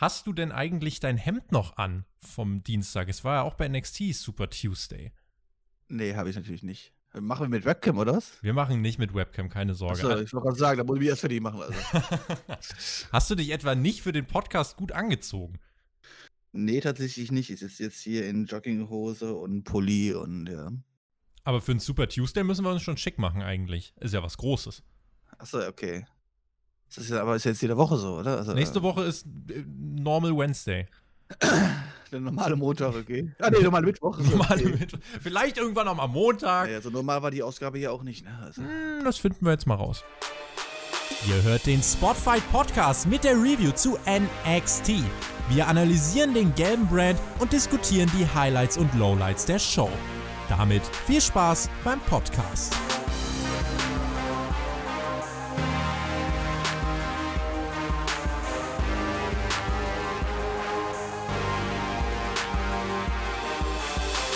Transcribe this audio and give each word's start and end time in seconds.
hast 0.00 0.26
du 0.26 0.32
denn 0.32 0.50
eigentlich 0.50 0.98
dein 0.98 1.16
Hemd 1.16 1.52
noch 1.52 1.76
an 1.76 2.04
vom 2.18 2.64
Dienstag? 2.64 3.08
Es 3.08 3.22
war 3.22 3.36
ja 3.36 3.42
auch 3.42 3.54
bei 3.54 3.68
NXT 3.68 4.14
Super 4.14 4.48
Tuesday. 4.48 5.12
Nee, 5.88 6.14
habe 6.14 6.30
ich 6.30 6.36
natürlich 6.36 6.62
nicht. 6.62 6.94
Machen 7.12 7.46
wir 7.46 7.48
mit 7.48 7.64
Webcam, 7.64 7.98
oder 7.98 8.14
was? 8.14 8.40
Wir 8.42 8.54
machen 8.54 8.80
nicht 8.80 8.98
mit 8.98 9.14
Webcam, 9.14 9.48
keine 9.48 9.74
Sorge. 9.74 9.94
Achso, 9.94 10.20
ich 10.20 10.32
wollte 10.32 10.46
gerade 10.46 10.58
sagen, 10.58 10.78
da 10.78 10.84
muss 10.84 10.96
ich 10.96 11.00
mich 11.00 11.08
erst 11.08 11.20
fertig 11.22 11.42
machen. 11.42 11.60
Also. 11.60 11.74
Hast 13.12 13.30
du 13.30 13.34
dich 13.34 13.50
etwa 13.50 13.74
nicht 13.74 14.02
für 14.02 14.12
den 14.12 14.26
Podcast 14.26 14.76
gut 14.76 14.92
angezogen? 14.92 15.58
Nee, 16.52 16.80
tatsächlich 16.80 17.32
nicht. 17.32 17.50
Ich 17.50 17.60
sitze 17.60 17.82
jetzt 17.82 18.00
hier 18.00 18.28
in 18.28 18.46
Jogginghose 18.46 19.34
und 19.34 19.64
Pulli 19.64 20.14
und 20.14 20.46
ja. 20.48 20.70
Aber 21.42 21.60
für 21.60 21.72
einen 21.72 21.80
Super 21.80 22.08
Tuesday 22.08 22.44
müssen 22.44 22.64
wir 22.64 22.70
uns 22.70 22.82
schon 22.82 22.96
schick 22.96 23.18
machen 23.18 23.42
eigentlich. 23.42 23.92
Ist 23.98 24.14
ja 24.14 24.22
was 24.22 24.36
Großes. 24.36 24.82
Achso, 25.38 25.66
okay. 25.66 26.06
Das 26.94 27.04
ist 27.04 27.10
ja, 27.10 27.22
aber 27.22 27.36
ist 27.36 27.44
jetzt 27.44 27.62
jede 27.62 27.76
Woche 27.76 27.96
so, 27.96 28.18
oder? 28.18 28.38
Also, 28.38 28.52
Nächste 28.52 28.82
Woche 28.82 29.04
ist 29.04 29.26
äh, 29.48 29.64
Normal 29.66 30.36
Wednesday. 30.36 30.86
Der 32.10 32.18
normale 32.18 32.56
Montag, 32.56 32.94
okay. 32.96 33.30
Ah, 33.38 33.50
nee, 33.50 33.62
normale 33.62 33.86
Mittwoch. 33.86 34.18
Normale 34.30 34.64
okay. 34.64 34.76
Mittwoch. 34.80 34.98
Vielleicht 35.20 35.58
irgendwann 35.58 35.86
auch 35.86 35.98
am 35.98 36.10
Montag. 36.10 36.68
Ja, 36.68 36.80
so 36.80 36.90
normal 36.90 37.22
war 37.22 37.30
die 37.30 37.40
Ausgabe 37.42 37.78
hier 37.78 37.92
auch 37.92 38.02
nicht, 38.02 38.24
ne? 38.24 38.36
Also. 38.42 38.62
Hm, 38.62 39.04
das 39.04 39.18
finden 39.18 39.44
wir 39.44 39.52
jetzt 39.52 39.68
mal 39.68 39.76
raus. 39.76 40.02
Ihr 41.28 41.40
hört 41.42 41.66
den 41.66 41.82
Spotfight 41.82 42.42
Podcast 42.50 43.06
mit 43.06 43.22
der 43.22 43.34
Review 43.34 43.70
zu 43.72 43.96
NXT. 44.06 45.04
Wir 45.50 45.68
analysieren 45.68 46.34
den 46.34 46.54
gelben 46.54 46.88
Brand 46.88 47.18
und 47.38 47.52
diskutieren 47.52 48.10
die 48.18 48.26
Highlights 48.26 48.76
und 48.76 48.92
Lowlights 48.94 49.46
der 49.46 49.58
Show. 49.58 49.90
Damit 50.48 50.82
viel 51.06 51.20
Spaß 51.20 51.68
beim 51.84 52.00
Podcast. 52.00 52.74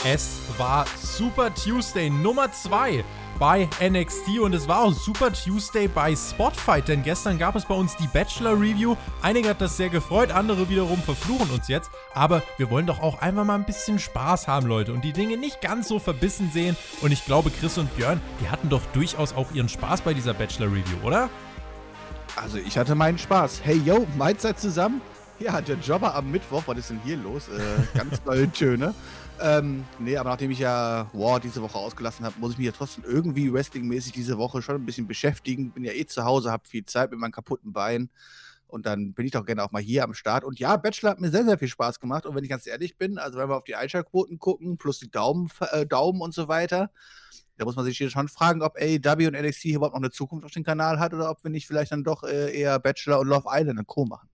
Es 0.07 0.37
war 0.59 0.85
Super 1.01 1.55
Tuesday 1.55 2.11
Nummer 2.11 2.53
2 2.53 3.03
bei 3.39 3.67
NXT 3.81 4.39
und 4.39 4.55
es 4.55 4.69
war 4.69 4.81
auch 4.81 4.93
Super 4.93 5.33
Tuesday 5.33 5.89
bei 5.89 6.15
Spotfight, 6.15 6.89
denn 6.89 7.03
gestern 7.03 7.39
gab 7.39 7.57
es 7.57 7.65
bei 7.65 7.75
uns 7.75 7.97
die 7.97 8.07
Bachelor 8.09 8.53
Review. 8.53 8.97
Einige 9.23 9.49
hat 9.49 9.63
das 9.63 9.79
sehr 9.79 9.89
gefreut, 9.89 10.31
andere 10.31 10.69
wiederum 10.69 11.01
verfluchen 11.01 11.49
uns 11.51 11.69
jetzt. 11.69 11.91
Aber 12.13 12.43
wir 12.59 12.71
wollen 12.71 12.85
doch 12.87 13.01
auch 13.01 13.23
einfach 13.23 13.45
mal 13.45 13.55
ein 13.55 13.65
bisschen 13.65 13.99
Spaß 13.99 14.47
haben, 14.47 14.67
Leute, 14.67 14.93
und 14.93 15.03
die 15.03 15.15
Dinge 15.15 15.39
nicht 15.39 15.63
ganz 15.63 15.89
so 15.89 15.99
verbissen 15.99 16.51
sehen. 16.53 16.77
Und 17.01 17.11
ich 17.11 17.25
glaube, 17.25 17.51
Chris 17.51 17.79
und 17.79 17.97
Björn, 17.97 18.21
die 18.43 18.51
hatten 18.51 18.69
doch 18.69 18.83
durchaus 18.93 19.33
auch 19.35 19.53
ihren 19.55 19.71
Spaß 19.71 20.03
bei 20.03 20.13
dieser 20.13 20.35
Bachelor 20.35 20.67
Review, 20.67 20.99
oder? 21.03 21.31
Also 22.37 22.59
ich 22.59 22.77
hatte 22.77 22.95
meinen 22.95 23.17
Spaß. 23.17 23.63
Hey 23.65 23.81
yo, 23.83 24.07
Mahlzeit 24.19 24.61
zusammen? 24.61 25.01
Ja, 25.39 25.61
der 25.61 25.77
Jobber 25.77 26.15
am 26.15 26.31
Mittwoch, 26.31 26.63
was 26.67 26.79
ist 26.79 26.91
denn 26.91 27.01
hier 27.05 27.17
los? 27.17 27.49
Äh, 27.49 27.99
ganz 27.99 28.21
neue 28.27 28.51
Töne. 28.53 28.95
Ähm, 29.41 29.85
nee, 29.99 30.17
aber 30.17 30.31
nachdem 30.31 30.51
ich 30.53 30.61
ja 30.61 31.09
War 31.13 31.41
diese 31.41 31.61
Woche 31.61 31.77
ausgelassen 31.77 32.25
habe, 32.25 32.39
muss 32.39 32.53
ich 32.53 32.59
mich 32.59 32.67
ja 32.67 32.73
trotzdem 32.73 33.05
irgendwie 33.05 33.53
wrestlingmäßig 33.53 34.13
diese 34.13 34.39
Woche 34.39 34.63
schon 34.63 34.77
ein 34.77 34.87
bisschen 34.87 35.07
beschäftigen. 35.07 35.71
Bin 35.73 35.85
ja 35.85 35.93
eh 35.93 36.07
zu 36.07 36.25
Hause, 36.25 36.51
habe 36.53 36.69
viel 36.69 36.85
Zeit 36.85 37.11
mit 37.11 37.19
meinem 37.19 37.33
kaputten 37.33 37.73
Bein. 37.73 38.11
Und 38.69 38.87
dann 38.87 39.13
bin 39.13 39.27
ich 39.27 39.33
doch 39.33 39.45
gerne 39.45 39.63
auch 39.63 39.71
mal 39.71 39.83
hier 39.83 40.05
am 40.05 40.15
Start. 40.15 40.45
Und 40.45 40.59
ja, 40.59 40.77
Bachelor 40.77 41.11
hat 41.11 41.21
mir 41.21 41.31
sehr, 41.31 41.45
sehr 41.45 41.59
viel 41.59 41.69
Spaß 41.69 42.01
gemacht. 42.01 42.27
Und 42.27 42.35
wenn 42.35 42.45
ich 42.45 42.51
ganz 42.51 42.67
ehrlich 42.67 42.97
bin, 42.97 43.19
also 43.19 43.39
wenn 43.39 43.49
wir 43.49 43.57
auf 43.57 43.65
die 43.65 43.77
Einschaltquoten 43.77 44.39
gucken, 44.39 44.79
plus 44.79 44.99
die 44.99 45.11
Daumen, 45.11 45.51
äh, 45.73 45.87
Daumen 45.87 46.21
und 46.21 46.35
so 46.35 46.49
weiter, 46.49 46.91
da 47.57 47.65
muss 47.65 47.77
man 47.77 47.85
sich 47.85 47.99
schon 48.11 48.29
fragen, 48.29 48.63
ob 48.63 48.77
AEW 48.77 49.29
und 49.29 49.35
NXT 49.35 49.67
überhaupt 49.67 49.95
noch 49.95 50.03
eine 50.03 50.11
Zukunft 50.11 50.45
auf 50.45 50.51
dem 50.51 50.65
Kanal 50.65 50.99
hat 50.99 51.15
oder 51.15 51.31
ob 51.31 51.43
wir 51.45 51.51
nicht 51.51 51.67
vielleicht 51.67 51.93
dann 51.93 52.03
doch 52.03 52.25
äh, 52.25 52.57
eher 52.57 52.79
Bachelor 52.81 53.21
und 53.21 53.29
Love 53.29 53.49
Island 53.49 53.79
und 53.79 53.87
Co. 53.87 54.07
machen. 54.07 54.29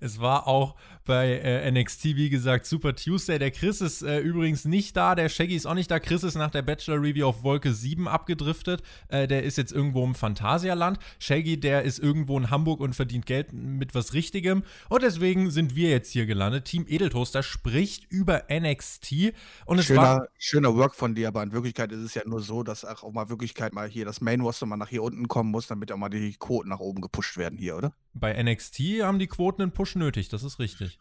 Es 0.00 0.20
war 0.20 0.46
auch 0.46 0.76
bei 1.04 1.38
äh, 1.38 1.70
NXT, 1.70 2.04
wie 2.16 2.28
gesagt, 2.28 2.66
Super 2.66 2.94
Tuesday. 2.94 3.38
Der 3.38 3.50
Chris 3.50 3.80
ist 3.80 4.02
äh, 4.02 4.18
übrigens 4.18 4.64
nicht 4.64 4.96
da, 4.96 5.14
der 5.14 5.28
Shaggy 5.28 5.54
ist 5.54 5.66
auch 5.66 5.74
nicht 5.74 5.90
da. 5.90 6.00
Chris 6.00 6.24
ist 6.24 6.34
nach 6.34 6.50
der 6.50 6.62
Bachelor 6.62 7.00
Review 7.00 7.26
auf 7.26 7.42
Wolke 7.42 7.72
7 7.72 8.08
abgedriftet. 8.08 8.82
Äh, 9.08 9.28
der 9.28 9.44
ist 9.44 9.56
jetzt 9.56 9.72
irgendwo 9.72 10.04
im 10.04 10.14
Phantasialand. 10.14 10.98
Shaggy, 11.18 11.58
der 11.58 11.82
ist 11.82 11.98
irgendwo 11.98 12.36
in 12.38 12.50
Hamburg 12.50 12.80
und 12.80 12.94
verdient 12.94 13.26
Geld 13.26 13.52
mit 13.52 13.94
was 13.94 14.12
Richtigem. 14.12 14.64
Und 14.88 15.02
deswegen 15.02 15.50
sind 15.50 15.76
wir 15.76 15.90
jetzt 15.90 16.10
hier 16.10 16.26
gelandet. 16.26 16.64
Team 16.64 16.84
Edeltoaster 16.88 17.42
spricht 17.42 18.10
über 18.10 18.44
NXT. 18.50 19.32
Und 19.64 19.78
es 19.78 19.86
schöner, 19.86 20.02
war 20.02 20.28
schöner 20.38 20.74
Work 20.74 20.94
von 20.94 21.14
dir, 21.14 21.28
aber 21.28 21.42
in 21.42 21.52
Wirklichkeit 21.52 21.92
ist 21.92 22.00
es 22.00 22.14
ja 22.14 22.22
nur 22.26 22.40
so, 22.40 22.62
dass 22.62 22.84
auch 22.84 23.12
mal 23.12 23.28
Wirklichkeit 23.28 23.72
mal 23.72 23.88
hier 23.88 24.04
das 24.04 24.20
Main 24.20 24.40
Roster 24.40 24.66
mal 24.66 24.76
nach 24.76 24.88
hier 24.88 25.02
unten 25.02 25.28
kommen 25.28 25.50
muss, 25.50 25.68
damit 25.68 25.92
auch 25.92 25.96
mal 25.96 26.08
die 26.08 26.34
Quoten 26.34 26.68
nach 26.68 26.80
oben 26.80 27.00
gepusht 27.00 27.36
werden 27.36 27.58
hier, 27.58 27.76
oder? 27.76 27.92
Bei 28.18 28.42
NXT 28.42 28.80
haben 29.02 29.18
die 29.18 29.26
Quoten 29.26 29.55
einen 29.58 29.72
Push 29.72 29.96
nötig, 29.96 30.28
das 30.28 30.42
ist 30.42 30.58
richtig. 30.58 30.98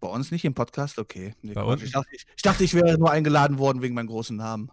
Bei 0.00 0.08
uns 0.08 0.30
nicht 0.30 0.44
im 0.44 0.54
Podcast? 0.54 0.98
Okay. 0.98 1.34
Nee, 1.42 1.52
Bei 1.52 1.62
uns? 1.62 1.82
Ich, 1.82 1.92
dachte, 1.92 2.08
ich, 2.12 2.26
ich, 2.34 2.42
dachte, 2.42 2.64
ich 2.64 2.74
wäre 2.74 2.96
nur 2.98 3.10
eingeladen 3.10 3.58
worden 3.58 3.82
wegen 3.82 3.94
meinem 3.94 4.06
großen 4.06 4.36
Namen. 4.36 4.70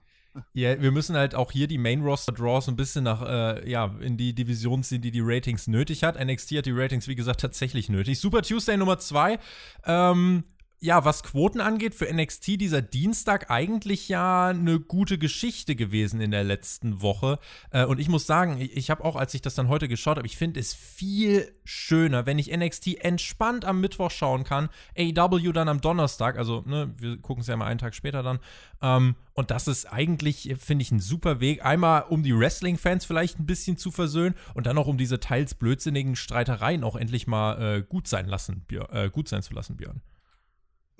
Ja, 0.54 0.80
wir 0.82 0.92
müssen 0.92 1.16
halt 1.16 1.36
auch 1.36 1.52
hier 1.52 1.68
die 1.68 1.78
Main 1.78 2.02
Roster 2.02 2.32
Draws 2.32 2.68
ein 2.68 2.76
bisschen 2.76 3.04
nach, 3.04 3.24
äh, 3.24 3.70
ja, 3.70 3.96
in 4.00 4.18
die 4.18 4.34
Division 4.34 4.84
ziehen, 4.84 5.02
die 5.02 5.12
die 5.12 5.22
Ratings 5.22 5.68
nötig 5.68 6.04
hat. 6.04 6.24
NXT 6.24 6.58
hat 6.58 6.66
die 6.66 6.72
Ratings, 6.72 7.08
wie 7.08 7.16
gesagt, 7.16 7.42
tatsächlich 7.42 7.90
nötig. 7.90 8.20
Super 8.20 8.42
Tuesday 8.42 8.78
Nummer 8.78 9.00
2. 9.00 9.40
Ähm, 9.86 10.44
ja, 10.80 11.04
was 11.06 11.24
Quoten 11.24 11.60
angeht, 11.60 11.96
für 11.96 12.12
NXT 12.12 12.62
dieser 12.62 12.84
Dienstag 12.84 13.50
eigentlich 13.50 14.10
ja 14.10 14.50
eine 14.50 14.80
gute 14.80 15.18
Geschichte 15.18 15.76
gewesen 15.76 16.22
in 16.22 16.30
der 16.30 16.44
letzten 16.44 17.02
Woche. 17.02 17.40
Äh, 17.72 17.86
und 17.86 18.00
ich 18.00 18.10
muss 18.10 18.28
sagen, 18.28 18.58
ich 18.60 18.92
habe 18.92 19.04
auch, 19.04 19.16
als 19.16 19.34
ich 19.34 19.42
das 19.42 19.56
dann 19.56 19.70
heute 19.70 19.88
geschaut 19.88 20.18
habe, 20.18 20.28
ich 20.28 20.38
finde 20.38 20.60
es 20.60 20.76
viel 20.76 21.52
schöner, 21.64 22.28
wenn 22.28 22.38
ich 22.38 22.56
NXT 22.56 23.04
entspannt 23.04 23.66
am 23.66 23.82
Mittwoch 23.82 24.12
schauen 24.12 24.44
kann, 24.44 24.70
AW 24.96 25.52
dann 25.52 25.68
am 25.68 25.82
Donnerstag, 25.82 26.38
also 26.38 26.64
ne, 26.68 26.94
wir 27.00 27.18
gucken 27.18 27.42
es 27.42 27.48
ja 27.48 27.58
mal 27.58 27.66
einen 27.66 27.80
Tag 27.80 27.96
später 27.96 28.22
dann. 28.22 28.40
Ähm, 28.80 29.16
und 29.34 29.50
das 29.50 29.68
ist 29.68 29.86
eigentlich, 29.86 30.56
finde 30.60 30.84
ich, 30.84 30.92
ein 30.92 31.00
super 31.00 31.40
Weg. 31.40 31.66
Einmal, 31.66 32.04
um 32.04 32.22
die 32.22 32.38
Wrestling-Fans 32.38 33.04
vielleicht 33.06 33.40
ein 33.40 33.48
bisschen 33.48 33.78
zu 33.78 33.90
versöhnen 33.90 34.36
und 34.54 34.68
dann 34.68 34.78
auch 34.78 34.88
um 34.88 34.98
diese 35.00 35.20
teils 35.20 35.56
blödsinnigen 35.56 36.16
Streitereien 36.16 36.84
auch 36.84 36.96
endlich 36.96 37.26
mal 37.26 37.78
äh, 37.78 37.82
gut 37.82 38.08
sein 38.08 38.28
lassen, 38.28 38.64
Björn, 38.68 38.90
äh, 38.92 39.10
gut 39.10 39.28
sein 39.28 39.42
zu 39.42 39.56
lassen, 39.56 39.76
Björn. 39.76 40.02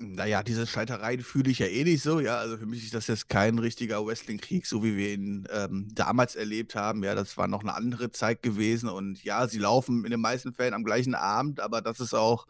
Naja, 0.00 0.44
diese 0.44 0.64
Streitereien 0.68 1.22
fühle 1.22 1.50
ich 1.50 1.58
ja 1.58 1.66
eh 1.66 1.82
nicht 1.82 2.04
so, 2.04 2.20
ja. 2.20 2.38
Also 2.38 2.56
für 2.56 2.66
mich 2.66 2.84
ist 2.84 2.94
das 2.94 3.08
jetzt 3.08 3.28
kein 3.28 3.58
richtiger 3.58 4.06
Wrestling-Krieg, 4.06 4.64
so 4.64 4.84
wie 4.84 4.96
wir 4.96 5.12
ihn 5.12 5.48
ähm, 5.50 5.88
damals 5.92 6.36
erlebt 6.36 6.76
haben. 6.76 7.02
Ja, 7.02 7.16
das 7.16 7.36
war 7.36 7.48
noch 7.48 7.62
eine 7.62 7.74
andere 7.74 8.12
Zeit 8.12 8.42
gewesen 8.42 8.88
und 8.88 9.24
ja, 9.24 9.48
sie 9.48 9.58
laufen 9.58 10.04
in 10.04 10.12
den 10.12 10.20
meisten 10.20 10.52
Fällen 10.52 10.74
am 10.74 10.84
gleichen 10.84 11.16
Abend, 11.16 11.58
aber 11.58 11.82
das 11.82 11.98
ist 11.98 12.14
auch 12.14 12.46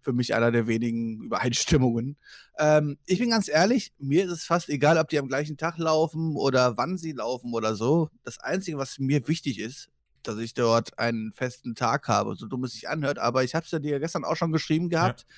für 0.00 0.12
mich 0.12 0.34
einer 0.34 0.52
der 0.52 0.68
wenigen 0.68 1.20
Übereinstimmungen. 1.24 2.16
Ähm, 2.58 2.98
ich 3.06 3.18
bin 3.18 3.30
ganz 3.30 3.48
ehrlich, 3.48 3.92
mir 3.98 4.26
ist 4.26 4.30
es 4.30 4.44
fast 4.44 4.68
egal, 4.68 4.96
ob 4.98 5.08
die 5.08 5.18
am 5.18 5.26
gleichen 5.26 5.56
Tag 5.56 5.78
laufen 5.78 6.36
oder 6.36 6.76
wann 6.76 6.96
sie 6.96 7.12
laufen 7.12 7.54
oder 7.54 7.74
so. 7.74 8.08
Das 8.22 8.38
Einzige, 8.38 8.78
was 8.78 9.00
mir 9.00 9.26
wichtig 9.26 9.58
ist, 9.58 9.88
dass 10.22 10.38
ich 10.38 10.54
dort 10.54 10.96
einen 10.98 11.32
festen 11.32 11.74
Tag 11.74 12.06
habe, 12.06 12.36
so 12.36 12.46
dumm 12.46 12.64
es 12.64 12.72
sich 12.72 12.88
anhört, 12.88 13.18
aber 13.18 13.42
ich 13.42 13.54
habe 13.56 13.64
es 13.64 13.72
ja 13.72 13.80
dir 13.80 13.98
gestern 13.98 14.24
auch 14.24 14.36
schon 14.36 14.52
geschrieben 14.52 14.90
gehabt. 14.90 15.26
Ja. 15.28 15.36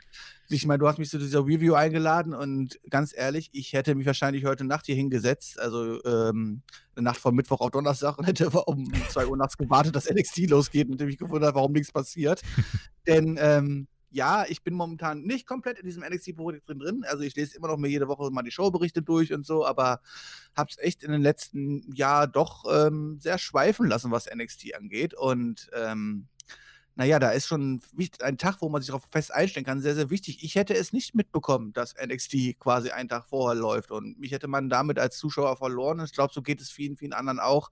Ich 0.49 0.65
meine, 0.65 0.79
du 0.79 0.87
hast 0.87 0.99
mich 0.99 1.11
zu 1.11 1.19
dieser 1.19 1.41
Review 1.41 1.75
eingeladen 1.75 2.33
und 2.33 2.79
ganz 2.89 3.13
ehrlich, 3.17 3.51
ich 3.53 3.73
hätte 3.73 3.95
mich 3.95 4.07
wahrscheinlich 4.07 4.45
heute 4.45 4.65
Nacht 4.65 4.87
hier 4.87 4.95
hingesetzt, 4.95 5.59
also 5.59 6.03
ähm, 6.05 6.63
eine 6.95 7.05
Nacht 7.05 7.19
von 7.19 7.35
Mittwoch 7.35 7.61
auf 7.61 7.71
Donnerstag 7.71 8.19
und 8.19 8.27
hätte 8.27 8.49
um 8.67 8.93
2 9.09 9.27
Uhr 9.27 9.37
nachts 9.37 9.57
gewartet, 9.57 9.97
dass 9.97 10.09
NXT 10.09 10.49
losgeht 10.49 10.89
und 10.89 11.01
mich 11.01 11.19
gewundert, 11.19 11.55
warum 11.55 11.73
nichts 11.73 11.91
passiert. 11.91 12.43
Denn 13.07 13.39
ähm, 13.41 13.89
ja, 14.11 14.45
ich 14.49 14.63
bin 14.63 14.75
momentan 14.75 15.23
nicht 15.23 15.47
komplett 15.47 15.79
in 15.79 15.85
diesem 15.85 16.03
NXT-Projekt 16.03 16.69
drin, 16.69 16.79
drin. 16.79 17.05
Also 17.07 17.23
ich 17.23 17.35
lese 17.35 17.57
immer 17.57 17.69
noch 17.69 17.77
mir 17.77 17.89
jede 17.89 18.09
Woche 18.09 18.31
mal 18.31 18.43
die 18.43 18.51
Showberichte 18.51 19.03
durch 19.03 19.33
und 19.33 19.45
so, 19.45 19.67
aber 19.67 20.01
habe 20.57 20.71
es 20.71 20.79
echt 20.79 21.03
in 21.03 21.13
den 21.13 21.23
letzten 21.23 21.93
Jahren 21.93 22.31
doch 22.33 22.65
ähm, 22.73 23.19
sehr 23.21 23.39
schweifen 23.39 23.89
lassen, 23.89 24.13
was 24.13 24.33
NXT 24.33 24.75
angeht. 24.75 25.13
Und 25.13 25.69
ähm, 25.75 26.29
naja, 26.97 27.19
da 27.19 27.31
ist 27.31 27.47
schon 27.47 27.83
ein 28.21 28.39
Tag, 28.39 28.63
wo 28.63 28.71
man 28.71 28.81
sich 28.81 28.89
darauf 28.89 29.05
fest 29.11 29.33
einstellen 29.33 29.67
kann, 29.67 29.83
sehr, 29.83 29.95
sehr 29.95 30.11
wichtig. 30.11 30.43
Ich 30.43 30.55
hätte 30.55 30.75
es 30.75 30.95
nicht 30.95 31.15
mitbekommen, 31.15 31.75
dass 31.75 31.95
NXT 31.95 32.59
quasi 32.59 32.91
einen 32.91 33.11
Tag 33.11 33.29
vorher 33.29 33.55
läuft 33.55 33.91
und 33.91 34.19
mich 34.19 34.33
hätte 34.33 34.49
man 34.49 34.71
damit 34.71 34.99
als 34.99 35.19
Zuschauer 35.19 35.57
verloren. 35.59 36.03
Ich 36.05 36.13
glaube, 36.13 36.33
so 36.33 36.43
geht 36.43 36.61
es 36.61 36.71
vielen, 36.71 36.97
vielen 36.97 37.13
anderen 37.13 37.39
auch, 37.39 37.71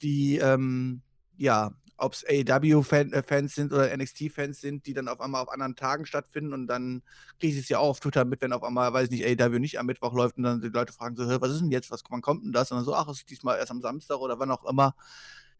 die 0.00 0.38
ähm, 0.38 1.02
ja 1.36 1.72
ob 1.96 2.12
es 2.12 2.24
AEW-Fans 2.26 3.54
sind 3.54 3.72
oder 3.72 3.96
NXT-Fans 3.96 4.60
sind, 4.60 4.86
die 4.86 4.94
dann 4.94 5.08
auf 5.08 5.20
einmal 5.20 5.42
auf 5.42 5.48
anderen 5.48 5.76
Tagen 5.76 6.06
stattfinden 6.06 6.52
und 6.52 6.66
dann 6.66 7.02
kriege 7.38 7.54
ich 7.54 7.60
es 7.60 7.68
ja 7.68 7.78
auch 7.78 7.90
auf 7.90 8.00
Twitter 8.00 8.24
mit, 8.24 8.40
wenn 8.40 8.52
auf 8.52 8.64
einmal, 8.64 8.92
weiß 8.92 9.04
ich 9.04 9.10
nicht, 9.10 9.40
AEW 9.40 9.58
nicht 9.60 9.78
am 9.78 9.86
Mittwoch 9.86 10.12
läuft 10.12 10.36
und 10.36 10.42
dann 10.42 10.60
die 10.60 10.68
Leute 10.68 10.92
fragen 10.92 11.16
so, 11.16 11.40
was 11.40 11.52
ist 11.52 11.60
denn 11.60 11.70
jetzt, 11.70 11.90
was, 11.90 12.02
wann 12.10 12.20
kommt 12.20 12.44
denn 12.44 12.52
das? 12.52 12.72
Und 12.72 12.78
dann 12.78 12.84
so, 12.84 12.94
ach, 12.94 13.08
es 13.08 13.18
ist 13.18 13.30
diesmal 13.30 13.58
erst 13.58 13.70
am 13.70 13.80
Samstag 13.80 14.18
oder 14.18 14.38
wann 14.40 14.50
auch 14.50 14.64
immer. 14.64 14.96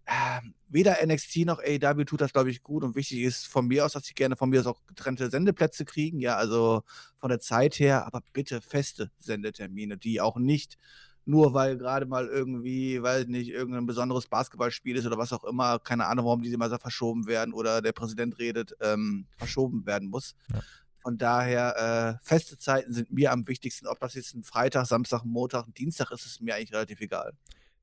Ähm, 0.06 0.54
weder 0.68 0.96
NXT 1.04 1.46
noch 1.46 1.60
AEW 1.60 2.04
tut 2.04 2.20
das, 2.20 2.32
glaube 2.32 2.50
ich, 2.50 2.62
gut 2.62 2.84
und 2.84 2.94
wichtig 2.94 3.20
ist 3.20 3.46
von 3.46 3.66
mir 3.66 3.86
aus, 3.86 3.92
dass 3.92 4.04
sie 4.04 4.14
gerne 4.14 4.36
von 4.36 4.50
mir 4.50 4.60
aus 4.60 4.66
auch 4.66 4.84
getrennte 4.86 5.30
Sendeplätze 5.30 5.84
kriegen, 5.84 6.20
ja, 6.20 6.36
also 6.36 6.82
von 7.16 7.30
der 7.30 7.40
Zeit 7.40 7.78
her, 7.78 8.06
aber 8.06 8.20
bitte 8.32 8.60
feste 8.60 9.10
Sendetermine, 9.18 9.96
die 9.96 10.20
auch 10.20 10.36
nicht 10.36 10.78
nur 11.26 11.54
weil 11.54 11.78
gerade 11.78 12.06
mal 12.06 12.26
irgendwie, 12.26 13.02
weiß 13.02 13.26
nicht, 13.28 13.48
irgendein 13.48 13.86
besonderes 13.86 14.26
Basketballspiel 14.26 14.96
ist 14.96 15.06
oder 15.06 15.18
was 15.18 15.32
auch 15.32 15.44
immer, 15.44 15.78
keine 15.78 16.06
Ahnung, 16.06 16.26
warum 16.26 16.42
diese 16.42 16.54
immer 16.54 16.68
so 16.68 16.78
verschoben 16.78 17.26
werden 17.26 17.54
oder 17.54 17.80
der 17.80 17.92
Präsident 17.92 18.38
redet, 18.38 18.76
ähm, 18.80 19.26
verschoben 19.38 19.86
werden 19.86 20.08
muss. 20.08 20.34
Ja. 20.52 20.60
Von 21.00 21.18
daher, 21.18 22.18
äh, 22.20 22.24
feste 22.26 22.56
Zeiten 22.56 22.92
sind 22.92 23.12
mir 23.12 23.32
am 23.32 23.46
wichtigsten. 23.46 23.86
Ob 23.86 24.00
das 24.00 24.14
jetzt 24.14 24.34
ein 24.34 24.42
Freitag, 24.42 24.86
Samstag, 24.86 25.22
Montag, 25.24 25.66
Dienstag 25.74 26.10
ist, 26.10 26.24
ist 26.24 26.40
mir 26.40 26.54
eigentlich 26.54 26.72
relativ 26.72 27.00
egal. 27.00 27.34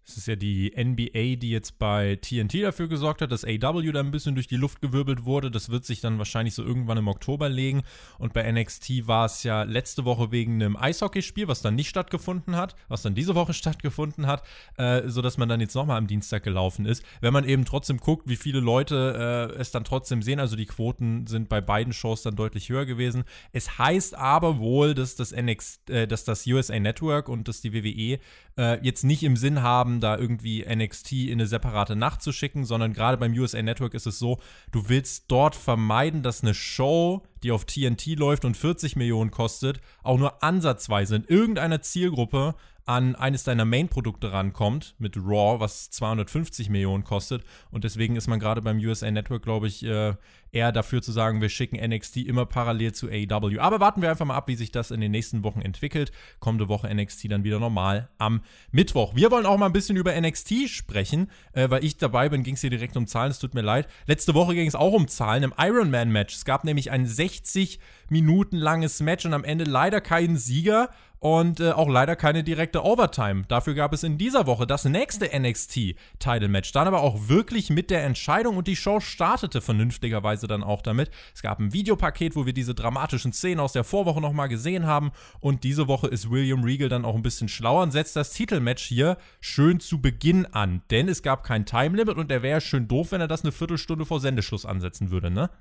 Es 0.05 0.17
ist 0.17 0.27
ja 0.27 0.35
die 0.35 0.73
NBA, 0.75 1.35
die 1.39 1.51
jetzt 1.51 1.77
bei 1.77 2.17
TNT 2.21 2.63
dafür 2.63 2.87
gesorgt 2.87 3.21
hat, 3.21 3.31
dass 3.31 3.45
AW 3.45 3.91
da 3.91 3.99
ein 3.99 4.11
bisschen 4.11 4.35
durch 4.35 4.47
die 4.47 4.55
Luft 4.55 4.81
gewirbelt 4.81 5.25
wurde. 5.25 5.51
Das 5.51 5.69
wird 5.69 5.85
sich 5.85 6.01
dann 6.01 6.17
wahrscheinlich 6.17 6.55
so 6.55 6.63
irgendwann 6.63 6.97
im 6.97 7.07
Oktober 7.07 7.49
legen. 7.49 7.83
Und 8.17 8.33
bei 8.33 8.51
NXT 8.51 9.07
war 9.07 9.25
es 9.25 9.43
ja 9.43 9.63
letzte 9.63 10.03
Woche 10.03 10.31
wegen 10.31 10.55
einem 10.55 10.75
Eishockeyspiel, 10.75 11.47
was 11.47 11.61
dann 11.61 11.75
nicht 11.75 11.89
stattgefunden 11.89 12.55
hat, 12.55 12.75
was 12.87 13.03
dann 13.03 13.13
diese 13.13 13.35
Woche 13.35 13.53
stattgefunden 13.61 14.25
hat, 14.25 14.43
äh, 14.77 15.07
sodass 15.07 15.37
man 15.37 15.47
dann 15.47 15.61
jetzt 15.61 15.75
nochmal 15.75 15.97
am 15.97 16.07
Dienstag 16.07 16.43
gelaufen 16.43 16.85
ist. 16.85 17.03
Wenn 17.21 17.33
man 17.33 17.47
eben 17.47 17.65
trotzdem 17.65 17.97
guckt, 17.97 18.27
wie 18.27 18.37
viele 18.37 18.59
Leute 18.59 19.51
äh, 19.55 19.59
es 19.59 19.71
dann 19.71 19.83
trotzdem 19.83 20.23
sehen, 20.23 20.39
also 20.39 20.55
die 20.55 20.65
Quoten 20.65 21.27
sind 21.27 21.47
bei 21.47 21.61
beiden 21.61 21.93
Shows 21.93 22.23
dann 22.23 22.35
deutlich 22.35 22.69
höher 22.69 22.85
gewesen. 22.85 23.23
Es 23.51 23.77
heißt 23.77 24.15
aber 24.15 24.57
wohl, 24.57 24.95
dass 24.95 25.15
das 25.15 25.31
NXT, 25.31 25.89
äh, 25.91 26.07
dass 26.07 26.23
das 26.23 26.47
USA 26.47 26.79
Network 26.79 27.29
und 27.29 27.47
dass 27.47 27.61
die 27.61 27.73
WWE 27.73 28.19
äh, 28.57 28.83
jetzt 28.83 29.03
nicht 29.03 29.23
im 29.23 29.35
Sinn 29.35 29.61
haben, 29.61 29.99
da 29.99 30.17
irgendwie 30.17 30.65
NXT 30.67 31.13
in 31.13 31.33
eine 31.33 31.47
separate 31.47 31.95
Nacht 31.95 32.21
zu 32.21 32.31
schicken, 32.31 32.65
sondern 32.65 32.93
gerade 32.93 33.17
beim 33.17 33.33
USA 33.33 33.61
Network 33.61 33.93
ist 33.93 34.07
es 34.07 34.19
so, 34.19 34.39
du 34.71 34.89
willst 34.89 35.25
dort 35.27 35.55
vermeiden, 35.55 36.23
dass 36.23 36.41
eine 36.43 36.53
Show, 36.53 37.23
die 37.43 37.51
auf 37.51 37.65
TNT 37.65 38.17
läuft 38.17 38.45
und 38.45 38.57
40 38.57 38.95
Millionen 38.95 39.31
kostet, 39.31 39.81
auch 40.03 40.17
nur 40.17 40.43
ansatzweise 40.43 41.15
in 41.15 41.23
irgendeiner 41.23 41.81
Zielgruppe 41.81 42.55
an 42.85 43.15
eines 43.15 43.43
deiner 43.43 43.65
Main-Produkte 43.65 44.31
rankommt, 44.31 44.95
mit 44.97 45.17
Raw, 45.17 45.59
was 45.59 45.89
250 45.91 46.69
Millionen 46.69 47.03
kostet. 47.03 47.43
Und 47.69 47.83
deswegen 47.83 48.15
ist 48.15 48.27
man 48.27 48.39
gerade 48.39 48.61
beim 48.61 48.77
USA 48.77 49.09
Network, 49.11 49.43
glaube 49.43 49.67
ich, 49.67 49.83
äh, 49.83 50.15
eher 50.51 50.71
dafür 50.71 51.01
zu 51.01 51.11
sagen, 51.11 51.41
wir 51.41 51.49
schicken 51.49 51.77
NXT 51.77 52.17
immer 52.17 52.45
parallel 52.45 52.91
zu 52.93 53.07
AEW. 53.07 53.59
Aber 53.59 53.79
warten 53.79 54.01
wir 54.01 54.09
einfach 54.09 54.25
mal 54.25 54.35
ab, 54.35 54.47
wie 54.47 54.55
sich 54.55 54.71
das 54.71 54.91
in 54.91 54.99
den 54.99 55.11
nächsten 55.11 55.43
Wochen 55.43 55.61
entwickelt. 55.61 56.11
Kommende 56.39 56.67
Woche 56.67 56.93
NXT 56.93 57.31
dann 57.31 57.43
wieder 57.43 57.59
normal 57.59 58.09
am 58.17 58.41
Mittwoch. 58.71 59.15
Wir 59.15 59.31
wollen 59.31 59.45
auch 59.45 59.57
mal 59.57 59.67
ein 59.67 59.73
bisschen 59.73 59.95
über 59.95 60.19
NXT 60.19 60.67
sprechen, 60.67 61.29
äh, 61.53 61.69
weil 61.69 61.83
ich 61.83 61.97
dabei 61.97 62.29
bin, 62.29 62.43
ging 62.43 62.55
es 62.55 62.61
hier 62.61 62.69
direkt 62.69 62.97
um 62.97 63.07
Zahlen. 63.07 63.31
Es 63.31 63.39
tut 63.39 63.53
mir 63.53 63.61
leid. 63.61 63.87
Letzte 64.07 64.33
Woche 64.33 64.55
ging 64.55 64.67
es 64.67 64.75
auch 64.75 64.93
um 64.93 65.07
Zahlen 65.07 65.43
im 65.43 65.53
Ironman-Match. 65.57 66.35
Es 66.35 66.45
gab 66.45 66.63
nämlich 66.63 66.91
ein 66.91 67.05
60 67.05 67.79
Minuten 68.09 68.57
langes 68.57 68.99
Match 68.99 69.25
und 69.25 69.33
am 69.33 69.45
Ende 69.45 69.63
leider 69.63 70.01
keinen 70.01 70.35
Sieger 70.35 70.89
und 71.21 71.59
äh, 71.59 71.71
auch 71.71 71.87
leider 71.87 72.15
keine 72.15 72.43
direkte 72.43 72.83
Overtime. 72.83 73.43
Dafür 73.47 73.75
gab 73.75 73.93
es 73.93 74.01
in 74.01 74.17
dieser 74.17 74.47
Woche 74.47 74.65
das 74.65 74.85
nächste 74.85 75.29
NXT-Title-Match. 75.39 76.71
Dann 76.71 76.87
aber 76.87 77.01
auch 77.01 77.29
wirklich 77.29 77.69
mit 77.69 77.91
der 77.91 78.03
Entscheidung 78.03 78.57
und 78.57 78.67
die 78.67 78.75
Show 78.75 78.99
startete 78.99 79.61
vernünftigerweise 79.61 80.47
dann 80.47 80.63
auch 80.63 80.81
damit. 80.81 81.11
Es 81.35 81.43
gab 81.43 81.59
ein 81.59 81.73
Videopaket, 81.73 82.35
wo 82.35 82.47
wir 82.47 82.53
diese 82.53 82.73
dramatischen 82.73 83.33
Szenen 83.33 83.59
aus 83.59 83.73
der 83.73 83.83
Vorwoche 83.83 84.19
nochmal 84.19 84.49
gesehen 84.49 84.87
haben. 84.87 85.11
Und 85.39 85.63
diese 85.63 85.87
Woche 85.87 86.07
ist 86.07 86.31
William 86.31 86.63
Regal 86.63 86.89
dann 86.89 87.05
auch 87.05 87.15
ein 87.15 87.21
bisschen 87.21 87.49
schlauer 87.49 87.83
und 87.83 87.91
setzt 87.91 88.15
das 88.15 88.33
Titelmatch 88.33 88.83
hier 88.83 89.17
schön 89.39 89.79
zu 89.79 90.01
Beginn 90.01 90.47
an. 90.47 90.81
Denn 90.89 91.07
es 91.07 91.21
gab 91.21 91.43
kein 91.43 91.67
Time-Limit 91.67 92.17
und 92.17 92.31
er 92.31 92.41
wäre 92.41 92.61
schön 92.61 92.87
doof, 92.87 93.11
wenn 93.11 93.21
er 93.21 93.27
das 93.27 93.43
eine 93.43 93.51
Viertelstunde 93.51 94.07
vor 94.07 94.19
Sendeschluss 94.19 94.65
ansetzen 94.65 95.11
würde, 95.11 95.29
ne? 95.29 95.51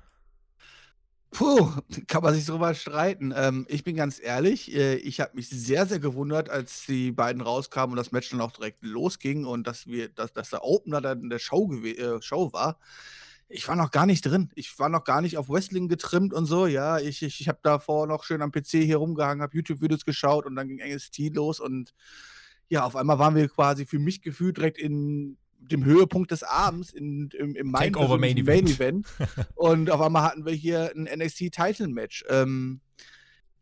Puh, 1.33 1.71
kann 2.07 2.23
man 2.23 2.33
sich 2.33 2.45
drüber 2.45 2.73
streiten. 2.75 3.33
Ähm, 3.35 3.65
ich 3.69 3.85
bin 3.85 3.95
ganz 3.95 4.19
ehrlich, 4.21 4.73
äh, 4.75 4.95
ich 4.95 5.21
habe 5.21 5.31
mich 5.35 5.49
sehr, 5.49 5.85
sehr 5.85 5.99
gewundert, 5.99 6.49
als 6.49 6.85
die 6.85 7.11
beiden 7.13 7.41
rauskamen 7.41 7.91
und 7.91 7.97
das 7.97 8.11
Match 8.11 8.29
dann 8.31 8.41
auch 8.41 8.51
direkt 8.51 8.83
losging 8.83 9.45
und 9.45 9.65
dass 9.65 9.87
wir, 9.87 10.09
dass, 10.09 10.33
dass 10.33 10.49
der 10.49 10.63
Opener 10.63 10.99
dann 10.99 11.29
der 11.29 11.39
Show, 11.39 11.71
äh, 11.85 12.21
Show 12.21 12.51
war. 12.51 12.79
Ich 13.47 13.67
war 13.67 13.75
noch 13.77 13.91
gar 13.91 14.05
nicht 14.05 14.25
drin. 14.25 14.51
Ich 14.55 14.77
war 14.79 14.89
noch 14.89 15.03
gar 15.05 15.21
nicht 15.21 15.37
auf 15.37 15.49
Wrestling 15.49 15.87
getrimmt 15.87 16.33
und 16.33 16.45
so. 16.47 16.67
Ja, 16.67 16.99
ich, 16.99 17.23
ich, 17.23 17.39
ich 17.41 17.47
habe 17.47 17.59
davor 17.63 18.07
noch 18.07 18.23
schön 18.25 18.41
am 18.41 18.51
PC 18.51 18.83
hier 18.83 18.97
rumgehangen, 18.97 19.41
habe 19.41 19.55
YouTube-Videos 19.55 20.05
geschaut 20.05 20.45
und 20.45 20.55
dann 20.55 20.67
ging 20.67 20.79
NXT 20.79 21.33
los 21.33 21.59
und 21.61 21.93
ja, 22.69 22.83
auf 22.85 22.95
einmal 22.95 23.19
waren 23.19 23.35
wir 23.35 23.49
quasi 23.49 23.85
für 23.85 23.99
mich 23.99 24.21
gefühlt 24.21 24.57
direkt 24.57 24.77
in 24.77 25.37
dem 25.61 25.85
Höhepunkt 25.85 26.31
des 26.31 26.43
Abends 26.43 26.91
in, 26.91 27.29
im, 27.37 27.55
im 27.55 27.71
Main, 27.71 27.95
also 27.95 28.17
Main, 28.17 28.37
Event. 28.37 28.47
Main 28.47 28.67
Event. 28.67 29.07
und 29.55 29.89
auf 29.89 30.01
einmal 30.01 30.23
hatten 30.23 30.45
wir 30.45 30.53
hier 30.53 30.91
ein 30.95 31.03
NXT-Title-Match. 31.03 32.25
Ähm, 32.29 32.81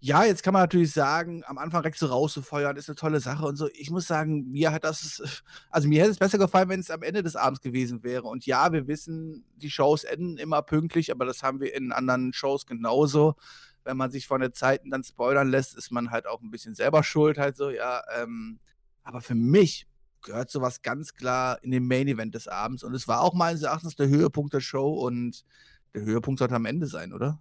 ja, 0.01 0.23
jetzt 0.23 0.43
kann 0.43 0.53
man 0.53 0.63
natürlich 0.63 0.93
sagen, 0.93 1.43
am 1.45 1.57
Anfang 1.57 1.81
direkt 1.81 1.99
so 1.99 2.05
rauszufeuern, 2.05 2.77
ist 2.77 2.87
eine 2.87 2.95
tolle 2.95 3.19
Sache 3.19 3.45
und 3.45 3.57
so. 3.57 3.67
Ich 3.73 3.91
muss 3.91 4.07
sagen, 4.07 4.49
mir 4.49 4.71
hat 4.71 4.85
das, 4.85 5.21
also 5.69 5.89
mir 5.89 6.01
hätte 6.01 6.11
es 6.11 6.17
besser 6.17 6.37
gefallen, 6.37 6.69
wenn 6.69 6.79
es 6.79 6.89
am 6.89 7.03
Ende 7.03 7.21
des 7.21 7.35
Abends 7.35 7.59
gewesen 7.59 8.01
wäre. 8.01 8.23
Und 8.23 8.45
ja, 8.45 8.71
wir 8.71 8.87
wissen, 8.87 9.43
die 9.57 9.69
Shows 9.69 10.05
enden 10.05 10.37
immer 10.37 10.61
pünktlich, 10.61 11.11
aber 11.11 11.25
das 11.25 11.43
haben 11.43 11.59
wir 11.59 11.75
in 11.75 11.91
anderen 11.91 12.31
Shows 12.31 12.65
genauso. 12.65 13.35
Wenn 13.83 13.97
man 13.97 14.09
sich 14.09 14.25
von 14.25 14.39
den 14.39 14.53
Zeiten 14.53 14.89
dann 14.89 15.03
spoilern 15.03 15.49
lässt, 15.49 15.77
ist 15.77 15.91
man 15.91 16.11
halt 16.11 16.27
auch 16.27 16.41
ein 16.41 16.51
bisschen 16.51 16.75
selber 16.75 17.03
schuld, 17.03 17.37
halt 17.37 17.57
so, 17.57 17.69
ja. 17.69 18.01
Ähm, 18.17 18.59
aber 19.03 19.19
für 19.19 19.35
mich 19.35 19.88
gehört 20.21 20.49
sowas 20.49 20.81
ganz 20.81 21.13
klar 21.13 21.61
in 21.63 21.71
den 21.71 21.87
Main 21.87 22.07
Event 22.07 22.35
des 22.35 22.47
Abends. 22.47 22.83
Und 22.83 22.93
es 22.93 23.07
war 23.07 23.21
auch 23.21 23.33
meines 23.33 23.63
Erachtens 23.63 23.95
der 23.95 24.07
Höhepunkt 24.07 24.53
der 24.53 24.61
Show 24.61 24.93
und 24.93 25.43
der 25.93 26.03
Höhepunkt 26.03 26.39
sollte 26.39 26.55
am 26.55 26.65
Ende 26.65 26.87
sein, 26.87 27.13
oder? 27.13 27.39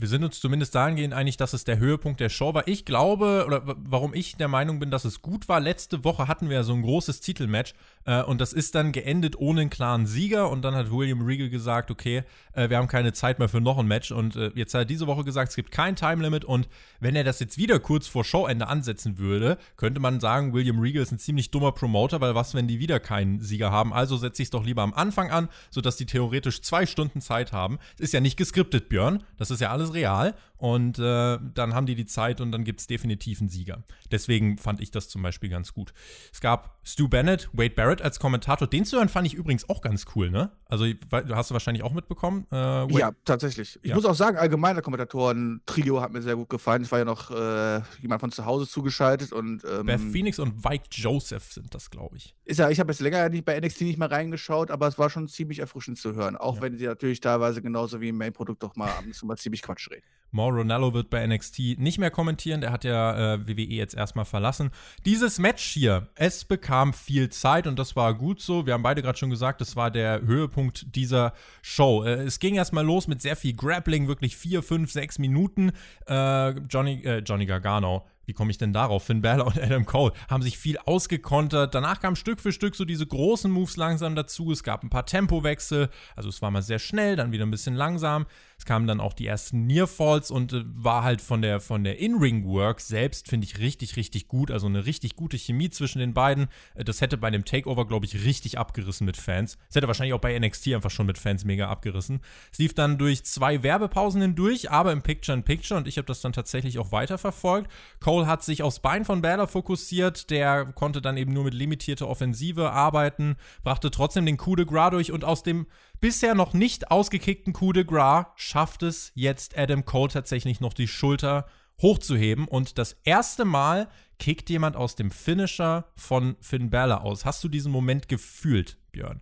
Wir 0.00 0.06
sind 0.08 0.22
uns 0.22 0.38
zumindest 0.40 0.74
dahingehend 0.74 1.12
einig, 1.12 1.36
dass 1.36 1.52
es 1.52 1.64
der 1.64 1.78
Höhepunkt 1.78 2.20
der 2.20 2.28
Show 2.28 2.54
war. 2.54 2.68
Ich 2.68 2.84
glaube, 2.84 3.44
oder 3.46 3.62
warum 3.64 4.14
ich 4.14 4.36
der 4.36 4.46
Meinung 4.46 4.78
bin, 4.78 4.90
dass 4.90 5.04
es 5.04 5.22
gut 5.22 5.48
war, 5.48 5.58
letzte 5.58 6.04
Woche 6.04 6.28
hatten 6.28 6.48
wir 6.48 6.58
ja 6.58 6.62
so 6.62 6.72
ein 6.72 6.82
großes 6.82 7.20
Titelmatch 7.20 7.74
äh, 8.04 8.22
und 8.22 8.40
das 8.40 8.52
ist 8.52 8.76
dann 8.76 8.92
geendet 8.92 9.36
ohne 9.38 9.62
einen 9.62 9.70
klaren 9.70 10.06
Sieger 10.06 10.50
und 10.50 10.62
dann 10.62 10.74
hat 10.74 10.92
William 10.92 11.22
Regal 11.22 11.48
gesagt, 11.48 11.90
okay, 11.90 12.22
äh, 12.52 12.70
wir 12.70 12.76
haben 12.76 12.86
keine 12.86 13.12
Zeit 13.12 13.40
mehr 13.40 13.48
für 13.48 13.60
noch 13.60 13.78
ein 13.78 13.86
Match 13.86 14.12
und 14.12 14.36
äh, 14.36 14.52
jetzt 14.54 14.72
hat 14.74 14.82
er 14.82 14.84
diese 14.84 15.08
Woche 15.08 15.24
gesagt, 15.24 15.50
es 15.50 15.56
gibt 15.56 15.72
kein 15.72 15.96
Time 15.96 16.22
Limit 16.22 16.44
und 16.44 16.68
wenn 17.00 17.16
er 17.16 17.24
das 17.24 17.40
jetzt 17.40 17.58
wieder 17.58 17.80
kurz 17.80 18.06
vor 18.06 18.24
Showende 18.24 18.68
ansetzen 18.68 19.18
würde, 19.18 19.58
könnte 19.76 20.00
man 20.00 20.20
sagen, 20.20 20.52
William 20.52 20.78
Regal 20.78 21.02
ist 21.02 21.12
ein 21.12 21.18
ziemlich 21.18 21.50
dummer 21.50 21.72
Promoter, 21.72 22.20
weil 22.20 22.36
was, 22.36 22.54
wenn 22.54 22.68
die 22.68 22.78
wieder 22.78 23.00
keinen 23.00 23.40
Sieger 23.40 23.72
haben? 23.72 23.92
Also 23.92 24.16
setze 24.16 24.42
ich 24.42 24.46
es 24.46 24.50
doch 24.50 24.64
lieber 24.64 24.82
am 24.82 24.94
Anfang 24.94 25.30
an, 25.30 25.48
sodass 25.70 25.96
die 25.96 26.06
theoretisch 26.06 26.62
zwei 26.62 26.86
Stunden 26.86 27.20
Zeit 27.20 27.52
haben. 27.52 27.78
Es 27.96 28.00
ist 28.00 28.12
ja 28.12 28.20
nicht 28.20 28.36
geskriptet, 28.36 28.88
Björn, 28.88 29.24
das 29.36 29.50
ist 29.50 29.60
ja 29.60 29.70
alles 29.70 29.87
real 29.88 30.34
und 30.58 30.98
äh, 30.98 31.38
dann 31.54 31.74
haben 31.74 31.86
die 31.86 31.94
die 31.94 32.04
Zeit 32.04 32.40
und 32.40 32.50
dann 32.52 32.64
gibt 32.64 32.80
es 32.80 32.86
definitiv 32.88 33.40
einen 33.40 33.48
Sieger. 33.48 33.84
Deswegen 34.10 34.58
fand 34.58 34.80
ich 34.80 34.90
das 34.90 35.08
zum 35.08 35.22
Beispiel 35.22 35.48
ganz 35.48 35.72
gut. 35.72 35.92
Es 36.32 36.40
gab 36.40 36.78
Stu 36.84 37.08
Bennett, 37.08 37.48
Wade 37.52 37.74
Barrett 37.74 38.02
als 38.02 38.18
Kommentator. 38.18 38.66
Den 38.66 38.84
zu 38.84 38.96
hören 38.96 39.08
fand 39.08 39.26
ich 39.26 39.34
übrigens 39.34 39.68
auch 39.68 39.80
ganz 39.80 40.06
cool, 40.16 40.30
ne? 40.30 40.50
Also 40.66 40.84
hast 41.30 41.50
du 41.50 41.54
wahrscheinlich 41.54 41.84
auch 41.84 41.92
mitbekommen. 41.92 42.46
Äh, 42.50 42.92
ja, 42.98 43.12
tatsächlich. 43.24 43.78
Ich 43.82 43.90
ja. 43.90 43.94
muss 43.94 44.04
auch 44.04 44.16
sagen, 44.16 44.36
allgemeiner 44.36 44.82
Kommentatoren-Trio 44.82 46.00
hat 46.00 46.12
mir 46.12 46.22
sehr 46.22 46.34
gut 46.34 46.48
gefallen. 46.48 46.82
Es 46.82 46.90
war 46.90 46.98
ja 46.98 47.04
noch 47.04 47.30
äh, 47.30 47.80
jemand 48.00 48.20
von 48.20 48.32
zu 48.32 48.44
Hause 48.44 48.66
zugeschaltet 48.66 49.32
und 49.32 49.64
ähm, 49.64 49.86
Beth 49.86 50.00
Phoenix 50.00 50.40
und 50.40 50.64
Mike 50.64 50.86
Joseph 50.90 51.52
sind 51.52 51.72
das, 51.72 51.88
glaube 51.90 52.16
ich. 52.16 52.34
Ist 52.44 52.58
ja, 52.58 52.68
ich 52.68 52.80
habe 52.80 52.90
jetzt 52.90 53.00
länger 53.00 53.28
nicht 53.28 53.44
bei 53.44 53.58
NXT 53.60 53.82
nicht 53.82 53.98
mehr 53.98 54.10
reingeschaut, 54.10 54.72
aber 54.72 54.88
es 54.88 54.98
war 54.98 55.08
schon 55.08 55.28
ziemlich 55.28 55.60
erfrischend 55.60 55.98
zu 55.98 56.14
hören. 56.14 56.36
Auch 56.36 56.56
ja. 56.56 56.62
wenn 56.62 56.76
sie 56.76 56.86
natürlich 56.86 57.20
teilweise 57.20 57.62
genauso 57.62 58.00
wie 58.00 58.08
im 58.08 58.16
Main-Produkt 58.16 58.62
doch 58.62 58.74
mal 58.74 58.90
abends 58.90 59.22
mal 59.22 59.36
ziemlich 59.36 59.62
Quatsch 59.62 59.88
reden. 59.90 60.04
Mauro 60.30 60.56
Ronaldo 60.56 60.94
wird 60.94 61.10
bei 61.10 61.26
NXT 61.26 61.78
nicht 61.78 61.98
mehr 61.98 62.10
kommentieren, 62.10 62.60
der 62.60 62.72
hat 62.72 62.84
ja 62.84 63.34
äh, 63.34 63.48
WWE 63.48 63.74
jetzt 63.74 63.94
erstmal 63.94 64.24
verlassen. 64.24 64.70
Dieses 65.04 65.38
Match 65.38 65.64
hier, 65.64 66.08
es 66.14 66.44
bekam 66.44 66.92
viel 66.92 67.28
Zeit 67.30 67.66
und 67.66 67.78
das 67.78 67.96
war 67.96 68.14
gut 68.14 68.40
so. 68.40 68.66
Wir 68.66 68.74
haben 68.74 68.82
beide 68.82 69.02
gerade 69.02 69.18
schon 69.18 69.30
gesagt, 69.30 69.60
das 69.60 69.76
war 69.76 69.90
der 69.90 70.22
Höhepunkt 70.22 70.94
dieser 70.94 71.32
Show. 71.62 72.04
Äh, 72.04 72.24
es 72.24 72.38
ging 72.38 72.56
erstmal 72.56 72.84
los 72.84 73.08
mit 73.08 73.22
sehr 73.22 73.36
viel 73.36 73.54
Grappling, 73.54 74.08
wirklich 74.08 74.36
vier, 74.36 74.62
fünf, 74.62 74.90
sechs 74.92 75.18
Minuten. 75.18 75.72
Äh, 76.06 76.50
Johnny, 76.68 77.02
äh, 77.04 77.18
Johnny 77.18 77.46
Gargano 77.46 78.04
wie 78.28 78.34
komme 78.34 78.50
ich 78.50 78.58
denn 78.58 78.74
darauf? 78.74 79.04
Finn 79.04 79.22
Balor 79.22 79.46
und 79.46 79.58
Adam 79.58 79.86
Cole 79.86 80.12
haben 80.28 80.42
sich 80.42 80.58
viel 80.58 80.76
ausgekontert. 80.76 81.74
Danach 81.74 81.98
kamen 81.98 82.14
Stück 82.14 82.40
für 82.40 82.52
Stück 82.52 82.76
so 82.76 82.84
diese 82.84 83.06
großen 83.06 83.50
Moves 83.50 83.78
langsam 83.78 84.14
dazu. 84.14 84.52
Es 84.52 84.62
gab 84.62 84.82
ein 84.82 84.90
paar 84.90 85.06
Tempowechsel. 85.06 85.88
Also 86.14 86.28
es 86.28 86.42
war 86.42 86.50
mal 86.50 86.60
sehr 86.60 86.78
schnell, 86.78 87.16
dann 87.16 87.32
wieder 87.32 87.46
ein 87.46 87.50
bisschen 87.50 87.74
langsam. 87.74 88.26
Es 88.58 88.64
kamen 88.64 88.88
dann 88.88 89.00
auch 89.00 89.12
die 89.12 89.26
ersten 89.26 89.66
Nearfalls 89.66 90.32
und 90.32 90.52
äh, 90.52 90.64
war 90.66 91.04
halt 91.04 91.20
von 91.20 91.42
der, 91.42 91.60
von 91.60 91.84
der 91.84 92.00
In-Ring-Work 92.00 92.80
selbst, 92.80 93.28
finde 93.28 93.46
ich, 93.46 93.58
richtig, 93.58 93.96
richtig 93.96 94.26
gut. 94.26 94.50
Also 94.50 94.66
eine 94.66 94.84
richtig 94.84 95.14
gute 95.14 95.38
Chemie 95.38 95.70
zwischen 95.70 96.00
den 96.00 96.12
beiden. 96.12 96.48
Äh, 96.74 96.82
das 96.82 97.00
hätte 97.00 97.16
bei 97.16 97.30
dem 97.30 97.44
Takeover, 97.44 97.86
glaube 97.86 98.04
ich, 98.04 98.24
richtig 98.24 98.58
abgerissen 98.58 99.04
mit 99.04 99.16
Fans. 99.16 99.58
Es 99.68 99.76
hätte 99.76 99.86
wahrscheinlich 99.86 100.12
auch 100.12 100.20
bei 100.20 100.36
NXT 100.36 100.74
einfach 100.74 100.90
schon 100.90 101.06
mit 101.06 101.18
Fans 101.18 101.44
mega 101.44 101.68
abgerissen. 101.68 102.20
Es 102.50 102.58
lief 102.58 102.74
dann 102.74 102.98
durch 102.98 103.24
zwei 103.24 103.62
Werbepausen 103.62 104.20
hindurch, 104.22 104.72
aber 104.72 104.90
im 104.90 105.02
Picture-in-Picture 105.02 105.78
und 105.78 105.86
ich 105.86 105.96
habe 105.96 106.06
das 106.06 106.20
dann 106.20 106.32
tatsächlich 106.32 106.80
auch 106.80 106.90
weiterverfolgt. 106.90 107.70
Cole 108.00 108.26
hat 108.26 108.42
sich 108.42 108.64
aufs 108.64 108.80
Bein 108.80 109.04
von 109.04 109.22
Balor 109.22 109.46
fokussiert. 109.46 110.30
Der 110.30 110.64
konnte 110.74 111.00
dann 111.00 111.16
eben 111.16 111.32
nur 111.32 111.44
mit 111.44 111.54
limitierter 111.54 112.08
Offensive 112.08 112.72
arbeiten, 112.72 113.36
brachte 113.62 113.92
trotzdem 113.92 114.26
den 114.26 114.36
Coup 114.36 114.56
de 114.56 114.66
Gras 114.66 114.90
durch 114.90 115.12
und 115.12 115.24
aus 115.24 115.44
dem 115.44 115.66
bisher 116.00 116.34
noch 116.34 116.52
nicht 116.52 116.90
ausgekickten 116.90 117.52
Coup 117.52 117.72
de 117.72 117.84
Gras 117.84 118.26
schafft 118.36 118.82
es 118.82 119.12
jetzt 119.14 119.56
Adam 119.56 119.84
Cole 119.84 120.10
tatsächlich 120.10 120.60
noch 120.60 120.72
die 120.72 120.88
Schulter 120.88 121.46
hochzuheben. 121.80 122.46
Und 122.48 122.78
das 122.78 122.96
erste 123.04 123.44
Mal 123.44 123.88
kickt 124.18 124.50
jemand 124.50 124.76
aus 124.76 124.96
dem 124.96 125.10
Finisher 125.10 125.90
von 125.96 126.36
Finn 126.40 126.70
Balor 126.70 127.02
aus. 127.02 127.24
Hast 127.24 127.42
du 127.44 127.48
diesen 127.48 127.72
Moment 127.72 128.08
gefühlt, 128.08 128.78
Björn? 128.92 129.20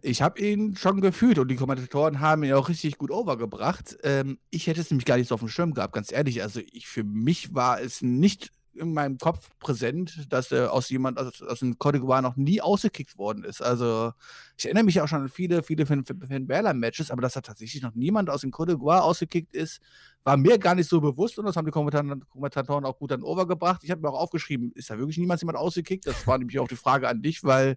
Ich 0.00 0.22
habe 0.22 0.40
ihn 0.40 0.76
schon 0.76 1.00
gefühlt 1.00 1.38
und 1.38 1.48
die 1.48 1.56
Kommentatoren 1.56 2.20
haben 2.20 2.42
ihn 2.42 2.54
auch 2.54 2.68
richtig 2.68 2.98
gut 2.98 3.10
overgebracht. 3.10 3.96
Ähm, 4.02 4.38
ich 4.50 4.66
hätte 4.66 4.80
es 4.80 4.90
nämlich 4.90 5.04
gar 5.04 5.18
nicht 5.18 5.28
so 5.28 5.34
auf 5.34 5.40
dem 5.40 5.48
Schirm 5.48 5.74
gehabt, 5.74 5.94
ganz 5.94 6.10
ehrlich. 6.10 6.42
Also 6.42 6.60
ich, 6.72 6.88
für 6.88 7.04
mich 7.04 7.54
war 7.54 7.80
es 7.80 8.02
nicht 8.02 8.50
in 8.74 8.92
meinem 8.92 9.18
Kopf 9.18 9.50
präsent, 9.58 10.32
dass 10.32 10.50
er 10.50 10.72
aus 10.72 10.88
jemand 10.88 11.18
aus, 11.18 11.42
aus 11.42 11.60
dem 11.60 11.78
Cote 11.78 11.98
d'Ivoire 11.98 12.22
noch 12.22 12.36
nie 12.36 12.60
ausgekickt 12.60 13.18
worden 13.18 13.44
ist. 13.44 13.62
Also 13.62 14.12
ich 14.56 14.64
erinnere 14.64 14.84
mich 14.84 15.00
auch 15.00 15.08
schon 15.08 15.22
an 15.22 15.28
viele, 15.28 15.62
viele 15.62 15.84
Balor-Matches, 15.84 17.10
aber 17.10 17.22
dass 17.22 17.34
da 17.34 17.40
tatsächlich 17.40 17.82
noch 17.82 17.94
niemand 17.94 18.30
aus 18.30 18.40
dem 18.42 18.50
Cote 18.50 18.72
d'Ivoire 18.74 19.00
ausgekickt 19.00 19.54
ist, 19.54 19.80
war 20.24 20.36
mir 20.36 20.58
gar 20.58 20.74
nicht 20.74 20.88
so 20.88 21.00
bewusst 21.00 21.38
und 21.38 21.44
das 21.44 21.56
haben 21.56 21.66
die 21.66 21.72
Kommentatoren, 21.72 22.84
auch 22.84 22.98
gut 22.98 23.10
dann 23.10 23.22
overgebracht. 23.22 23.82
Ich 23.84 23.90
habe 23.90 24.00
mir 24.00 24.08
auch 24.08 24.20
aufgeschrieben, 24.20 24.72
ist 24.74 24.90
da 24.90 24.98
wirklich 24.98 25.18
niemals 25.18 25.40
jemand 25.42 25.58
ausgekickt? 25.58 26.06
Das 26.06 26.26
war 26.26 26.38
nämlich 26.38 26.58
auch 26.58 26.68
die 26.68 26.76
Frage 26.76 27.08
an 27.08 27.22
dich, 27.22 27.44
weil 27.44 27.76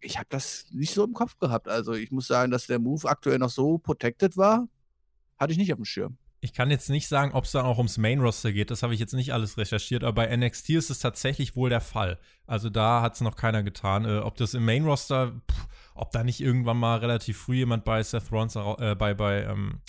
ich 0.00 0.16
habe 0.18 0.26
das 0.28 0.66
nicht 0.72 0.94
so 0.94 1.04
im 1.04 1.12
Kopf 1.12 1.38
gehabt. 1.38 1.68
Also 1.68 1.92
ich 1.92 2.10
muss 2.10 2.26
sagen, 2.26 2.50
dass 2.50 2.66
der 2.66 2.78
Move 2.78 3.08
aktuell 3.08 3.38
noch 3.38 3.50
so 3.50 3.78
protected 3.78 4.36
war, 4.36 4.68
hatte 5.38 5.52
ich 5.52 5.58
nicht 5.58 5.72
auf 5.72 5.78
dem 5.78 5.84
Schirm. 5.84 6.16
Ich 6.46 6.52
kann 6.52 6.70
jetzt 6.70 6.90
nicht 6.90 7.08
sagen, 7.08 7.32
ob 7.32 7.42
es 7.42 7.50
dann 7.50 7.66
auch 7.66 7.78
ums 7.78 7.98
Main 7.98 8.20
Roster 8.20 8.52
geht. 8.52 8.70
Das 8.70 8.84
habe 8.84 8.94
ich 8.94 9.00
jetzt 9.00 9.14
nicht 9.14 9.32
alles 9.32 9.58
recherchiert, 9.58 10.04
aber 10.04 10.24
bei 10.24 10.36
NXT 10.36 10.70
ist 10.70 10.90
es 10.90 11.00
tatsächlich 11.00 11.56
wohl 11.56 11.70
der 11.70 11.80
Fall. 11.80 12.20
Also 12.46 12.70
da 12.70 13.02
hat 13.02 13.14
es 13.14 13.20
noch 13.20 13.34
keiner 13.34 13.64
getan. 13.64 14.04
Äh, 14.04 14.18
ob 14.18 14.36
das 14.36 14.54
im 14.54 14.64
Main 14.64 14.84
Roster, 14.84 15.32
pff, 15.50 15.66
ob 15.96 16.12
da 16.12 16.22
nicht 16.22 16.40
irgendwann 16.40 16.76
mal 16.76 16.98
relativ 16.98 17.36
früh 17.36 17.56
jemand 17.56 17.84
bei 17.84 18.00
Seth 18.00 18.30
Rollins, 18.30 18.54
äh, 18.54 18.94
bei, 18.94 19.12
bei 19.14 19.42
ähm, 19.42 19.80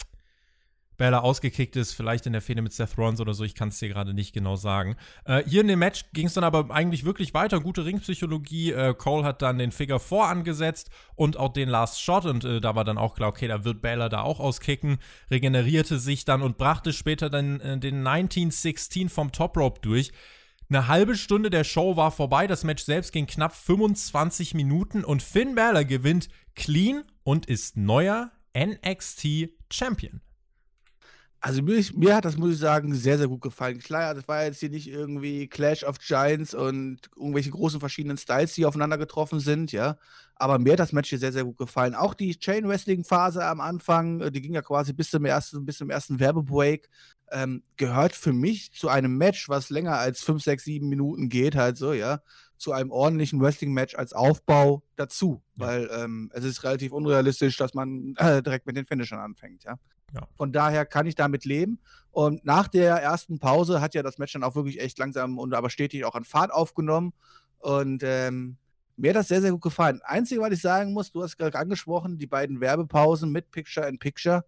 Bella 0.98 1.20
ausgekickt 1.20 1.76
ist, 1.76 1.94
vielleicht 1.94 2.26
in 2.26 2.34
der 2.34 2.42
Fehde 2.42 2.62
mit 2.62 2.74
Seth 2.74 2.98
Rollins 2.98 3.22
oder 3.22 3.34
so, 3.34 3.44
ich 3.44 3.56
kann 3.56 3.70
es 3.70 3.80
dir 3.80 3.90
gerade 3.90 4.14
nicht 4.14 4.34
genau 4.34 4.56
sagen. 4.56 4.96
Äh, 5.26 5.44
hier 5.48 5.62
in 5.62 5.68
dem 5.68 5.80
Match 5.80 6.06
ging 6.14 6.28
es 6.28 6.34
dann 6.34 6.44
aber 6.44 6.74
eigentlich 6.74 7.06
wirklich 7.06 7.34
weiter, 7.34 7.60
gute 7.60 7.86
Ringpsychologie. 7.86 8.72
Äh, 8.72 8.94
Cole 8.96 9.24
hat 9.24 9.42
dann 9.42 9.58
den 9.58 9.72
Figure 9.72 10.00
4 10.00 10.24
angesetzt 10.24 10.90
und 11.16 11.38
auch 11.38 11.54
den 11.54 11.70
Last 11.70 12.02
Shot 12.02 12.26
und 12.26 12.44
äh, 12.44 12.60
da 12.60 12.76
war 12.76 12.84
dann 12.84 12.98
auch 12.98 13.16
klar, 13.16 13.30
okay, 13.30 13.48
da 13.48 13.64
wird 13.64 13.82
Bella 13.82 14.10
da 14.10 14.22
auch 14.22 14.40
auskicken, 14.40 14.98
regenerierte 15.30 16.00
sich 16.00 16.26
dann 16.26 16.42
und 16.42 16.58
brachte 16.58 16.94
später 16.94 17.30
dann 17.30 17.60
äh, 17.60 17.78
den 17.78 18.06
1916 18.06 19.10
vom 19.10 19.32
Top 19.32 19.56
Rope 19.58 19.80
durch. 19.82 20.12
Eine 20.70 20.90
halbe 20.90 21.16
Stunde 21.16 21.50
der 21.50 21.64
Show 21.64 21.96
war 21.96 22.12
vorbei, 22.12 22.46
das 22.46 22.66
Match 22.66 22.84
selbst 22.84 23.14
ging 23.14 23.26
knapp 23.26 23.56
25 23.56 24.54
Minuten 24.54 25.06
und 25.06 25.24
Finn 25.24 25.56
Balor 25.56 25.86
gewinnt 25.86 26.28
clean 26.56 27.04
und 27.24 27.46
ist 27.46 27.78
neuer 27.78 28.32
NXT 28.58 29.50
Champion. 29.72 30.22
Also 31.48 31.62
mir, 31.62 31.82
mir, 31.94 32.14
hat 32.14 32.26
das, 32.26 32.36
muss 32.36 32.52
ich 32.52 32.58
sagen, 32.58 32.94
sehr, 32.94 33.18
sehr 33.18 33.30
gut 33.30 33.40
gefallen. 33.40 33.80
Klar, 33.80 34.14
das 34.14 34.28
war 34.28 34.44
jetzt 34.44 34.60
hier 34.60 34.70
nicht 34.70 34.90
irgendwie 34.90 35.48
Clash 35.48 35.86
of 35.86 35.98
Giants 35.98 36.54
und 36.54 37.00
irgendwelche 37.16 37.52
großen 37.52 37.80
verschiedenen 37.80 38.18
Styles, 38.18 38.54
die 38.54 38.66
aufeinander 38.66 38.98
getroffen 38.98 39.40
sind, 39.40 39.72
ja. 39.72 39.96
Aber 40.36 40.60
mir 40.60 40.74
hat 40.74 40.80
das 40.80 40.92
Match 40.92 41.08
hier 41.08 41.20
sehr, 41.20 41.32
sehr 41.32 41.46
gut 41.46 41.58
gefallen. 41.58 41.96
Auch 41.96 42.16
die 42.16 42.38
Chain 42.38 42.68
Wrestling 42.68 43.06
Phase 43.06 43.46
am 43.46 43.62
Anfang, 43.62 44.20
äh, 44.20 44.30
die 44.30 44.42
ging 44.42 44.56
ja 44.56 44.62
quasi 44.62 44.92
bis 44.92 45.10
zum 45.10 45.24
ersten, 45.24 45.66
bis 45.66 45.78
zum 45.78 45.90
ersten 45.90 46.20
Werbebreak, 46.20 46.90
ähm, 47.32 47.64
gehört 47.78 48.14
für 48.14 48.34
mich 48.34 48.74
zu 48.74 48.90
einem 48.90 49.18
Match, 49.18 49.48
was 49.48 49.70
länger 49.70 49.98
als 49.98 50.22
5, 50.24 50.44
6, 50.44 50.66
7 50.66 50.90
Minuten 50.90 51.30
geht, 51.30 51.56
halt 51.56 51.78
so, 51.78 51.94
ja, 51.94 52.20
zu 52.58 52.74
einem 52.74 52.92
ordentlichen 52.92 53.40
Wrestling-Match 53.40 53.96
als 53.96 54.12
Aufbau 54.12 54.84
dazu. 54.98 55.42
Ja. 55.56 55.68
Weil 55.68 55.90
ähm, 55.94 56.30
es 56.34 56.44
ist 56.44 56.66
relativ 56.66 56.92
unrealistisch, 56.92 57.56
dass 57.56 57.74
man 57.74 58.16
äh, 58.18 58.44
direkt 58.44 58.66
mit 58.68 58.76
den 58.76 58.86
Finishern 58.86 59.20
anfängt, 59.20 59.64
ja. 59.64 59.78
Ja. 60.14 60.28
Von 60.36 60.52
daher 60.52 60.86
kann 60.86 61.06
ich 61.06 61.16
damit 61.16 61.46
leben. 61.46 61.80
Und 62.12 62.46
nach 62.46 62.68
der 62.68 62.96
ersten 62.96 63.40
Pause 63.40 63.82
hat 63.82 63.94
ja 63.94 64.04
das 64.04 64.18
Match 64.18 64.34
dann 64.34 64.44
auch 64.44 64.56
wirklich 64.56 64.80
echt 64.80 64.98
langsam 64.98 65.38
und 65.38 65.54
aber 65.54 65.70
stetig 65.70 66.06
auch 66.06 66.16
an 66.16 66.24
Fahrt 66.24 66.52
aufgenommen. 66.52 67.14
Und 67.60 68.02
ähm, 68.04 68.58
mir 68.96 69.10
hat 69.10 69.18
das 69.18 69.28
sehr, 69.28 69.42
sehr 69.42 69.52
gut 69.52 69.62
gefallen. 69.62 70.02
Einzige, 70.04 70.42
was 70.42 70.52
ich 70.52 70.62
sagen 70.62 70.94
muss, 70.94 71.12
du 71.12 71.22
hast 71.22 71.38
gerade 71.38 71.58
angesprochen, 71.58 72.18
die 72.18 72.28
beiden 72.28 72.60
Werbepausen 72.60 73.32
mit 73.32 73.52
Picture 73.52 73.88
in 73.88 74.00
Picture. 74.00 74.44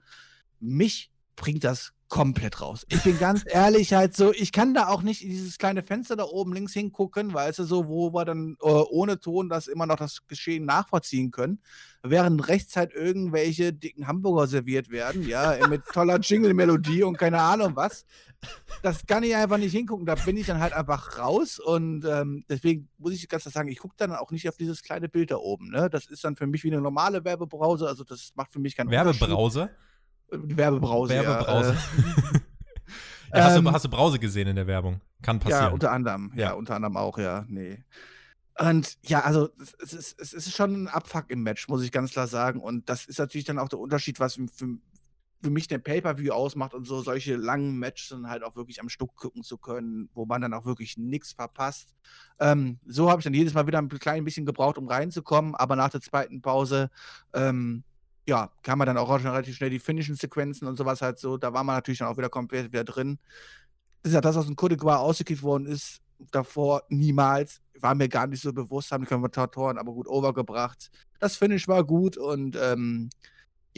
Mich 0.60 1.12
bringt 1.36 1.64
das 1.64 1.94
komplett 2.10 2.60
raus. 2.60 2.86
Ich 2.90 3.04
bin 3.04 3.20
ganz 3.20 3.44
ehrlich 3.46 3.94
halt 3.94 4.16
so, 4.16 4.34
ich 4.34 4.52
kann 4.52 4.74
da 4.74 4.88
auch 4.88 5.04
nicht 5.04 5.24
in 5.24 5.30
dieses 5.30 5.60
kleine 5.60 5.84
Fenster 5.84 6.16
da 6.16 6.24
oben 6.24 6.54
links 6.54 6.74
hingucken, 6.74 7.34
weißt 7.34 7.60
du, 7.60 7.64
so, 7.64 7.88
wo 7.88 8.12
wir 8.14 8.26
dann 8.26 8.58
äh, 8.62 8.68
ohne 8.68 9.20
Ton 9.20 9.48
das 9.48 9.68
immer 9.68 9.86
noch 9.86 9.98
das 9.98 10.26
Geschehen 10.28 10.66
nachvollziehen 10.66 11.30
können, 11.30 11.62
während 12.02 12.48
rechts 12.48 12.76
halt 12.76 12.94
irgendwelche 12.94 13.74
dicken 13.74 14.08
Hamburger 14.08 14.48
serviert 14.48 14.90
werden, 14.90 15.28
ja, 15.28 15.56
mit 15.70 15.86
toller 15.86 16.20
Jingle-Melodie 16.22 17.04
und 17.04 17.18
keine 17.18 17.42
Ahnung 17.42 17.76
was. 17.76 18.06
Das 18.82 19.06
kann 19.06 19.24
ich 19.24 19.36
einfach 19.36 19.58
nicht 19.58 19.74
hingucken, 19.74 20.06
da 20.06 20.16
bin 20.16 20.38
ich 20.38 20.48
dann 20.48 20.60
halt 20.60 20.74
einfach 20.74 21.20
raus 21.20 21.60
und 21.60 22.06
ähm, 22.06 22.44
deswegen 22.50 22.90
muss 22.98 23.14
ich 23.14 23.28
ganz 23.30 23.44
klar 23.44 23.52
sagen, 23.52 23.70
ich 23.70 23.80
gucke 23.80 23.96
dann 23.98 24.14
auch 24.14 24.32
nicht 24.32 24.50
auf 24.50 24.58
dieses 24.58 24.82
kleine 24.82 25.10
Bild 25.10 25.30
da 25.30 25.38
oben, 25.38 25.70
ne? 25.70 25.90
Das 25.90 26.08
ist 26.08 26.24
dann 26.24 26.36
für 26.36 26.48
mich 26.48 26.64
wie 26.64 26.72
eine 26.72 26.82
normale 26.82 27.24
Werbebrause, 27.24 27.88
also 27.88 28.04
das 28.04 28.32
macht 28.36 28.52
für 28.52 28.60
mich 28.60 28.76
keinen 28.76 28.90
Werbebrause? 28.90 29.70
Werbebrause. 30.32 31.14
Werbebrause. 31.14 31.78
Ja, 33.32 33.38
ja, 33.38 33.44
hast, 33.44 33.56
du, 33.56 33.60
ähm, 33.60 33.72
hast, 33.72 33.86
du, 33.86 33.90
Brause 33.90 34.20
gesehen 34.20 34.48
in 34.48 34.56
der 34.56 34.68
Werbung? 34.68 35.02
Kann 35.22 35.40
passieren. 35.40 35.64
Ja, 35.64 35.70
unter 35.70 35.92
anderem. 35.92 36.32
Ja, 36.36 36.48
ja 36.48 36.54
unter 36.54 36.76
anderem 36.76 36.98
auch, 36.98 37.18
ja. 37.18 37.46
Nee. 37.48 37.84
Und 38.60 38.98
ja, 39.04 39.22
also 39.22 39.50
es 39.82 39.94
ist, 39.94 40.20
es 40.20 40.34
ist 40.34 40.56
schon 40.56 40.84
ein 40.84 40.88
Abfuck 40.90 41.26
im 41.30 41.44
Match, 41.44 41.70
muss 41.70 41.84
ich 41.84 41.92
ganz 41.92 42.12
klar 42.12 42.28
sagen. 42.28 42.60
Und 42.60 42.90
das 42.90 43.06
ist 43.06 43.18
natürlich 43.18 43.46
dann 43.46 43.58
auch 43.58 43.70
der 43.70 43.80
Unterschied, 43.80 44.20
was 44.20 44.36
für, 44.36 44.78
für 45.42 45.50
mich 45.50 45.68
der 45.68 45.78
Pay-Per-View 45.78 46.34
ausmacht 46.34 46.74
und 46.74 46.86
so 46.86 47.02
solche 47.02 47.38
langen 47.38 47.80
Matches 47.80 48.10
dann 48.10 48.30
halt 48.30 48.44
auch 48.44 48.58
wirklich 48.58 48.82
am 48.82 48.90
Stück 48.90 49.16
gucken 49.16 49.44
zu 49.44 49.58
können, 49.58 50.10
wo 50.14 50.26
man 50.26 50.42
dann 50.42 50.54
auch 50.54 50.66
wirklich 50.66 50.98
nichts 50.98 51.32
verpasst. 51.32 51.96
Ähm, 52.40 52.80
so 52.86 53.10
habe 53.10 53.22
ich 53.22 53.24
dann 53.24 53.34
jedes 53.34 53.54
Mal 53.54 53.66
wieder 53.66 53.80
ein 53.80 53.88
klein 53.88 54.26
bisschen 54.26 54.46
gebraucht, 54.46 54.78
um 54.78 54.90
reinzukommen, 54.90 55.56
aber 55.56 55.78
nach 55.78 55.90
der 55.90 56.02
zweiten 56.02 56.42
Pause 56.42 56.90
ähm, 57.34 57.84
ja, 58.30 58.52
kann 58.62 58.78
man 58.78 58.86
dann 58.86 58.98
auch 58.98 59.10
relativ 59.10 59.56
schnell 59.56 59.72
die 59.72 59.80
finnischen 59.80 60.16
Sequenzen 60.16 60.68
und 60.68 60.78
sowas 60.78 61.02
halt 61.02 61.18
so, 61.18 61.36
da 61.38 61.52
war 61.52 61.64
man 61.64 61.76
natürlich 61.76 62.00
dann 62.00 62.08
auch 62.08 62.18
wieder 62.18 62.30
komplett 62.30 62.72
wieder 62.72 62.84
drin. 62.84 63.18
Das 64.04 64.12
ist 64.12 64.16
ja 64.16 64.22
das, 64.22 64.36
was 64.36 64.48
in 64.48 64.56
Côte 64.56 64.76
d'Ivoire 64.76 65.00
ausgekickt 65.00 65.42
worden 65.42 65.66
ist, 65.66 66.00
davor 66.32 66.84
niemals, 66.90 67.62
war 67.80 67.96
mir 67.96 68.08
gar 68.08 68.28
nicht 68.28 68.42
so 68.42 68.54
bewusst, 68.54 68.92
haben 68.92 69.04
die 69.04 69.10
Kommentatoren 69.10 69.78
aber 69.78 69.92
gut 69.92 70.08
overgebracht. 70.08 70.92
Das 71.20 71.38
Finish 71.38 71.68
war 71.68 71.84
gut 71.84 72.18
und 72.18 72.56
ähm, 72.56 73.10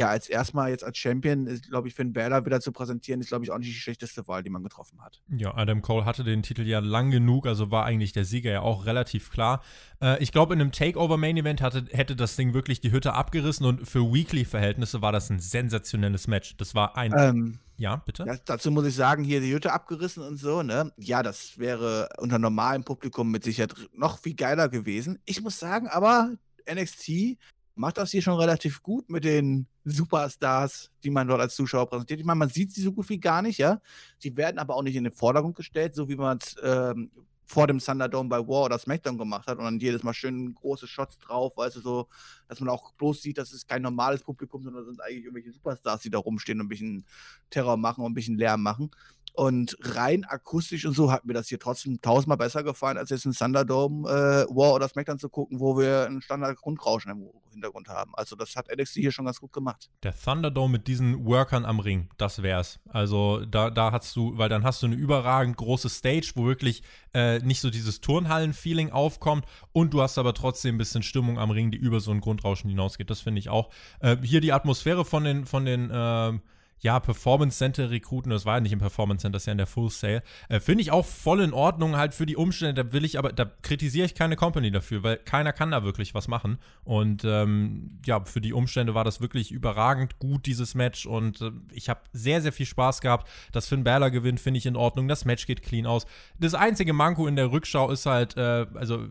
ja, 0.02 0.08
als 0.08 0.28
erstmal 0.28 0.72
jetzt 0.72 0.84
als 0.84 0.98
Champion, 0.98 1.46
glaube 1.70 1.88
ich, 1.88 1.94
Finn 1.94 2.12
Balor 2.12 2.44
wieder 2.44 2.60
zu 2.60 2.72
präsentieren, 2.72 3.22
ist, 3.22 3.28
glaube 3.28 3.46
ich, 3.46 3.52
auch 3.52 3.60
nicht 3.60 3.70
die 3.70 3.80
schlechteste 3.80 4.28
Wahl, 4.28 4.42
die 4.42 4.50
man 4.50 4.64
getroffen 4.64 5.00
hat. 5.04 5.22
Ja, 5.30 5.56
Adam 5.56 5.84
Cole 5.84 6.06
hatte 6.06 6.24
den 6.24 6.42
Titel 6.42 6.64
ja 6.64 6.80
lang 6.80 7.12
genug, 7.12 7.46
also 7.46 7.70
war 7.70 7.86
eigentlich 7.86 8.12
der 8.12 8.26
Sieger 8.26 8.52
ja 8.52 8.62
auch 8.62 8.88
relativ 8.88 9.30
klar. 9.30 9.62
Äh, 10.02 10.22
ich 10.22 10.32
glaube, 10.32 10.56
in 10.56 10.62
einem 10.62 10.72
Takeover-Main-Event 10.72 11.62
hätte 11.62 12.16
das 12.16 12.36
Ding 12.36 12.56
wirklich 12.56 12.82
die 12.82 12.92
Hütte 12.92 13.14
abgerissen 13.14 13.68
und 13.68 13.88
für 13.88 14.12
Weekly-Verhältnisse 14.12 15.04
war 15.04 15.12
das 15.12 15.30
ein 15.30 15.40
sensationelles 15.40 16.28
Match. 16.28 16.58
Das 16.58 16.74
war 16.74 16.98
ein. 16.98 17.14
Ähm, 17.16 17.60
ja, 17.78 17.98
bitte? 17.98 18.26
Ja, 18.26 18.36
dazu 18.44 18.72
muss 18.72 18.88
ich 18.88 18.96
sagen, 18.96 19.24
hier 19.24 19.40
die 19.40 19.54
Hütte 19.54 19.72
abgerissen 19.72 20.24
und 20.24 20.38
so, 20.38 20.64
ne? 20.64 20.92
Ja, 20.98 21.22
das 21.22 21.60
wäre 21.60 22.10
unter 22.18 22.40
normalem 22.40 22.84
Publikum 22.84 23.30
mit 23.30 23.44
Sicherheit 23.44 23.76
noch 23.94 24.18
viel 24.18 24.34
geiler 24.34 24.68
gewesen. 24.68 25.20
Ich 25.26 25.42
muss 25.42 25.60
sagen, 25.60 25.88
aber 25.88 26.32
NXT 26.72 27.38
macht 27.76 27.98
das 27.98 28.12
hier 28.12 28.22
schon 28.22 28.38
relativ 28.38 28.84
gut 28.84 29.10
mit 29.10 29.24
den 29.24 29.68
Superstars, 29.86 30.92
die 31.04 31.10
man 31.10 31.28
dort 31.28 31.42
als 31.42 31.56
Zuschauer 31.56 31.90
präsentiert. 31.90 32.20
Ich 32.20 32.26
meine, 32.26 32.40
man 32.40 32.50
sieht 32.50 32.72
sie 32.72 32.82
so 32.82 32.92
gut 32.92 33.10
wie 33.10 33.20
gar 33.20 33.42
nicht, 33.42 33.58
ja. 33.58 33.82
Sie 34.20 34.36
werden 34.38 34.60
aber 34.60 34.76
auch 34.76 34.84
nicht 34.84 34.96
in 34.96 35.04
den 35.04 35.14
Vordergrund 35.14 35.56
gestellt, 35.56 35.96
so 35.96 36.08
wie 36.10 36.16
man 36.16 36.38
es 36.38 36.56
ähm, 36.64 37.12
vor 37.52 37.68
dem 37.68 37.80
Thunderdome 37.80 38.30
bei 38.30 38.40
War 38.40 38.66
oder 38.66 38.80
SmackDown 38.80 39.18
gemacht 39.18 39.46
hat 39.48 39.58
und 39.58 39.66
dann 39.66 39.80
jedes 39.80 40.04
Mal 40.04 40.14
schön 40.14 40.56
große 40.56 40.88
Shots 40.88 41.20
drauf, 41.20 41.58
weißt 41.58 41.76
du, 41.76 41.82
so, 41.82 42.08
dass 42.48 42.62
man 42.62 42.70
auch 42.70 42.94
bloß 42.94 43.22
sieht, 43.22 43.38
dass 43.38 43.52
es 43.52 43.68
kein 43.68 43.82
normales 43.82 44.24
Publikum, 44.24 44.64
sondern 44.64 44.86
sind 44.86 45.02
eigentlich 45.02 45.26
irgendwelche 45.26 45.52
Superstars, 45.52 46.02
die 46.02 46.10
da 46.10 46.18
rumstehen 46.18 46.60
und 46.62 46.68
ein 46.68 46.70
bisschen 46.70 47.06
Terror 47.50 47.76
machen 47.76 48.06
und 48.06 48.12
ein 48.12 48.16
bisschen 48.16 48.38
Lärm 48.38 48.62
machen. 48.64 48.90
Und 49.34 49.78
rein 49.82 50.26
akustisch 50.26 50.86
und 50.86 50.94
so 50.94 51.12
hat 51.12 51.26
mir 51.26 51.34
das 51.34 51.48
hier 51.48 51.60
trotzdem 51.60 52.02
tausendmal 52.02 52.38
besser 52.38 52.64
gefallen, 52.64 52.98
als 52.98 53.12
jetzt 53.12 53.26
ein 53.26 53.34
Thunderdome 53.34 54.10
äh, 54.10 54.46
War 54.54 54.74
oder 54.74 54.90
SmackDown 54.90 55.20
zu 55.20 55.30
gucken, 55.30 55.60
wo 55.60 55.78
wir 55.78 56.06
ein 56.06 56.22
Standard-Grundrauschen 56.22 57.12
im 57.12 57.30
Hintergrund 57.52 57.88
haben. 57.88 58.14
Also 58.16 58.36
das 58.36 58.56
hat 58.58 58.68
NXT 58.76 58.96
hier 58.96 59.12
schon 59.12 59.26
ganz 59.26 59.40
gut 59.40 59.54
gemacht. 59.54 59.90
Der 60.04 60.14
Thunderdome 60.14 60.74
mit 60.74 60.88
diesen 60.88 61.26
Workern 61.26 61.64
am 61.64 61.80
Ring, 61.80 62.10
das 62.18 62.44
wär's. 62.44 62.80
Also 62.90 63.46
da, 63.46 63.70
da 63.70 63.94
hast 63.94 64.16
du, 64.18 64.38
weil 64.38 64.50
dann 64.50 64.66
hast 64.66 64.82
du 64.82 64.88
eine 64.88 64.96
überragend 64.96 65.56
große 65.56 65.88
Stage, 65.88 66.34
wo 66.36 66.46
wirklich 66.46 66.84
äh, 67.14 67.40
nicht 67.44 67.62
so 67.62 67.70
dieses 67.70 68.02
Turnhallen-Feeling 68.02 68.92
aufkommt 68.92 69.46
und 69.72 69.94
du 69.94 70.02
hast 70.02 70.18
aber 70.18 70.34
trotzdem 70.34 70.76
ein 70.76 70.78
bisschen 70.78 71.04
Stimmung 71.04 71.40
am 71.40 71.52
Ring, 71.52 71.72
die 71.72 71.78
über 71.78 72.00
so 72.00 72.12
ein 72.12 72.22
Grundrauschen 72.22 72.70
hinausgeht. 72.70 73.10
Das 73.10 73.22
finde 73.22 73.40
ich 73.40 73.50
auch. 73.50 73.70
Äh, 74.00 74.18
hier 74.24 74.42
die 74.42 74.54
Atmosphäre 74.54 75.06
von 75.06 75.24
den, 75.24 75.46
von 75.46 75.66
den 75.66 75.90
äh, 75.90 76.40
ja, 76.82 77.00
Performance 77.00 77.58
Center 77.58 77.92
rekruten, 77.92 78.32
das 78.32 78.46
war 78.46 78.56
ja 78.56 78.60
nicht 78.60 78.74
im 78.74 78.80
Performance 78.80 79.22
Center, 79.22 79.34
das 79.34 79.44
ist 79.44 79.48
ja 79.48 79.52
in 79.52 79.58
der 79.60 79.68
Full 79.68 79.90
Sale. 79.90 80.24
Äh, 80.50 80.60
Finde 80.60 80.82
ich 80.82 80.92
auch 80.92 81.06
voll 81.06 81.42
in 81.42 81.54
Ordnung 81.54 81.96
halt 81.96 82.14
für 82.14 82.26
die 82.26 82.36
Umstände. 82.36 82.84
Da 82.84 82.92
will 82.92 83.06
ich 83.06 83.20
aber, 83.20 83.32
da 83.32 83.46
kritisiere 83.62 84.06
ich 84.06 84.16
keine 84.16 84.36
Company 84.36 84.72
dafür, 84.72 85.04
weil 85.04 85.18
keiner 85.18 85.54
kann 85.54 85.72
da 85.72 85.84
wirklich 85.84 86.16
was 86.16 86.28
machen. 86.28 86.58
Und 86.84 87.24
ähm, 87.24 88.00
ja, 88.06 88.24
für 88.26 88.42
die 88.42 88.54
Umstände 88.54 88.96
war 88.96 89.04
das 89.04 89.22
wirklich 89.22 89.52
überragend 89.52 90.18
gut, 90.18 90.48
dieses 90.48 90.74
Match. 90.74 91.06
Und 91.06 91.42
äh, 91.42 91.52
ich 91.72 91.88
habe 91.88 92.02
sehr, 92.14 92.42
sehr 92.42 92.52
viel 92.52 92.66
Spaß 92.66 93.02
gehabt. 93.02 93.30
Dass 93.52 93.68
Finn 93.68 93.84
Balor 93.84 94.10
gewinnt, 94.10 94.40
finde 94.40 94.58
ich 94.58 94.66
in 94.66 94.76
Ordnung. 94.76 95.08
Das 95.08 95.24
Match 95.24 95.46
geht 95.46 95.62
clean 95.62 95.86
aus. 95.86 96.08
Das 96.40 96.56
einzige 96.56 96.94
Manko 96.94 97.28
in 97.28 97.36
der 97.36 97.52
Rückschau 97.52 97.92
ist 97.92 98.08
halt, 98.08 98.38
äh, 98.38 98.66
also 98.74 99.08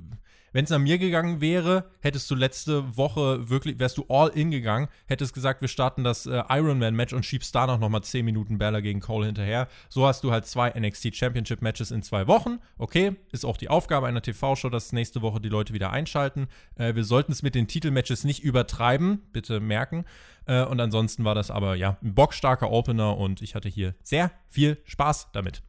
wenn 0.52 0.64
es 0.64 0.70
nach 0.70 0.78
mir 0.78 0.98
gegangen 0.98 1.40
wäre, 1.40 1.90
hättest 2.00 2.30
du 2.30 2.34
letzte 2.34 2.96
Woche 2.96 3.48
wirklich, 3.48 3.78
wärst 3.78 3.98
du 3.98 4.06
all 4.08 4.28
in 4.28 4.50
gegangen, 4.50 4.88
hättest 5.06 5.34
gesagt, 5.34 5.60
wir 5.60 5.68
starten 5.68 6.04
das 6.04 6.26
äh, 6.26 6.42
Ironman-Match 6.48 7.12
und 7.12 7.24
schiebst 7.24 7.54
da 7.54 7.66
noch 7.66 7.88
mal 7.88 8.02
10 8.02 8.24
Minuten 8.24 8.58
Balor 8.58 8.80
gegen 8.82 9.00
Cole 9.00 9.26
hinterher. 9.26 9.68
So 9.88 10.06
hast 10.06 10.24
du 10.24 10.32
halt 10.32 10.46
zwei 10.46 10.70
NXT 10.70 11.14
Championship-Matches 11.14 11.90
in 11.90 12.02
zwei 12.02 12.26
Wochen. 12.26 12.58
Okay, 12.78 13.16
ist 13.32 13.44
auch 13.44 13.56
die 13.56 13.68
Aufgabe 13.68 14.06
einer 14.06 14.22
TV-Show, 14.22 14.70
dass 14.70 14.92
nächste 14.92 15.22
Woche 15.22 15.40
die 15.40 15.48
Leute 15.48 15.72
wieder 15.72 15.90
einschalten. 15.90 16.48
Äh, 16.76 16.94
wir 16.94 17.04
sollten 17.04 17.32
es 17.32 17.42
mit 17.42 17.54
den 17.54 17.68
Titelmatches 17.68 18.24
nicht 18.24 18.42
übertreiben, 18.42 19.22
bitte 19.32 19.60
merken. 19.60 20.04
Äh, 20.46 20.64
und 20.64 20.80
ansonsten 20.80 21.24
war 21.24 21.34
das 21.34 21.50
aber 21.50 21.76
ja 21.76 21.96
ein 22.02 22.14
bockstarker 22.14 22.70
Opener 22.70 23.16
und 23.16 23.42
ich 23.42 23.54
hatte 23.54 23.68
hier 23.68 23.94
sehr 24.02 24.32
viel 24.48 24.78
Spaß 24.84 25.28
damit. 25.32 25.62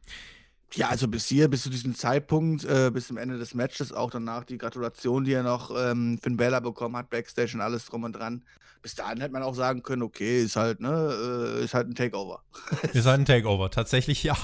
Ja, 0.74 0.88
also 0.88 1.06
bis 1.06 1.26
hier, 1.26 1.48
bis 1.48 1.62
zu 1.62 1.70
diesem 1.70 1.94
Zeitpunkt, 1.94 2.64
äh, 2.64 2.90
bis 2.92 3.08
zum 3.08 3.18
Ende 3.18 3.38
des 3.38 3.54
Matches, 3.54 3.92
auch 3.92 4.10
danach 4.10 4.44
die 4.44 4.56
Gratulation, 4.56 5.24
die 5.24 5.32
er 5.32 5.42
noch 5.42 5.70
ähm, 5.76 6.18
Finn 6.22 6.36
Bella 6.36 6.60
bekommen 6.60 6.96
hat, 6.96 7.10
Backstage 7.10 7.52
und 7.54 7.60
alles 7.60 7.84
drum 7.86 8.04
und 8.04 8.14
dran. 8.14 8.42
Bis 8.80 8.94
dahin 8.94 9.20
hätte 9.20 9.32
man 9.32 9.42
auch 9.42 9.54
sagen 9.54 9.82
können, 9.82 10.02
okay, 10.02 10.42
ist 10.42 10.56
halt, 10.56 10.80
ne, 10.80 11.58
äh, 11.60 11.64
ist 11.64 11.74
halt 11.74 11.88
ein 11.88 11.94
Takeover. 11.94 12.42
ist 12.92 13.06
halt 13.06 13.20
ein 13.20 13.24
Takeover, 13.26 13.70
tatsächlich 13.70 14.22
ja. 14.22 14.36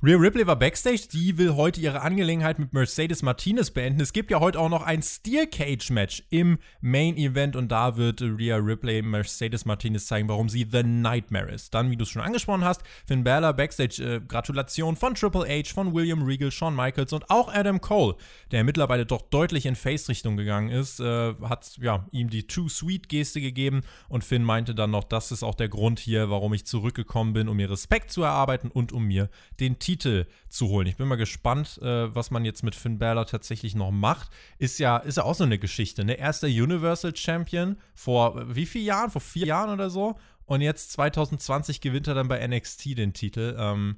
Rhea 0.00 0.16
Ripley 0.16 0.46
war 0.46 0.54
backstage. 0.54 1.08
Die 1.12 1.38
will 1.38 1.56
heute 1.56 1.80
ihre 1.80 2.02
Angelegenheit 2.02 2.60
mit 2.60 2.72
Mercedes 2.72 3.22
Martinez 3.22 3.72
beenden. 3.72 4.00
Es 4.00 4.12
gibt 4.12 4.30
ja 4.30 4.38
heute 4.38 4.60
auch 4.60 4.68
noch 4.68 4.82
ein 4.82 5.02
Steel 5.02 5.48
Cage 5.48 5.90
Match 5.90 6.22
im 6.30 6.58
Main 6.80 7.16
Event 7.16 7.56
und 7.56 7.72
da 7.72 7.96
wird 7.96 8.22
Rhea 8.22 8.58
Ripley 8.58 9.02
Mercedes 9.02 9.64
Martinez 9.64 10.06
zeigen, 10.06 10.28
warum 10.28 10.48
sie 10.48 10.68
The 10.70 10.84
Nightmare 10.84 11.50
ist. 11.50 11.74
Dann, 11.74 11.90
wie 11.90 11.96
du 11.96 12.04
es 12.04 12.10
schon 12.10 12.22
angesprochen 12.22 12.64
hast, 12.64 12.82
Finn 13.08 13.24
Balor 13.24 13.54
backstage. 13.54 14.00
Äh, 14.00 14.20
Gratulation 14.20 14.94
von 14.94 15.16
Triple 15.16 15.48
H, 15.48 15.74
von 15.74 15.92
William 15.92 16.22
Regal, 16.22 16.52
Shawn 16.52 16.76
Michaels 16.76 17.12
und 17.12 17.28
auch 17.28 17.52
Adam 17.52 17.80
Cole, 17.80 18.14
der 18.52 18.62
mittlerweile 18.62 19.04
doch 19.04 19.22
deutlich 19.22 19.66
in 19.66 19.74
Face-Richtung 19.74 20.36
gegangen 20.36 20.68
ist, 20.68 21.00
äh, 21.00 21.34
hat 21.42 21.76
ja 21.76 22.06
ihm 22.12 22.30
die 22.30 22.46
Too 22.46 22.68
Sweet 22.68 23.08
Geste 23.08 23.40
gegeben 23.40 23.80
und 24.08 24.22
Finn 24.22 24.44
meinte 24.44 24.76
dann 24.76 24.92
noch, 24.92 25.02
das 25.02 25.32
ist 25.32 25.42
auch 25.42 25.56
der 25.56 25.68
Grund 25.68 25.98
hier, 25.98 26.30
warum 26.30 26.54
ich 26.54 26.66
zurückgekommen 26.66 27.32
bin, 27.32 27.48
um 27.48 27.56
mir 27.56 27.68
Respekt 27.68 28.12
zu 28.12 28.22
erarbeiten 28.22 28.70
und 28.70 28.92
um 28.92 29.04
mir 29.04 29.28
den 29.58 29.80
Titel 29.80 29.87
zu 29.96 30.68
holen. 30.68 30.86
Ich 30.86 30.96
bin 30.96 31.08
mal 31.08 31.16
gespannt, 31.16 31.78
äh, 31.80 32.14
was 32.14 32.30
man 32.30 32.44
jetzt 32.44 32.62
mit 32.62 32.74
Finn 32.74 32.98
Balor 32.98 33.24
tatsächlich 33.26 33.74
noch 33.74 33.90
macht. 33.90 34.28
Ist 34.58 34.78
ja, 34.78 34.98
ist 34.98 35.16
ja 35.16 35.22
auch 35.22 35.34
so 35.34 35.44
eine 35.44 35.58
Geschichte, 35.58 36.04
ne? 36.04 36.14
Erster 36.14 36.48
Universal 36.48 37.16
Champion 37.16 37.76
vor 37.94 38.36
äh, 38.36 38.54
wie 38.54 38.66
vielen 38.66 38.84
Jahren? 38.84 39.10
Vor 39.10 39.22
vier 39.22 39.46
Jahren 39.46 39.70
oder 39.70 39.88
so. 39.88 40.16
Und 40.44 40.60
jetzt 40.60 40.92
2020 40.92 41.80
gewinnt 41.80 42.08
er 42.08 42.14
dann 42.14 42.28
bei 42.28 42.46
NXT 42.46 42.98
den 42.98 43.14
Titel. 43.14 43.56
Ähm, 43.58 43.96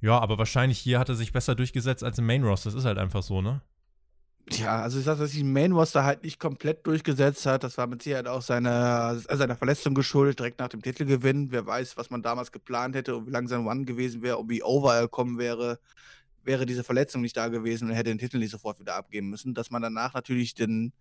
ja, 0.00 0.18
aber 0.18 0.38
wahrscheinlich 0.38 0.78
hier 0.78 0.98
hat 0.98 1.08
er 1.08 1.14
sich 1.14 1.32
besser 1.32 1.54
durchgesetzt 1.54 2.04
als 2.04 2.18
im 2.18 2.26
Main 2.26 2.44
Roster. 2.44 2.70
Das 2.70 2.78
ist 2.78 2.84
halt 2.84 2.98
einfach 2.98 3.22
so, 3.22 3.42
ne? 3.42 3.62
Ja, 4.50 4.80
also 4.82 4.98
ich 4.98 5.04
sag, 5.04 5.18
dass 5.18 5.32
sich 5.32 5.44
Main 5.44 5.72
Roster 5.72 6.04
halt 6.04 6.22
nicht 6.22 6.40
komplett 6.40 6.86
durchgesetzt 6.86 7.44
hat. 7.44 7.64
Das 7.64 7.76
war 7.76 7.86
mit 7.86 8.02
Sicherheit 8.02 8.28
auch 8.28 8.40
seiner, 8.40 9.16
seiner 9.18 9.56
Verletzung 9.56 9.94
geschuldet, 9.94 10.38
direkt 10.38 10.58
nach 10.58 10.68
dem 10.68 10.80
Titelgewinn. 10.80 11.50
Wer 11.50 11.66
weiß, 11.66 11.96
was 11.96 12.10
man 12.10 12.22
damals 12.22 12.50
geplant 12.52 12.94
hätte 12.94 13.16
und 13.16 13.26
wie 13.26 13.30
lang 13.30 13.46
sein 13.48 13.66
One 13.66 13.84
gewesen 13.84 14.22
wäre 14.22 14.38
und 14.38 14.48
wie 14.48 14.62
over 14.62 14.94
er 14.94 15.08
kommen 15.08 15.38
wäre, 15.38 15.78
wäre 16.44 16.66
diese 16.66 16.84
Verletzung 16.84 17.20
nicht 17.20 17.36
da 17.36 17.48
gewesen 17.48 17.88
und 17.88 17.94
hätte 17.94 18.10
den 18.10 18.18
Titel 18.18 18.38
nicht 18.38 18.50
sofort 18.50 18.80
wieder 18.80 18.94
abgeben 18.94 19.28
müssen. 19.28 19.54
Dass 19.54 19.70
man 19.70 19.82
danach 19.82 20.14
natürlich 20.14 20.54
den, 20.54 20.92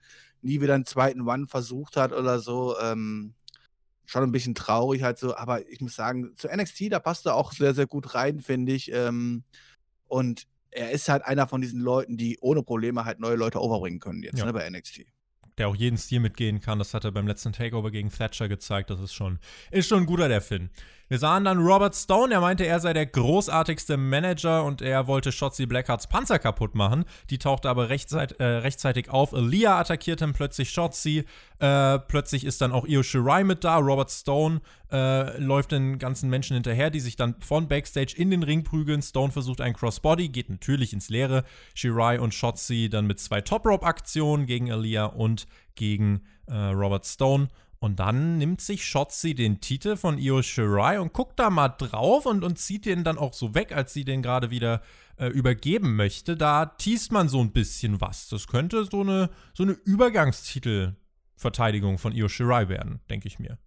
nie 0.42 0.60
wieder 0.60 0.75
einen 0.75 0.86
zweiten 0.86 1.22
One 1.22 1.48
versucht 1.48 1.96
hat 1.96 2.12
oder 2.12 2.39
so, 2.39 2.77
ähm, 2.80 3.34
schon 4.06 4.24
ein 4.24 4.32
bisschen 4.32 4.56
traurig 4.56 5.04
halt 5.04 5.20
so. 5.20 5.36
Aber 5.36 5.68
ich 5.70 5.80
muss 5.80 5.96
sagen, 5.96 6.34
zu 6.36 6.50
NXT, 6.50 6.92
da 6.92 7.00
passt 7.00 7.25
er 7.25 7.36
auch 7.36 7.54
sehr, 7.54 7.74
sehr 7.74 7.88
gut 7.88 8.13
rein, 8.13 8.42
finde 8.42 8.74
ich. 8.74 8.92
Ähm, 8.92 9.44
und 10.08 10.48
er 10.71 10.91
ist 10.91 11.09
halt 11.09 11.24
einer 11.24 11.47
von 11.47 11.62
diesen 11.62 11.79
Leuten, 11.79 12.17
die 12.17 12.38
ohne 12.41 12.63
Probleme 12.63 13.05
halt 13.05 13.19
neue 13.19 13.36
Leute 13.36 13.62
overbringen 13.62 14.00
können 14.00 14.24
jetzt, 14.24 14.39
ja. 14.39 14.45
ne, 14.45 14.53
bei 14.53 14.69
NXT. 14.69 15.01
Der 15.57 15.67
auch 15.67 15.75
jeden 15.75 15.97
Stil 15.97 16.19
mitgehen 16.19 16.62
kann, 16.62 16.77
das 16.77 16.93
hat 16.93 17.03
er 17.03 17.12
beim 17.12 17.27
letzten 17.27 17.51
Takeover 17.51 17.89
gegen 17.89 18.09
Thatcher 18.09 18.47
gezeigt. 18.47 18.91
Das 18.91 19.00
ist 19.00 19.13
schon, 19.13 19.39
ist 19.71 19.88
schon 19.88 20.01
ein 20.01 20.05
guter, 20.05 20.27
der 20.27 20.41
Finn. 20.41 20.69
Wir 21.09 21.19
sahen 21.19 21.45
dann 21.45 21.59
Robert 21.59 21.95
Stone, 21.95 22.33
er 22.33 22.41
meinte, 22.41 22.65
er 22.65 22.81
sei 22.81 22.91
der 22.91 23.05
großartigste 23.05 23.95
Manager 23.95 24.65
und 24.65 24.81
er 24.81 25.07
wollte 25.07 25.31
Shotzi 25.31 25.65
Blackhearts 25.65 26.07
Panzer 26.07 26.37
kaputt 26.37 26.75
machen. 26.75 27.05
Die 27.29 27.37
tauchte 27.37 27.70
aber 27.70 27.87
rechtzeit, 27.87 28.33
äh, 28.41 28.43
rechtzeitig 28.43 29.09
auf. 29.09 29.33
Aaliyah 29.33 29.79
attackiert 29.79 30.20
dann 30.20 30.33
plötzlich 30.33 30.70
Shotzi. 30.70 31.24
Äh, 31.59 32.00
plötzlich 32.00 32.43
ist 32.43 32.59
dann 32.59 32.74
auch 32.74 32.85
Io 32.85 33.03
Shirai 33.03 33.46
mit 33.46 33.63
da. 33.63 33.77
Robert 33.77 34.11
Stone 34.11 34.59
äh, 34.91 35.39
läuft 35.39 35.72
den 35.72 35.98
ganzen 35.98 36.29
Menschen 36.29 36.55
hinterher, 36.55 36.89
die 36.89 37.00
sich 37.00 37.15
dann 37.15 37.35
von 37.39 37.70
Backstage 37.70 38.13
in 38.17 38.29
den 38.29 38.43
Ring 38.43 38.65
prügeln. 38.65 39.01
Stone 39.01 39.31
versucht 39.31 39.61
einen 39.61 39.75
Crossbody, 39.75 40.27
geht 40.27 40.50
natürlich 40.50 40.91
ins 40.91 41.07
Leere. 41.07 41.46
Shirai 41.74 42.20
und 42.20 42.33
Shotzi 42.33 42.89
dann 42.89 43.07
mit 43.07 43.22
zwei 43.22 43.39
Top-Rope-Aktionen 43.39 44.46
gegen 44.46 44.70
Aaliyah 44.72 45.05
und 45.05 45.48
gegen 45.75 46.24
äh, 46.48 46.53
Robert 46.53 47.05
Stone. 47.05 47.48
Und 47.79 48.00
dann 48.00 48.40
nimmt 48.40 48.61
sich 48.61 48.85
Shotzi 48.85 49.35
den 49.35 49.61
Titel 49.61 49.98
von 49.98 50.18
Io 50.18 50.42
Shirai 50.42 51.00
und 51.00 51.13
guckt 51.13 51.40
da 51.40 51.51
mal 51.51 51.70
drauf 51.70 52.25
und, 52.25 52.44
und 52.44 52.57
zieht 52.57 52.85
den 52.85 53.03
dann 53.03 53.20
auch 53.20 53.33
so 53.33 53.53
weg, 53.53 53.72
als 53.72 53.94
sie 53.94 54.03
den 54.03 54.24
gerade 54.24 54.50
wieder 54.50 54.81
äh, 55.18 55.27
übergeben 55.27 55.96
möchte. 55.96 56.35
Da 56.35 56.66
teast 56.66 57.11
man 57.11 57.29
so 57.29 57.40
ein 57.40 57.51
bisschen 57.51 58.01
was. 58.01 58.29
Das 58.29 58.48
könnte 58.48 58.85
so 58.85 59.01
eine, 59.01 59.29
so 59.53 59.61
eine 59.61 59.74
Übergangstitelverteidigung 59.74 62.00
von 62.00 62.13
Io 62.13 62.27
Shirai 62.27 62.68
werden, 62.68 63.00
denke 63.09 63.27
ich 63.27 63.37
mir. 63.37 63.59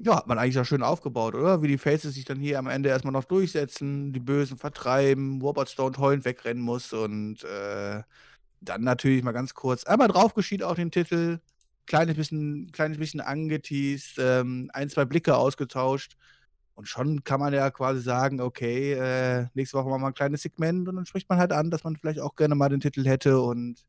Ja, 0.00 0.16
hat 0.16 0.26
man 0.26 0.38
eigentlich 0.38 0.58
auch 0.58 0.64
schön 0.64 0.82
aufgebaut, 0.82 1.36
oder? 1.36 1.62
Wie 1.62 1.68
die 1.68 1.78
Faces 1.78 2.14
sich 2.14 2.24
dann 2.24 2.40
hier 2.40 2.58
am 2.58 2.66
Ende 2.66 2.88
erstmal 2.88 3.12
noch 3.12 3.22
durchsetzen, 3.22 4.12
die 4.12 4.18
Bösen 4.18 4.56
vertreiben, 4.56 5.40
Robert 5.40 5.70
Stone 5.70 5.96
heulend 5.98 6.24
wegrennen 6.24 6.64
muss 6.64 6.92
und 6.92 7.44
äh, 7.44 8.02
dann 8.60 8.82
natürlich 8.82 9.22
mal 9.22 9.30
ganz 9.30 9.54
kurz 9.54 9.84
einmal 9.84 10.08
drauf 10.08 10.34
geschieht 10.34 10.64
auf 10.64 10.74
den 10.74 10.90
Titel 10.90 11.38
kleines 11.86 12.16
bisschen, 12.16 12.70
kleines 12.72 12.98
bisschen 12.98 13.20
angeteased, 13.20 14.18
ähm, 14.18 14.70
ein, 14.72 14.88
zwei 14.88 15.04
Blicke 15.04 15.36
ausgetauscht. 15.36 16.16
Und 16.74 16.88
schon 16.88 17.22
kann 17.22 17.38
man 17.38 17.54
ja 17.54 17.70
quasi 17.70 18.00
sagen, 18.00 18.40
okay, 18.40 18.94
äh, 18.94 19.46
nächste 19.54 19.78
Woche 19.78 19.88
machen 19.88 20.02
wir 20.02 20.08
ein 20.08 20.14
kleines 20.14 20.42
Segment 20.42 20.88
und 20.88 20.96
dann 20.96 21.06
spricht 21.06 21.28
man 21.28 21.38
halt 21.38 21.52
an, 21.52 21.70
dass 21.70 21.84
man 21.84 21.96
vielleicht 21.96 22.18
auch 22.18 22.34
gerne 22.34 22.56
mal 22.56 22.68
den 22.68 22.80
Titel 22.80 23.04
hätte 23.06 23.40
und 23.40 23.84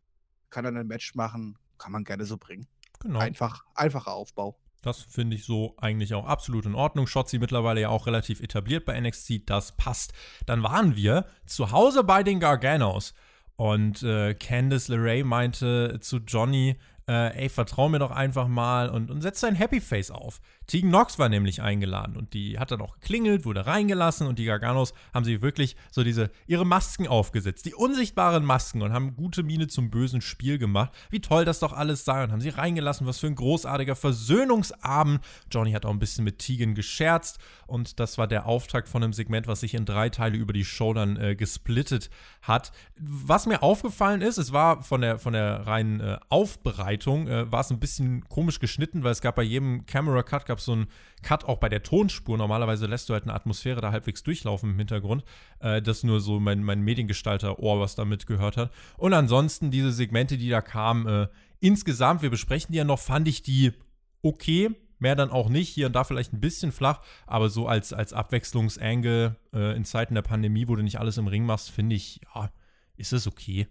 kann 0.51 0.65
dann 0.65 0.77
ein 0.77 0.87
Match 0.87 1.15
machen. 1.15 1.57
Kann 1.77 1.91
man 1.91 2.03
gerne 2.03 2.25
so 2.25 2.37
bringen. 2.37 2.67
Genau. 2.99 3.19
Einfach, 3.19 3.65
einfacher 3.73 4.13
Aufbau. 4.13 4.57
Das 4.81 5.01
finde 5.01 5.35
ich 5.35 5.45
so 5.45 5.73
eigentlich 5.77 6.13
auch 6.13 6.27
absolut 6.27 6.67
in 6.67 6.75
Ordnung. 6.75 7.07
Shotzi 7.07 7.39
mittlerweile 7.39 7.81
ja 7.81 7.89
auch 7.89 8.05
relativ 8.05 8.39
etabliert 8.39 8.85
bei 8.85 8.99
NXT, 8.99 9.49
das 9.49 9.75
passt. 9.75 10.13
Dann 10.45 10.61
waren 10.61 10.95
wir 10.95 11.25
zu 11.47 11.71
Hause 11.71 12.03
bei 12.03 12.21
den 12.21 12.39
Garganos. 12.39 13.15
Und 13.55 14.03
äh, 14.03 14.35
Candice 14.35 14.89
LeRae 14.89 15.23
meinte 15.23 15.99
zu 16.01 16.17
Johnny, 16.17 16.77
äh, 17.07 17.43
ey, 17.43 17.49
vertrau 17.49 17.89
mir 17.89 17.99
doch 17.99 18.11
einfach 18.11 18.47
mal 18.47 18.89
und, 18.89 19.11
und 19.11 19.21
setz 19.21 19.41
dein 19.41 19.55
Happy 19.55 19.79
Face 19.79 20.11
auf. 20.11 20.39
Tegan 20.67 20.89
Knox 20.89 21.19
war 21.19 21.29
nämlich 21.29 21.61
eingeladen 21.61 22.17
und 22.17 22.33
die 22.33 22.57
hat 22.57 22.71
dann 22.71 22.81
auch 22.81 22.99
geklingelt, 22.99 23.45
wurde 23.45 23.65
reingelassen 23.65 24.27
und 24.27 24.39
die 24.39 24.45
Garganos 24.45 24.93
haben 25.13 25.25
sie 25.25 25.41
wirklich 25.41 25.75
so 25.91 26.03
diese, 26.03 26.31
ihre 26.47 26.65
Masken 26.65 27.07
aufgesetzt, 27.07 27.65
die 27.65 27.75
unsichtbaren 27.75 28.43
Masken 28.43 28.81
und 28.81 28.93
haben 28.93 29.15
gute 29.15 29.43
Miene 29.43 29.67
zum 29.67 29.89
bösen 29.89 30.21
Spiel 30.21 30.57
gemacht. 30.57 30.91
Wie 31.09 31.21
toll 31.21 31.45
das 31.45 31.59
doch 31.59 31.73
alles 31.73 32.05
sei 32.05 32.23
und 32.23 32.31
haben 32.31 32.41
sie 32.41 32.49
reingelassen, 32.49 33.05
was 33.05 33.19
für 33.19 33.27
ein 33.27 33.35
großartiger 33.35 33.95
Versöhnungsabend. 33.95 35.21
Johnny 35.51 35.71
hat 35.73 35.85
auch 35.85 35.91
ein 35.91 35.99
bisschen 35.99 36.23
mit 36.23 36.39
Tegan 36.39 36.75
gescherzt 36.75 37.39
und 37.67 37.99
das 37.99 38.17
war 38.17 38.27
der 38.27 38.45
Auftakt 38.45 38.87
von 38.87 39.03
einem 39.03 39.13
Segment, 39.13 39.47
was 39.47 39.59
sich 39.59 39.73
in 39.73 39.85
drei 39.85 40.09
Teile 40.09 40.37
über 40.37 40.53
die 40.53 40.65
Show 40.65 40.93
dann 40.93 41.17
äh, 41.17 41.35
gesplittet 41.35 42.09
hat. 42.41 42.71
Was 42.97 43.45
mir 43.45 43.61
aufgefallen 43.61 44.21
ist, 44.21 44.37
es 44.37 44.51
war 44.51 44.81
von 44.83 45.01
der, 45.01 45.19
von 45.19 45.33
der 45.33 45.67
reinen 45.67 45.99
äh, 45.99 46.17
Aufbereitung, 46.29 47.27
äh, 47.27 47.51
war 47.51 47.61
es 47.61 47.69
ein 47.69 47.79
bisschen 47.79 48.27
komisch 48.27 48.59
geschnitten, 48.59 49.03
weil 49.03 49.11
es 49.11 49.21
gab 49.21 49.35
bei 49.35 49.43
jedem 49.43 49.85
Camera 49.85 50.23
Cut 50.23 50.45
gab 50.55 50.59
es 50.59 50.65
so 50.65 50.71
einen 50.71 50.87
Cut 51.21 51.43
auch 51.43 51.57
bei 51.57 51.67
der 51.67 51.83
Tonspur. 51.83 52.37
Normalerweise 52.37 52.85
lässt 52.85 53.09
du 53.09 53.13
halt 53.13 53.23
eine 53.23 53.33
Atmosphäre 53.33 53.81
da 53.81 53.91
halbwegs 53.91 54.23
durchlaufen 54.23 54.71
im 54.71 54.77
Hintergrund. 54.77 55.25
Äh, 55.59 55.81
das 55.81 56.03
nur 56.03 56.21
so 56.21 56.39
mein, 56.39 56.63
mein 56.63 56.81
Mediengestalter-Ohr, 56.81 57.81
was 57.81 57.95
da 57.95 58.05
mitgehört 58.05 58.55
hat. 58.55 58.71
Und 58.97 59.13
ansonsten 59.13 59.69
diese 59.69 59.91
Segmente, 59.91 60.37
die 60.37 60.49
da 60.49 60.61
kamen, 60.61 61.07
äh, 61.07 61.27
insgesamt, 61.59 62.21
wir 62.21 62.29
besprechen 62.29 62.71
die 62.71 62.77
ja 62.77 62.85
noch, 62.85 62.99
fand 62.99 63.27
ich 63.27 63.41
die 63.41 63.73
okay. 64.21 64.69
Mehr 64.97 65.17
dann 65.17 65.29
auch 65.29 65.49
nicht, 65.49 65.67
hier 65.67 65.87
und 65.87 65.93
da 65.93 66.05
vielleicht 66.05 66.31
ein 66.31 66.39
bisschen 66.39 66.71
flach, 66.71 67.01
aber 67.27 67.49
so 67.49 67.67
als, 67.67 67.91
als 67.91 68.13
Abwechslungsangle 68.13 69.35
äh, 69.53 69.75
in 69.75 69.83
Zeiten 69.83 70.15
der 70.15 70.21
Pandemie, 70.21 70.69
wo 70.69 70.75
du 70.77 70.83
nicht 70.83 71.01
alles 71.01 71.17
im 71.17 71.27
Ring 71.27 71.45
machst, 71.45 71.69
finde 71.69 71.97
ich, 71.97 72.21
ja, 72.33 72.49
ist 72.95 73.11
es 73.11 73.27
okay. 73.27 73.67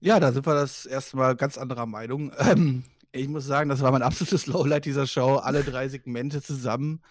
Ja, 0.00 0.20
da 0.20 0.32
sind 0.32 0.46
wir 0.46 0.54
das 0.54 0.86
erste 0.86 1.18
Mal 1.18 1.36
ganz 1.36 1.58
anderer 1.58 1.84
Meinung. 1.84 2.32
Ähm, 2.38 2.84
Ich 3.12 3.28
muss 3.28 3.46
sagen, 3.46 3.68
das 3.70 3.80
war 3.80 3.90
mein 3.92 4.02
absolutes 4.02 4.46
Lowlight 4.46 4.84
dieser 4.84 5.06
Show. 5.06 5.36
Alle 5.36 5.64
drei 5.64 5.88
Segmente 5.88 6.42
zusammen. 6.42 7.02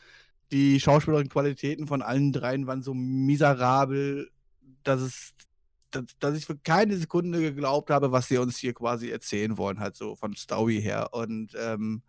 Die 0.51 0.79
schauspielerischen 0.79 1.29
Qualitäten 1.29 1.87
von 1.87 2.01
allen 2.01 2.31
dreien 2.31 2.67
waren 2.67 2.81
so 2.81 2.93
miserabel, 2.93 4.29
dass 4.83 5.01
es, 5.01 5.33
dass, 5.91 6.05
dass 6.19 6.37
ich 6.37 6.45
für 6.45 6.57
keine 6.57 6.95
Sekunde 6.97 7.41
geglaubt 7.41 7.89
habe, 7.89 8.11
was 8.11 8.27
sie 8.29 8.37
uns 8.37 8.57
hier 8.57 8.73
quasi 8.73 9.09
erzählen 9.09 9.57
wollen, 9.57 9.79
halt 9.79 9.95
so 9.95 10.15
von 10.15 10.35
Story 10.35 10.81
her. 10.81 11.09
Und 11.13 11.53
ähm, 11.59 12.03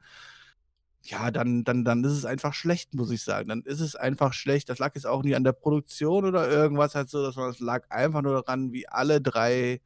ja, 1.02 1.30
dann, 1.30 1.64
dann, 1.64 1.84
dann 1.84 2.04
ist 2.04 2.12
es 2.12 2.24
einfach 2.24 2.54
schlecht, 2.54 2.94
muss 2.94 3.10
ich 3.10 3.22
sagen. 3.22 3.48
Dann 3.48 3.62
ist 3.62 3.80
es 3.80 3.96
einfach 3.96 4.32
schlecht. 4.34 4.68
Das 4.68 4.78
lag 4.78 4.94
jetzt 4.94 5.06
auch 5.06 5.22
nicht 5.22 5.36
an 5.36 5.44
der 5.44 5.52
Produktion 5.52 6.24
oder 6.24 6.48
irgendwas 6.50 6.94
halt 6.94 7.08
so, 7.08 7.30
sondern 7.30 7.52
es 7.52 7.60
lag 7.60 7.90
einfach 7.90 8.22
nur 8.22 8.34
daran, 8.34 8.72
wie 8.72 8.88
alle 8.88 9.20
drei 9.20 9.80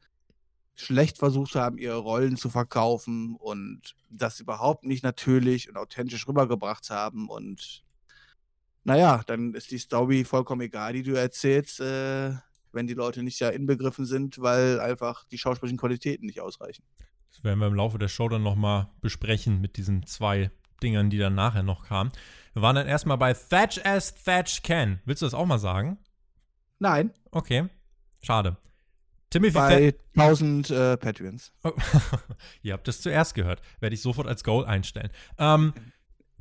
schlecht 0.75 1.19
versucht 1.19 1.55
haben, 1.55 1.79
ihre 1.79 1.99
Rollen 1.99 2.37
zu 2.37 2.49
verkaufen 2.49 3.37
und 3.37 3.95
das 4.11 4.41
überhaupt 4.41 4.85
nicht 4.85 5.03
natürlich 5.05 5.69
und 5.69 5.77
authentisch 5.77 6.27
rübergebracht 6.27 6.91
haben. 6.91 7.29
Und 7.29 7.85
naja, 8.85 9.23
dann 9.27 9.55
ist 9.55 9.71
die 9.71 9.79
Story 9.79 10.25
vollkommen 10.25 10.63
egal, 10.63 10.93
die 10.95 11.03
du 11.03 11.13
erzählst, 11.13 11.81
äh, 11.81 12.33
wenn 12.73 12.87
die 12.87 12.95
Leute 12.95 13.23
nicht 13.23 13.39
ja 13.39 13.51
inbegriffen 13.51 14.07
sind, 14.07 14.41
weil 14.41 14.81
einfach 14.81 15.25
die 15.27 15.39
schauspielerischen 15.39 15.79
Qualitäten 15.79 16.27
nicht 16.27 16.41
ausreichen. 16.41 16.85
Das 17.31 17.45
werden 17.45 17.61
wir 17.61 17.67
im 17.67 17.75
Laufe 17.75 17.99
der 17.99 18.09
Show 18.09 18.29
dann 18.29 18.43
nochmal 18.43 18.89
besprechen 19.01 19.61
mit 19.61 19.77
diesen 19.77 20.07
zwei 20.07 20.51
Dingern, 20.83 21.11
die 21.11 21.19
dann 21.19 21.35
nachher 21.35 21.63
noch 21.63 21.85
kamen. 21.85 22.13
Wir 22.55 22.63
waren 22.63 22.77
dann 22.77 22.87
erstmal 22.87 23.19
bei 23.19 23.33
Thatch 23.35 23.81
as 23.85 24.15
Thatch 24.15 24.63
Can. 24.63 25.01
Willst 25.05 25.23
du 25.23 25.27
das 25.27 25.35
auch 25.35 25.47
mal 25.47 25.59
sagen? 25.59 25.99
Nein. 26.79 27.13
Okay. 27.31 27.69
Schade. 28.23 28.57
Timothy 29.33 29.53
Bei 29.53 29.95
1000 30.15 30.71
äh, 30.71 30.97
Patreons. 30.99 31.53
Oh. 31.65 31.73
Ihr 32.63 32.75
habt 32.75 32.87
es 32.87 33.01
zuerst 33.01 33.35
gehört. 33.35 33.63
Werde 33.81 33.95
ich 33.95 34.03
sofort 34.03 34.27
als 34.27 34.45
Goal 34.45 34.67
einstellen. 34.67 35.09
Ähm, 35.39 35.73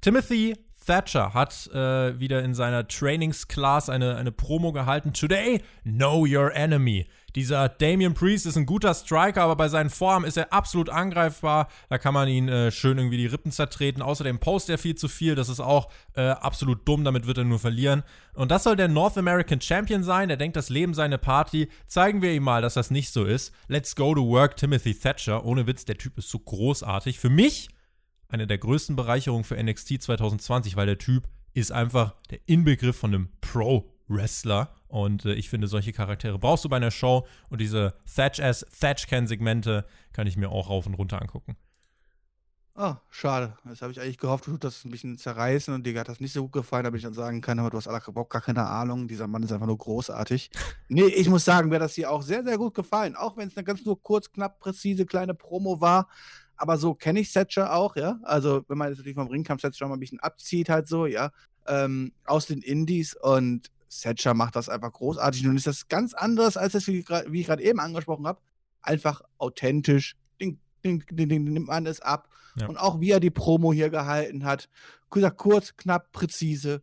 Timothy 0.02 0.56
Thatcher 0.86 1.34
hat 1.34 1.68
äh, 1.74 2.20
wieder 2.20 2.44
in 2.44 2.54
seiner 2.54 2.88
Trainingsclass 2.88 3.90
eine, 3.90 4.18
eine 4.18 4.32
Promo 4.32 4.74
gehalten. 4.74 5.14
Today, 5.14 5.62
know 5.84 6.26
your 6.26 6.54
enemy. 6.54 7.08
Dieser 7.36 7.70
Damian 7.70 8.13
Priest 8.13 8.46
ist 8.46 8.58
ein 8.58 8.65
guter 8.65 8.94
Striker, 8.94 9.44
aber 9.44 9.56
bei 9.56 9.70
seinen 9.70 9.89
Vorarmen 9.89 10.28
ist 10.28 10.38
er 10.38 10.52
absolut 10.52 10.89
angreifbar. 10.89 11.67
Da 11.89 11.98
kann 11.98 12.13
man 12.13 12.28
ihn 12.28 12.50
äh, 12.50 12.72
schön 12.72 12.98
irgendwie 12.98 13.17
die 13.17 13.26
Rippen 13.26 13.52
zertreten. 13.52 14.02
Außerdem 14.02 14.39
postet 14.39 14.76
er 14.76 14.78
viel 14.78 14.96
zu 14.96 15.08
viel. 15.08 15.36
Das 15.36 15.50
ist 15.50 15.60
auch 15.60 15.89
äh, 16.15 16.22
absolut 16.22 16.88
dumm. 16.88 17.04
Damit 17.04 17.28
wird 17.28 17.38
er 17.38 17.44
nur 17.44 17.60
verlieren. 17.60 18.04
Und 18.34 18.52
das 18.52 18.63
soll 18.63 18.76
der 18.76 18.88
North 18.88 19.17
American 19.17 19.62
Champion 19.62 20.04
sein. 20.04 20.28
Der 20.28 20.38
denkt, 20.38 20.58
das 20.58 20.70
Leben 20.70 20.94
sei 20.94 21.06
eine 21.06 21.17
Party. 21.17 21.70
Zeigen 21.88 22.22
wir 22.22 22.34
ihm 22.34 22.44
mal, 22.44 22.62
dass 22.62 22.74
das 22.74 22.91
nicht 22.91 23.12
so 23.12 23.24
ist. 23.26 23.54
Let's 23.67 23.96
go 23.96 24.13
to 24.13 24.28
work, 24.28 24.58
Timothy 24.58 24.94
Thatcher. 24.94 25.46
Ohne 25.46 25.67
Witz, 25.67 25.86
der 25.86 25.98
Typ 25.98 26.17
ist 26.17 26.30
so 26.30 26.39
großartig. 26.39 27.20
Für 27.20 27.30
mich 27.30 27.70
eine 28.28 28.48
der 28.48 28.58
größten 28.58 28.96
Bereicherungen 28.96 29.44
für 29.44 29.62
NXT 29.62 30.02
2020, 30.02 30.76
weil 30.76 30.86
der 30.86 30.98
Typ 30.98 31.28
ist 31.54 31.72
einfach 31.72 32.15
der 32.30 32.39
Inbegriff 32.46 32.98
von 32.98 33.13
einem 33.13 33.30
Pro-Wrestler. 34.08 34.70
Und 34.88 35.26
äh, 35.26 35.34
ich 35.34 35.50
finde, 35.50 35.68
solche 35.68 35.94
Charaktere 35.94 36.38
brauchst 36.38 36.66
du 36.66 36.70
bei 36.70 36.78
einer 36.78 36.92
Show. 36.92 37.26
Und 37.50 37.62
diese 37.62 37.94
Thatch-Ass, 38.14 38.66
Thatch-Can-Segmente 38.80 39.86
kann 40.14 40.28
ich 40.28 40.38
mir 40.38 40.50
auch 40.50 40.70
rauf 40.70 40.86
und 40.86 40.96
runter 40.96 41.22
angucken. 41.22 41.56
Oh, 42.76 42.96
schade. 43.10 43.58
Jetzt 43.68 43.82
habe 43.82 43.92
ich 43.92 44.00
eigentlich 44.00 44.18
gehofft, 44.18 44.48
du 44.48 44.58
das 44.58 44.86
ein 44.86 44.92
bisschen 44.92 45.18
zerreißen 45.18 45.74
und 45.74 45.86
dir 45.86 46.00
hat 46.00 46.08
das 46.08 46.22
nicht 46.22 46.32
so 46.32 46.44
gut 46.44 46.54
gefallen, 46.54 46.86
damit 46.86 47.00
ich 47.00 47.04
dann 47.04 47.14
sagen 47.14 47.42
kann, 47.42 47.60
aber 47.60 47.70
du 47.70 47.78
hast 47.78 47.86
überhaupt 47.86 48.32
gar 48.32 48.42
keine 48.42 48.66
Ahnung. 48.66 49.10
Dieser 49.10 49.28
Mann 49.28 49.44
ist 49.44 49.52
einfach 49.52 49.68
nur 49.68 49.78
großartig. 49.78 50.50
nee, 50.88 51.04
ich 51.04 51.30
muss 51.30 51.44
sagen, 51.44 51.70
mir 51.70 51.76
hat 51.76 51.82
das 51.82 51.96
hier 51.96 52.10
auch 52.10 52.22
sehr, 52.22 52.44
sehr 52.44 52.58
gut 52.58 52.74
gefallen. 52.74 53.16
Auch 53.16 53.36
wenn 53.36 53.50
es 53.50 53.58
eine 53.58 53.66
ganz 53.66 53.84
nur 53.86 54.02
kurz, 54.02 54.32
knapp, 54.32 54.60
präzise 54.60 55.06
kleine 55.06 55.34
Promo 55.34 55.82
war, 55.82 56.08
aber 56.56 56.78
so 56.78 56.94
kenne 56.94 57.20
ich 57.20 57.34
Thatcher 57.34 57.74
auch, 57.74 57.96
ja. 57.96 58.20
Also, 58.24 58.64
wenn 58.68 58.78
man 58.78 58.90
jetzt 58.90 59.00
natürlich 59.00 59.16
vom 59.16 59.28
Ringkampf 59.28 59.62
Thatcher 59.62 59.88
mal 59.88 59.96
ein 59.96 60.00
bisschen 60.00 60.20
abzieht, 60.20 60.70
halt 60.70 60.88
so, 60.88 61.08
ja, 61.08 61.32
ähm, 61.68 62.14
aus 62.26 62.46
den 62.46 62.62
Indies 62.62 63.16
und 63.16 63.70
Thatcher 64.00 64.34
macht 64.34 64.56
das 64.56 64.70
einfach 64.70 64.94
großartig. 64.94 65.44
Nun 65.44 65.58
ist 65.58 65.68
das 65.68 65.88
ganz 65.88 66.14
anders, 66.14 66.58
als 66.58 66.74
das, 66.74 66.88
wie, 66.88 67.00
ich 67.00 67.46
gerade 67.46 67.64
eben 67.64 67.80
angesprochen 67.80 68.26
habe. 68.26 68.40
Einfach 68.82 69.22
authentisch. 69.38 70.16
Ding, 70.40 70.60
ding, 70.84 71.04
ding, 71.12 71.30
ding, 71.30 71.44
nimmt 71.44 71.68
man 71.68 71.86
es 71.86 72.00
ab. 72.00 72.30
Ja. 72.56 72.68
Und 72.68 72.78
auch 72.78 73.00
wie 73.00 73.12
er 73.12 73.20
die 73.20 73.30
Promo 73.30 73.74
hier 73.74 73.90
gehalten 73.90 74.46
hat. 74.46 74.70
Kurz, 75.10 75.76
knapp, 75.76 76.12
präzise. 76.12 76.82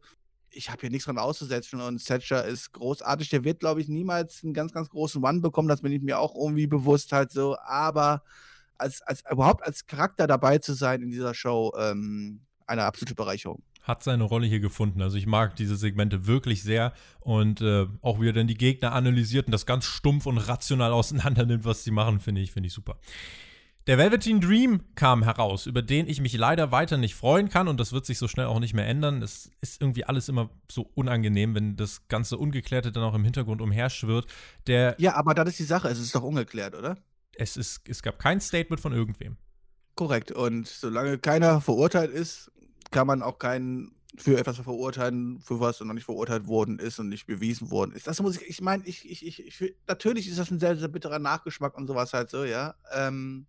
Ich 0.51 0.71
habe 0.71 0.81
hier 0.83 0.91
nichts 0.91 1.07
dran 1.07 1.19
auszusetzen 1.19 1.81
und 1.81 2.05
Thatcher 2.05 2.45
ist 2.45 2.73
großartig. 2.73 3.29
Der 3.31 3.45
wird, 3.45 3.61
glaube 3.61 3.81
ich, 3.81 3.89
niemals 3.89 4.43
einen 4.43 4.55
ganz, 4.55 4.73
ganz 4.73 4.89
großen 4.91 5.23
One 5.23 5.41
bekommen. 5.41 5.69
Das 5.69 5.83
bin 5.83 5.93
ich 5.93 6.03
mir 6.03 6.19
auch 6.19 6.35
irgendwie 6.35 6.67
bewusst 6.67 7.13
halt 7.13 7.31
so. 7.31 7.57
Aber 7.59 8.23
als, 8.77 9.03
als 9.03 9.23
überhaupt 9.31 9.65
als 9.65 9.87
Charakter 9.87 10.27
dabei 10.27 10.59
zu 10.59 10.75
sein 10.75 11.03
in 11.03 11.11
dieser 11.11 11.35
Show, 11.35 11.73
ähm, 11.79 12.41
eine 12.67 12.85
absolute 12.85 13.15
Bereicherung. 13.15 13.63
Hat 13.89 14.03
seine 14.03 14.25
Rolle 14.25 14.47
hier 14.47 14.61
gefunden. 14.61 15.01
Also 15.01 15.17
ich 15.17 15.27
mag 15.27 15.57
diese 15.57 15.75
Segmente 15.75 16.27
wirklich 16.27 16.63
sehr 16.63 16.93
und 17.21 17.63
äh, 17.63 17.87
auch 18.03 18.21
wie 18.21 18.29
er 18.29 18.35
dann 18.35 18.47
die 18.47 18.59
Gegner 18.59 18.93
analysiert 18.93 19.47
und 19.47 19.53
das 19.53 19.65
ganz 19.65 19.87
stumpf 19.87 20.27
und 20.27 20.37
rational 20.37 20.93
auseinander 20.99 21.47
nimmt, 21.47 21.65
was 21.65 21.85
sie 21.85 21.91
machen, 21.91 22.21
finde 22.21 22.43
ich, 22.43 22.53
finde 22.53 22.67
ich 22.67 22.75
super. 22.75 22.99
Der 23.87 23.97
Velveteen 23.97 24.43
Dream 24.43 24.83
kam 24.97 25.23
heraus, 25.23 25.65
über 25.65 25.81
den 25.81 26.07
ich 26.07 26.21
mich 26.21 26.35
leider 26.37 26.71
weiter 26.71 26.99
nicht 26.99 27.15
freuen 27.15 27.49
kann 27.49 27.69
und 27.69 27.81
das 27.81 27.95
wird 27.95 28.05
sich 28.05 28.19
so 28.19 28.29
schnell 28.29 28.45
auch 28.45 28.61
nicht 28.61 28.75
mehr 28.75 28.87
ändern. 28.87 29.23
Es 29.23 29.51
ist 29.63 29.81
irgendwie 29.81 30.05
alles 30.05 30.29
immer 30.29 30.51
so 30.71 30.91
unangenehm, 30.95 31.55
wenn 31.55 31.77
das 31.77 32.07
ganze 32.09 32.37
Ungeklärte 32.37 32.93
dann 32.93 33.03
auch 33.03 33.15
im 33.15 33.25
Hintergrund 33.25 33.63
umherschwirrt. 33.63 34.27
Der 34.67 34.95
ja, 34.99 35.15
aber 35.15 35.33
das 35.33 35.49
ist 35.49 35.61
die 35.61 35.65
Sache, 35.65 35.89
es 35.89 35.99
ist 35.99 36.15
doch 36.15 36.23
ungeklärt, 36.23 36.75
oder? 36.75 36.99
Es, 37.33 37.57
ist, 37.57 37.89
es 37.89 38.03
gab 38.03 38.19
kein 38.19 38.43
Statement 38.43 38.79
von 38.79 38.93
irgendwem. 38.93 39.39
Korrekt. 39.95 40.33
Und 40.33 40.69
solange 40.69 41.17
keiner 41.17 41.63
verurteilt 41.63 42.11
ist, 42.11 42.53
kann 42.91 43.07
man 43.07 43.23
auch 43.23 43.39
keinen 43.39 43.95
für 44.17 44.39
etwas 44.39 44.59
verurteilen, 44.59 45.41
für 45.41 45.61
was 45.61 45.81
noch 45.81 45.95
nicht 45.95 46.05
verurteilt 46.05 46.47
worden 46.47 46.79
ist 46.79 46.99
und 46.99 47.09
nicht 47.09 47.27
bewiesen 47.27 47.71
worden 47.71 47.93
ist. 47.93 48.07
Das 48.07 48.21
muss 48.21 48.37
ich, 48.37 48.49
ich 48.49 48.61
meine, 48.61 48.85
ich, 48.87 49.09
ich, 49.09 49.25
ich, 49.25 49.47
ich, 49.61 49.75
natürlich 49.87 50.29
ist 50.29 50.39
das 50.39 50.51
ein 50.51 50.59
sehr, 50.59 50.77
sehr 50.77 50.89
bitterer 50.89 51.19
Nachgeschmack 51.19 51.77
und 51.77 51.87
sowas 51.87 52.13
halt 52.13 52.31
so, 52.31 52.45
ja. 52.45 52.75
Ähm, 52.93 53.47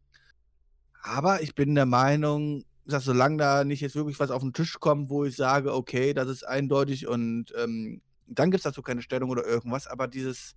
aber 1.01 1.41
ich 1.41 1.55
bin 1.55 1.75
der 1.75 1.85
Meinung, 1.85 2.65
dass 2.85 3.05
solange 3.05 3.37
da 3.37 3.63
nicht 3.63 3.81
jetzt 3.81 3.95
wirklich 3.95 4.19
was 4.19 4.31
auf 4.31 4.41
den 4.41 4.53
Tisch 4.53 4.79
kommt, 4.79 5.09
wo 5.09 5.25
ich 5.25 5.35
sage, 5.35 5.73
okay, 5.73 6.13
das 6.13 6.27
ist 6.27 6.43
eindeutig 6.45 7.07
und 7.07 7.53
ähm, 7.57 8.01
dann 8.27 8.51
gibt 8.51 8.59
es 8.59 8.63
dazu 8.63 8.81
keine 8.81 9.01
Stellung 9.01 9.29
oder 9.29 9.45
irgendwas, 9.45 9.87
aber 9.87 10.07
dieses, 10.07 10.55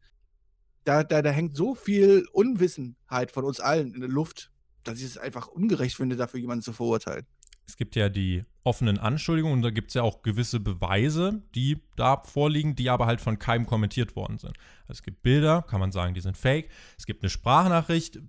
da, 0.84 1.04
da, 1.04 1.22
da 1.22 1.30
hängt 1.30 1.56
so 1.56 1.74
viel 1.74 2.26
Unwissenheit 2.32 3.30
von 3.30 3.44
uns 3.44 3.60
allen 3.60 3.94
in 3.94 4.00
der 4.00 4.10
Luft, 4.10 4.50
dass 4.84 4.98
ich 4.98 5.04
es 5.04 5.18
einfach 5.18 5.46
ungerecht 5.46 5.96
finde, 5.96 6.16
dafür 6.16 6.40
jemanden 6.40 6.62
zu 6.62 6.72
verurteilen. 6.72 7.26
Es 7.66 7.76
gibt 7.76 7.96
ja 7.96 8.08
die 8.08 8.44
offenen 8.64 8.98
Anschuldigungen 8.98 9.56
und 9.56 9.62
da 9.62 9.70
gibt 9.70 9.88
es 9.88 9.94
ja 9.94 10.02
auch 10.02 10.22
gewisse 10.22 10.60
Beweise, 10.60 11.42
die 11.54 11.82
da 11.96 12.22
vorliegen, 12.22 12.76
die 12.76 12.90
aber 12.90 13.06
halt 13.06 13.20
von 13.20 13.38
keinem 13.38 13.66
kommentiert 13.66 14.14
worden 14.14 14.38
sind. 14.38 14.56
Also 14.82 14.98
es 14.98 15.02
gibt 15.02 15.22
Bilder, 15.22 15.62
kann 15.62 15.80
man 15.80 15.90
sagen, 15.90 16.14
die 16.14 16.20
sind 16.20 16.36
fake. 16.36 16.68
Es 16.96 17.06
gibt 17.06 17.22
eine 17.22 17.30
Sprachnachricht, 17.30 18.20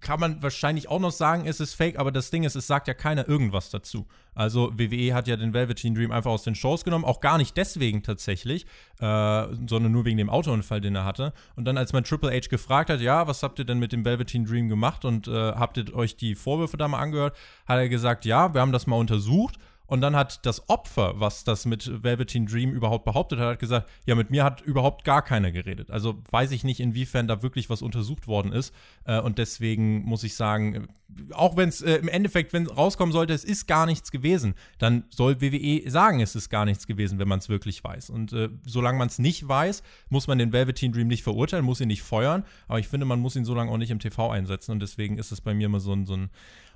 kann 0.00 0.20
man 0.20 0.42
wahrscheinlich 0.42 0.88
auch 0.88 1.00
noch 1.00 1.12
sagen, 1.12 1.46
es 1.46 1.60
ist 1.60 1.74
fake, 1.74 1.98
aber 1.98 2.12
das 2.12 2.30
Ding 2.30 2.44
ist, 2.44 2.54
es 2.54 2.66
sagt 2.66 2.88
ja 2.88 2.94
keiner 2.94 3.26
irgendwas 3.28 3.70
dazu. 3.70 4.06
Also 4.34 4.70
WWE 4.76 5.14
hat 5.14 5.26
ja 5.26 5.36
den 5.36 5.54
Velveteen 5.54 5.94
Dream 5.94 6.12
einfach 6.12 6.30
aus 6.30 6.42
den 6.42 6.54
Shows 6.54 6.84
genommen, 6.84 7.04
auch 7.04 7.20
gar 7.20 7.38
nicht 7.38 7.56
deswegen 7.56 8.02
tatsächlich, 8.02 8.66
äh, 9.00 9.46
sondern 9.66 9.90
nur 9.90 10.04
wegen 10.04 10.18
dem 10.18 10.30
Autounfall, 10.30 10.80
den 10.80 10.94
er 10.94 11.04
hatte. 11.04 11.32
Und 11.56 11.64
dann, 11.64 11.78
als 11.78 11.92
man 11.92 12.04
Triple 12.04 12.30
H 12.30 12.48
gefragt 12.48 12.90
hat, 12.90 13.00
ja, 13.00 13.26
was 13.26 13.42
habt 13.42 13.58
ihr 13.58 13.64
denn 13.64 13.78
mit 13.78 13.92
dem 13.92 14.04
Velveteen 14.04 14.44
Dream 14.44 14.68
gemacht 14.68 15.04
und 15.04 15.26
äh, 15.26 15.32
habt 15.32 15.78
ihr 15.78 15.94
euch 15.94 16.16
die 16.16 16.34
Vorwürfe 16.34 16.76
da 16.76 16.86
mal 16.86 17.00
angehört, 17.00 17.36
hat 17.66 17.78
er 17.78 17.88
gesagt, 17.88 18.24
ja, 18.24 18.52
wir 18.54 18.60
haben 18.60 18.72
das 18.72 18.86
mal 18.86 18.96
untersucht 18.96 19.58
und 19.88 20.02
dann 20.02 20.14
hat 20.14 20.44
das 20.44 20.68
Opfer, 20.68 21.14
was 21.16 21.44
das 21.44 21.64
mit 21.64 22.04
Velveteen 22.04 22.44
Dream 22.44 22.72
überhaupt 22.72 23.06
behauptet 23.06 23.38
hat, 23.38 23.46
hat 23.46 23.58
gesagt, 23.58 23.90
ja, 24.04 24.14
mit 24.14 24.28
mir 24.30 24.44
hat 24.44 24.60
überhaupt 24.60 25.02
gar 25.02 25.22
keiner 25.22 25.50
geredet. 25.50 25.90
Also 25.90 26.22
weiß 26.30 26.50
ich 26.50 26.62
nicht, 26.62 26.78
inwiefern 26.78 27.26
da 27.26 27.42
wirklich 27.42 27.70
was 27.70 27.80
untersucht 27.80 28.28
worden 28.28 28.52
ist. 28.52 28.74
Äh, 29.04 29.18
und 29.18 29.38
deswegen 29.38 30.04
muss 30.04 30.24
ich 30.24 30.34
sagen, 30.34 30.88
auch 31.32 31.56
wenn 31.56 31.70
es 31.70 31.80
äh, 31.80 31.94
im 31.94 32.08
Endeffekt, 32.08 32.52
wenn 32.52 32.66
rauskommen 32.66 33.14
sollte, 33.14 33.32
es 33.32 33.44
ist 33.44 33.66
gar 33.66 33.86
nichts 33.86 34.10
gewesen, 34.10 34.54
dann 34.78 35.04
soll 35.08 35.40
WWE 35.40 35.90
sagen, 35.90 36.20
es 36.20 36.36
ist 36.36 36.50
gar 36.50 36.66
nichts 36.66 36.86
gewesen, 36.86 37.18
wenn 37.18 37.28
man 37.28 37.38
es 37.38 37.48
wirklich 37.48 37.82
weiß. 37.82 38.10
Und 38.10 38.34
äh, 38.34 38.50
solange 38.66 38.98
man 38.98 39.08
es 39.08 39.18
nicht 39.18 39.48
weiß, 39.48 39.82
muss 40.10 40.26
man 40.26 40.36
den 40.36 40.52
Velveteen 40.52 40.92
Dream 40.92 41.08
nicht 41.08 41.22
verurteilen, 41.22 41.64
muss 41.64 41.80
ihn 41.80 41.88
nicht 41.88 42.02
feuern. 42.02 42.44
Aber 42.66 42.78
ich 42.78 42.88
finde, 42.88 43.06
man 43.06 43.20
muss 43.20 43.36
ihn 43.36 43.46
so 43.46 43.54
lange 43.54 43.70
auch 43.70 43.78
nicht 43.78 43.90
im 43.90 44.00
TV 44.00 44.30
einsetzen. 44.30 44.72
Und 44.72 44.80
deswegen 44.80 45.16
ist 45.16 45.32
es 45.32 45.40
bei 45.40 45.54
mir 45.54 45.64
immer 45.64 45.80
so 45.80 45.94
ein, 45.94 46.04
so 46.04 46.14
ein 46.14 46.28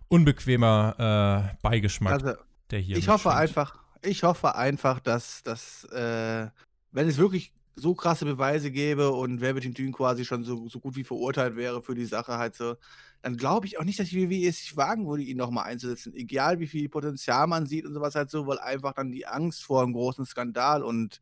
unbequemer 0.08 1.52
äh, 1.52 1.56
Beigeschmack. 1.60 2.14
Also 2.14 2.32
der 2.72 2.80
hier. 2.80 2.96
Ich 2.96 3.08
hoffe 3.08 3.32
einfach, 3.32 3.76
ich 4.02 4.22
hoffe 4.24 4.54
einfach, 4.56 5.00
dass, 5.00 5.42
dass 5.42 5.84
äh, 5.84 6.48
wenn 6.90 7.08
es 7.08 7.18
wirklich 7.18 7.52
so 7.74 7.94
krasse 7.94 8.24
Beweise 8.24 8.70
gäbe 8.70 9.12
und 9.12 9.40
wer 9.40 9.54
mit 9.54 9.64
dem 9.64 9.72
Dün 9.74 9.92
quasi 9.92 10.24
schon 10.24 10.44
so, 10.44 10.68
so 10.68 10.78
gut 10.78 10.96
wie 10.96 11.04
verurteilt 11.04 11.56
wäre 11.56 11.82
für 11.82 11.94
die 11.94 12.04
Sache 12.04 12.36
halt 12.36 12.54
so, 12.54 12.76
dann 13.22 13.36
glaube 13.36 13.66
ich 13.66 13.78
auch 13.78 13.84
nicht, 13.84 13.98
dass 13.98 14.08
die 14.08 14.28
WWE 14.28 14.48
es 14.48 14.58
sich 14.58 14.76
wagen 14.76 15.08
würde, 15.08 15.22
ihn 15.22 15.38
nochmal 15.38 15.64
einzusetzen. 15.64 16.14
Egal 16.14 16.58
wie 16.58 16.66
viel 16.66 16.88
Potenzial 16.88 17.46
man 17.46 17.66
sieht 17.66 17.86
und 17.86 17.94
sowas 17.94 18.14
halt 18.14 18.30
so, 18.30 18.46
weil 18.46 18.58
einfach 18.58 18.92
dann 18.92 19.10
die 19.10 19.26
Angst 19.26 19.62
vor 19.62 19.82
einem 19.82 19.92
großen 19.94 20.26
Skandal 20.26 20.82
und 20.82 21.20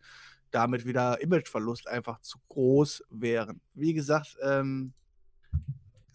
damit 0.50 0.84
wieder 0.84 1.20
Imageverlust 1.20 1.86
einfach 1.86 2.20
zu 2.20 2.38
groß 2.48 3.04
wären. 3.10 3.60
Wie 3.74 3.94
gesagt, 3.94 4.36
ähm, 4.42 4.92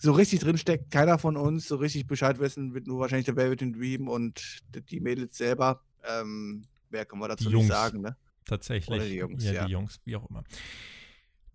so 0.05 0.13
richtig 0.13 0.39
drinsteckt, 0.39 0.91
keiner 0.91 1.19
von 1.19 1.35
uns 1.35 1.67
so 1.67 1.75
richtig 1.75 2.07
Bescheid 2.07 2.39
wissen, 2.39 2.73
wird 2.73 2.87
nur 2.87 2.99
wahrscheinlich 2.99 3.25
der 3.25 3.35
Velvet 3.35 3.61
Dream 3.61 4.07
und 4.07 4.61
die 4.89 4.99
Mädels 4.99 5.37
selber. 5.37 5.81
Ähm, 6.07 6.65
mehr 6.89 7.05
können 7.05 7.21
wir 7.21 7.27
dazu 7.27 7.49
nicht 7.49 7.67
sagen, 7.67 8.01
ne? 8.01 8.15
Tatsächlich. 8.45 8.95
Oder 8.95 9.05
die 9.05 9.15
Jungs, 9.15 9.43
ja, 9.43 9.53
ja. 9.53 9.65
die 9.65 9.71
Jungs, 9.71 9.99
wie 10.05 10.15
auch 10.15 10.29
immer. 10.29 10.43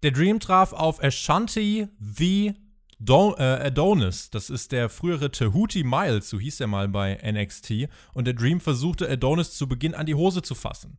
Der 0.03 0.11
Dream 0.11 0.41
traf 0.41 0.73
auf 0.73 1.03
Ashanti 1.03 1.89
V. 2.01 2.55
Don, 3.03 3.35
äh, 3.39 3.43
Adonis, 3.43 4.29
das 4.29 4.51
ist 4.51 4.73
der 4.73 4.91
frühere 4.91 5.31
Tehuti 5.31 5.85
Miles, 5.85 6.29
so 6.29 6.39
hieß 6.39 6.61
er 6.61 6.67
mal 6.67 6.87
bei 6.87 7.15
NXT. 7.15 7.89
Und 8.13 8.27
der 8.27 8.35
Dream 8.35 8.61
versuchte 8.61 9.09
Adonis 9.09 9.55
zu 9.55 9.67
Beginn 9.67 9.95
an 9.95 10.05
die 10.05 10.15
Hose 10.15 10.43
zu 10.43 10.55
fassen. 10.55 10.99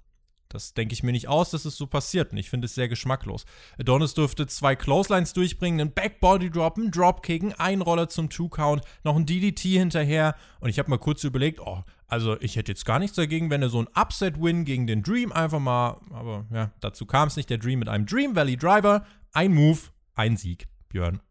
Das 0.54 0.74
denke 0.74 0.94
ich 0.94 1.04
mir 1.04 1.12
nicht 1.12 1.28
aus, 1.28 1.52
dass 1.52 1.66
es 1.66 1.78
so 1.78 1.88
passiert 1.88 2.32
und 2.32 2.38
ich 2.38 2.50
finde 2.50 2.66
es 2.66 2.76
sehr 2.76 2.88
geschmacklos. 2.88 3.46
Adonis 3.80 4.14
durfte 4.14 4.48
zwei 4.48 4.76
Clotheslines 4.76 5.34
durchbringen, 5.34 5.80
einen 5.80 5.94
Backbody 5.94 6.50
Drop, 6.50 6.78
einen 6.78 6.92
Dropkick, 6.92 7.44
einen 7.44 7.54
Einroller 7.54 8.10
zum 8.10 8.30
Two-Count, 8.30 8.84
noch 9.04 9.16
ein 9.16 9.26
DDT 9.26 9.62
hinterher 9.62 10.36
und 10.60 10.70
ich 10.70 10.80
habe 10.80 10.90
mal 10.90 10.98
kurz 10.98 11.24
überlegt, 11.24 11.60
oh, 11.62 11.84
also 12.08 12.40
ich 12.42 12.58
hätte 12.58 12.74
jetzt 12.74 12.86
gar 12.86 13.00
nichts 13.00 13.16
dagegen, 13.16 13.50
wenn 13.50 13.62
er 13.62 13.70
so 13.70 13.82
ein 13.82 13.88
Upset-Win 13.96 14.66
gegen 14.66 14.86
den 14.86 15.02
Dream 15.02 15.32
einfach 15.32 15.60
mal, 15.60 16.02
aber 16.12 16.46
ja, 16.54 16.72
dazu 16.82 17.06
kam 17.06 17.30
es 17.30 17.38
nicht. 17.38 17.50
Der 17.50 17.58
Dream 17.58 17.80
mit 17.80 17.88
einem 17.88 18.06
Dream 18.06 18.36
Valley 18.36 18.58
Driver, 18.58 19.06
ein 19.32 19.54
Move, 19.54 19.80
ein 20.16 20.36
Sieg, 20.36 20.68
Björn. 20.90 21.22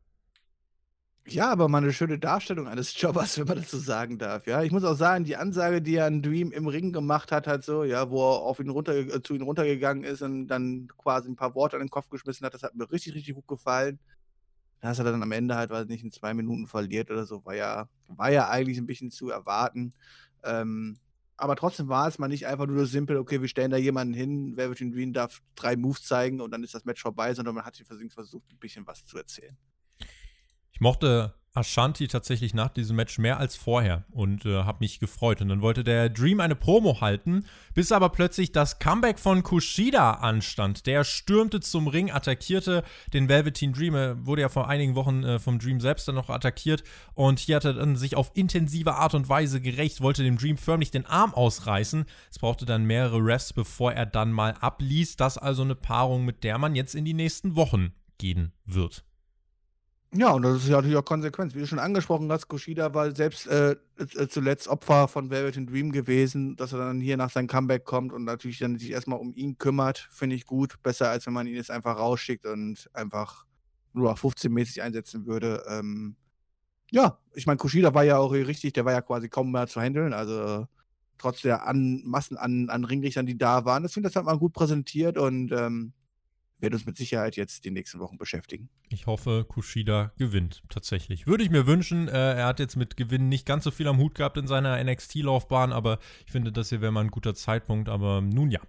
Ja, 1.27 1.51
aber 1.51 1.69
mal 1.69 1.79
eine 1.79 1.93
schöne 1.93 2.19
Darstellung 2.19 2.67
eines 2.67 2.95
Jobbers, 3.01 3.39
wenn 3.39 3.47
man 3.47 3.59
das 3.59 3.71
so 3.71 3.79
sagen 3.79 4.19
darf. 4.19 4.47
Ja, 4.47 4.63
ich 4.63 4.73
muss 4.73 4.85
auch 4.85 4.97
sagen, 4.97 5.25
die 5.25 5.37
Ansage, 5.37 5.83
die 5.83 5.97
er 5.97 6.07
an 6.07 6.23
Dream 6.23 6.51
im 6.51 6.67
Ring 6.67 6.93
gemacht 6.93 7.31
hat, 7.31 7.47
halt 7.47 7.63
so, 7.63 7.85
ja, 7.85 8.11
wo 8.11 8.21
er 8.21 8.41
auf 8.43 8.59
ihn 8.59 8.71
runter, 8.71 8.95
äh, 8.95 9.23
zu 9.23 9.35
ihm 9.35 9.43
runtergegangen 9.43 10.05
ist 10.05 10.23
und 10.23 10.49
dann 10.49 10.89
quasi 10.99 11.29
ein 11.29 11.37
paar 11.37 11.55
Worte 11.55 11.77
an 11.77 11.83
den 11.83 11.91
Kopf 11.91 12.09
geschmissen 12.11 12.45
hat, 12.47 12.55
das 12.55 12.63
hat 12.63 12.75
mir 12.75 12.91
richtig, 12.91 13.15
richtig 13.15 13.35
gut 13.35 13.47
gefallen. 13.47 13.99
Dass 14.81 14.99
er 14.99 15.05
dann 15.05 15.23
am 15.23 15.33
Ende 15.33 15.57
halt, 15.57 15.71
weil 15.71 15.85
nicht 15.85 16.03
in 16.03 16.11
zwei 16.11 16.33
Minuten 16.33 16.67
verliert 16.67 17.11
oder 17.11 17.27
so, 17.27 17.45
war 17.45 17.55
ja, 17.55 17.89
war 18.09 18.31
ja 18.31 18.49
eigentlich 18.49 18.79
ein 18.79 18.87
bisschen 18.87 19.11
zu 19.11 19.29
erwarten. 19.29 19.93
Ähm, 20.43 20.99
aber 21.37 21.55
trotzdem 21.57 21.89
war 21.89 22.09
es 22.09 22.19
mal 22.19 22.29
nicht 22.29 22.47
einfach 22.47 22.67
nur 22.67 22.79
so 22.79 22.85
simpel, 22.87 23.19
okay, 23.19 23.41
wir 23.41 23.49
stellen 23.49 23.71
da 23.71 23.77
jemanden 23.77 24.15
hin, 24.15 24.57
Velvet 24.57 24.81
Dream 24.81 25.13
darf 25.13 25.43
drei 25.55 25.77
Moves 25.77 26.03
zeigen 26.05 26.41
und 26.41 26.51
dann 26.51 26.65
ist 26.65 26.75
das 26.75 26.85
Match 26.85 27.03
vorbei, 27.03 27.35
sondern 27.35 27.55
man 27.55 27.65
hat 27.65 27.77
versucht, 28.11 28.51
ein 28.51 28.59
bisschen 28.59 28.87
was 28.87 29.05
zu 29.05 29.17
erzählen. 29.19 29.57
Ich 30.81 30.83
mochte 30.83 31.35
Ashanti 31.53 32.09
tatsächlich 32.09 32.55
nach 32.55 32.71
diesem 32.71 32.97
Match 32.97 33.19
mehr 33.19 33.39
als 33.39 33.55
vorher 33.55 34.07
und 34.13 34.47
äh, 34.47 34.63
habe 34.63 34.79
mich 34.81 34.99
gefreut. 34.99 35.43
Und 35.43 35.51
dann 35.51 35.61
wollte 35.61 35.85
der 35.85 36.09
Dream 36.09 36.41
eine 36.41 36.57
Promo 36.57 37.03
halten, 37.03 37.45
bis 37.75 37.93
aber 37.93 38.09
plötzlich 38.09 38.53
das 38.53 38.79
Comeback 38.79 39.19
von 39.19 39.43
Kushida 39.43 40.13
anstand. 40.13 40.87
Der 40.87 41.05
stürmte 41.05 41.61
zum 41.61 41.87
Ring, 41.87 42.11
attackierte 42.11 42.83
den 43.13 43.29
Velveteen 43.29 43.75
Dream. 43.75 43.95
Er 43.95 44.25
wurde 44.25 44.41
ja 44.41 44.49
vor 44.49 44.69
einigen 44.69 44.95
Wochen 44.95 45.23
äh, 45.23 45.39
vom 45.39 45.59
Dream 45.59 45.81
selbst 45.81 46.09
dann 46.09 46.15
noch 46.15 46.31
attackiert 46.31 46.83
und 47.13 47.41
hier 47.41 47.57
hat 47.57 47.67
er 47.67 47.75
dann 47.75 47.97
sich 47.97 48.17
auf 48.17 48.31
intensive 48.33 48.95
Art 48.95 49.13
und 49.13 49.29
Weise 49.29 49.61
gerecht, 49.61 50.01
wollte 50.01 50.23
dem 50.23 50.39
Dream 50.39 50.57
förmlich 50.57 50.91
den 50.91 51.05
Arm 51.05 51.35
ausreißen. 51.35 52.07
Es 52.31 52.39
brauchte 52.39 52.65
dann 52.65 52.85
mehrere 52.85 53.19
Refs, 53.19 53.53
bevor 53.53 53.93
er 53.93 54.07
dann 54.07 54.33
mal 54.33 54.55
abließ. 54.55 55.17
Das 55.17 55.37
also 55.37 55.61
eine 55.61 55.75
Paarung, 55.75 56.25
mit 56.25 56.43
der 56.43 56.57
man 56.57 56.75
jetzt 56.75 56.95
in 56.95 57.05
die 57.05 57.13
nächsten 57.13 57.55
Wochen 57.55 57.93
gehen 58.17 58.53
wird. 58.65 59.05
Ja, 60.13 60.33
und 60.33 60.43
das 60.43 60.57
ist 60.65 60.69
ja 60.69 60.77
natürlich 60.77 60.97
auch 60.97 61.05
Konsequenz. 61.05 61.55
Wie 61.55 61.61
du 61.61 61.67
schon 61.69 61.79
angesprochen 61.79 62.31
hast, 62.33 62.49
Kushida 62.49 62.93
war 62.95 63.15
selbst 63.15 63.47
äh, 63.47 63.77
äh, 63.97 64.27
zuletzt 64.29 64.67
Opfer 64.67 65.07
von 65.07 65.31
Velvet 65.31 65.71
Dream 65.71 65.93
gewesen, 65.93 66.57
dass 66.57 66.73
er 66.73 66.81
dann 66.81 67.01
hier 67.01 67.17
nach 67.17 67.31
seinem 67.31 67.47
Comeback 67.47 67.85
kommt 67.85 68.13
und 68.13 68.25
natürlich 68.25 68.59
dann 68.59 68.77
sich 68.77 68.91
erstmal 68.91 69.21
um 69.21 69.33
ihn 69.37 69.57
kümmert, 69.59 70.09
finde 70.11 70.35
ich 70.35 70.47
gut. 70.47 70.83
Besser, 70.83 71.11
als 71.11 71.27
wenn 71.27 71.33
man 71.33 71.47
ihn 71.47 71.55
jetzt 71.55 71.71
einfach 71.71 71.97
rausschickt 71.97 72.45
und 72.45 72.91
einfach 72.93 73.47
nur 73.93 74.17
15-mäßig 74.17 74.83
einsetzen 74.83 75.27
würde. 75.27 75.63
Ähm, 75.69 76.17
ja, 76.91 77.19
ich 77.35 77.47
meine, 77.47 77.59
Kushida 77.59 77.95
war 77.95 78.05
ja 78.05 78.19
auch 78.19 78.33
richtig, 78.33 78.75
der 78.75 78.85
war 78.85 78.93
ja 78.93 79.03
quasi 79.03 79.29
kaum 79.29 79.53
mehr 79.53 79.69
zu 79.69 79.81
handeln. 79.81 80.13
Also 80.13 80.67
trotz 81.19 81.43
der 81.43 81.67
an, 81.67 82.03
Massen 82.05 82.37
an, 82.37 82.69
an 82.71 82.85
Ringrichtern, 82.85 83.27
die 83.27 83.39
da 83.39 83.65
waren. 83.65 83.85
Ich 83.85 83.93
finde, 83.93 84.09
das 84.09 84.17
hat 84.17 84.25
man 84.25 84.39
gut 84.41 84.55
präsentiert 84.55 85.19
und 85.19 85.53
ähm, 85.53 85.93
wird 86.61 86.75
uns 86.75 86.87
mit 86.87 86.97
Sicherheit 86.97 87.37
jetzt 87.37 87.65
die 87.65 87.71
nächsten 87.71 87.99
Wochen 88.01 88.19
beschäftigen. 88.19 88.69
Ich 88.89 89.07
hoffe, 89.07 89.45
Kushida 89.49 90.13
gewinnt 90.19 90.63
tatsächlich. 90.69 91.27
Würde 91.27 91.43
ich 91.43 91.51
mir 91.51 91.67
wünschen. 91.67 92.09
Äh, 92.09 92.35
er 92.35 92.47
hat 92.47 92.61
jetzt 92.61 92.77
mit 92.77 92.97
Gewinnen 92.97 93.29
nicht 93.29 93.47
ganz 93.47 93.65
so 93.65 93.71
viel 93.71 93.89
am 93.89 93.99
Hut 93.99 94.15
gehabt 94.15 94.37
in 94.37 94.47
seiner 94.47 94.83
NXT-Laufbahn, 94.83 95.73
aber 95.73 95.99
ich 96.27 96.33
finde, 96.33 96.53
das 96.53 96.69
hier 96.69 96.81
wäre 96.81 96.93
mal 96.93 97.03
ein 97.03 97.11
guter 97.11 97.35
Zeitpunkt. 97.35 97.89
Aber 97.89 98.21
nun 98.21 98.51
ja. 98.51 98.61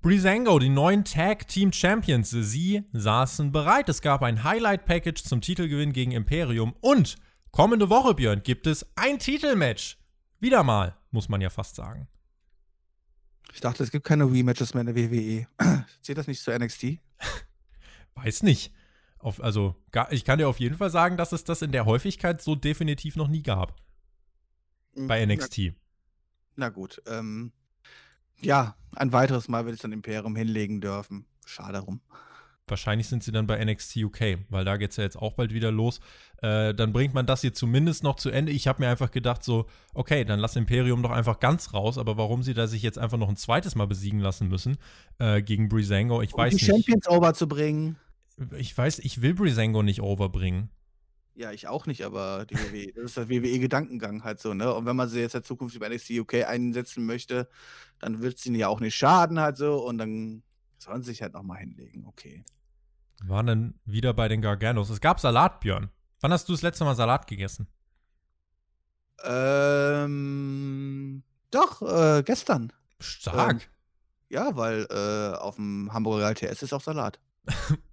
Breezango, 0.00 0.60
die 0.60 0.68
neuen 0.68 1.04
Tag 1.04 1.48
Team 1.48 1.72
Champions, 1.72 2.30
sie 2.30 2.84
saßen 2.92 3.50
bereit. 3.50 3.88
Es 3.88 4.00
gab 4.00 4.22
ein 4.22 4.44
Highlight-Package 4.44 5.24
zum 5.24 5.40
Titelgewinn 5.40 5.92
gegen 5.92 6.12
Imperium 6.12 6.74
und 6.80 7.16
kommende 7.50 7.90
Woche, 7.90 8.14
Björn, 8.14 8.42
gibt 8.44 8.68
es 8.68 8.86
ein 8.94 9.18
Titelmatch. 9.18 9.98
Wieder 10.38 10.62
mal, 10.62 10.96
muss 11.10 11.28
man 11.28 11.40
ja 11.40 11.50
fast 11.50 11.74
sagen. 11.74 12.06
Ich 13.52 13.60
dachte, 13.60 13.82
es 13.82 13.90
gibt 13.90 14.04
keine 14.04 14.30
Rematches 14.30 14.74
mehr 14.74 14.82
in 14.82 14.94
der 14.94 14.96
WWE. 14.96 15.46
Zählt 16.00 16.18
das 16.18 16.26
nicht 16.26 16.40
zu 16.40 16.56
NXT? 16.56 16.98
Weiß 18.14 18.42
nicht. 18.42 18.72
Auf, 19.18 19.42
also, 19.42 19.74
ich 20.10 20.24
kann 20.24 20.38
dir 20.38 20.48
auf 20.48 20.60
jeden 20.60 20.76
Fall 20.76 20.90
sagen, 20.90 21.16
dass 21.16 21.32
es 21.32 21.44
das 21.44 21.62
in 21.62 21.72
der 21.72 21.86
Häufigkeit 21.86 22.40
so 22.40 22.54
definitiv 22.54 23.16
noch 23.16 23.28
nie 23.28 23.42
gab. 23.42 23.74
Bei 24.94 25.24
NXT. 25.24 25.58
Na, 25.58 25.72
na 26.56 26.68
gut. 26.68 27.02
Ähm, 27.06 27.52
ja, 28.40 28.76
ein 28.94 29.12
weiteres 29.12 29.48
Mal 29.48 29.64
wird 29.64 29.76
es 29.76 29.82
dann 29.82 29.92
Imperium 29.92 30.36
hinlegen 30.36 30.80
dürfen. 30.80 31.26
Schade 31.44 31.74
darum. 31.74 32.00
Wahrscheinlich 32.70 33.08
sind 33.08 33.22
sie 33.22 33.32
dann 33.32 33.46
bei 33.46 33.62
NXT 33.64 33.96
UK, 33.96 34.38
weil 34.48 34.64
da 34.64 34.76
geht 34.76 34.90
es 34.90 34.96
ja 34.96 35.04
jetzt 35.04 35.16
auch 35.16 35.34
bald 35.34 35.52
wieder 35.52 35.70
los. 35.70 36.00
Äh, 36.42 36.74
dann 36.74 36.92
bringt 36.92 37.14
man 37.14 37.26
das 37.26 37.40
hier 37.40 37.52
zumindest 37.52 38.02
noch 38.02 38.16
zu 38.16 38.30
Ende. 38.30 38.52
Ich 38.52 38.68
habe 38.68 38.82
mir 38.82 38.88
einfach 38.88 39.10
gedacht, 39.10 39.42
so, 39.42 39.66
okay, 39.94 40.24
dann 40.24 40.38
lass 40.38 40.56
Imperium 40.56 41.02
doch 41.02 41.10
einfach 41.10 41.40
ganz 41.40 41.74
raus, 41.74 41.98
aber 41.98 42.16
warum 42.16 42.42
sie 42.42 42.54
da 42.54 42.66
sich 42.66 42.82
jetzt 42.82 42.98
einfach 42.98 43.18
noch 43.18 43.28
ein 43.28 43.36
zweites 43.36 43.74
Mal 43.74 43.86
besiegen 43.86 44.20
lassen 44.20 44.48
müssen 44.48 44.78
äh, 45.18 45.42
gegen 45.42 45.68
Breezango, 45.68 46.22
ich 46.22 46.34
um 46.34 46.38
weiß 46.38 46.50
die 46.50 46.56
nicht. 46.56 46.66
die 46.66 46.72
Champions 46.72 47.08
over 47.08 47.34
zu 47.34 47.48
bringen. 47.48 47.96
Ich 48.56 48.76
weiß, 48.76 49.00
ich 49.00 49.20
will 49.20 49.34
Breezango 49.34 49.82
nicht 49.82 50.00
overbringen. 50.00 50.70
Ja, 51.38 51.52
ich 51.52 51.68
auch 51.68 51.86
nicht, 51.86 52.04
aber 52.04 52.46
die 52.46 52.56
WWE, 52.56 52.92
das 52.96 53.04
ist 53.04 53.16
der 53.16 53.28
WWE-Gedankengang 53.28 54.24
halt 54.24 54.40
so, 54.40 54.54
ne? 54.54 54.74
Und 54.74 54.86
wenn 54.86 54.96
man 54.96 55.08
sie 55.08 55.20
jetzt 55.20 55.36
in 55.36 55.44
Zukunft 55.44 55.76
über 55.76 55.88
NXT 55.88 56.10
UK 56.10 56.46
einsetzen 56.48 57.06
möchte, 57.06 57.48
dann 58.00 58.22
wird 58.22 58.38
es 58.38 58.46
ihnen 58.46 58.56
ja 58.56 58.66
auch 58.66 58.80
nicht 58.80 58.96
schaden 58.96 59.38
halt 59.38 59.56
so 59.56 59.86
und 59.86 59.98
dann 59.98 60.42
sollen 60.78 61.02
sie 61.02 61.10
sich 61.10 61.22
halt 61.22 61.34
nochmal 61.34 61.58
hinlegen, 61.58 62.06
okay. 62.06 62.44
Wir 63.20 63.30
waren 63.30 63.46
dann 63.46 63.74
wieder 63.84 64.14
bei 64.14 64.28
den 64.28 64.42
Garganos. 64.42 64.90
Es 64.90 65.00
gab 65.00 65.20
Salat, 65.20 65.60
Björn. 65.60 65.90
Wann 66.20 66.32
hast 66.32 66.48
du 66.48 66.52
das 66.52 66.62
letzte 66.62 66.84
Mal 66.84 66.94
Salat 66.94 67.26
gegessen? 67.26 67.66
Ähm, 69.24 70.48
doch, 71.50 71.82
äh, 71.82 72.22
gestern. 72.22 72.72
Stark. 73.00 73.62
Ähm, 73.62 73.68
ja, 74.30 74.56
weil 74.56 74.86
äh, 74.90 75.36
auf 75.36 75.56
dem 75.56 75.92
Hamburger 75.92 76.28
LTS 76.28 76.62
ist 76.62 76.72
auch 76.72 76.80
Salat. 76.80 77.18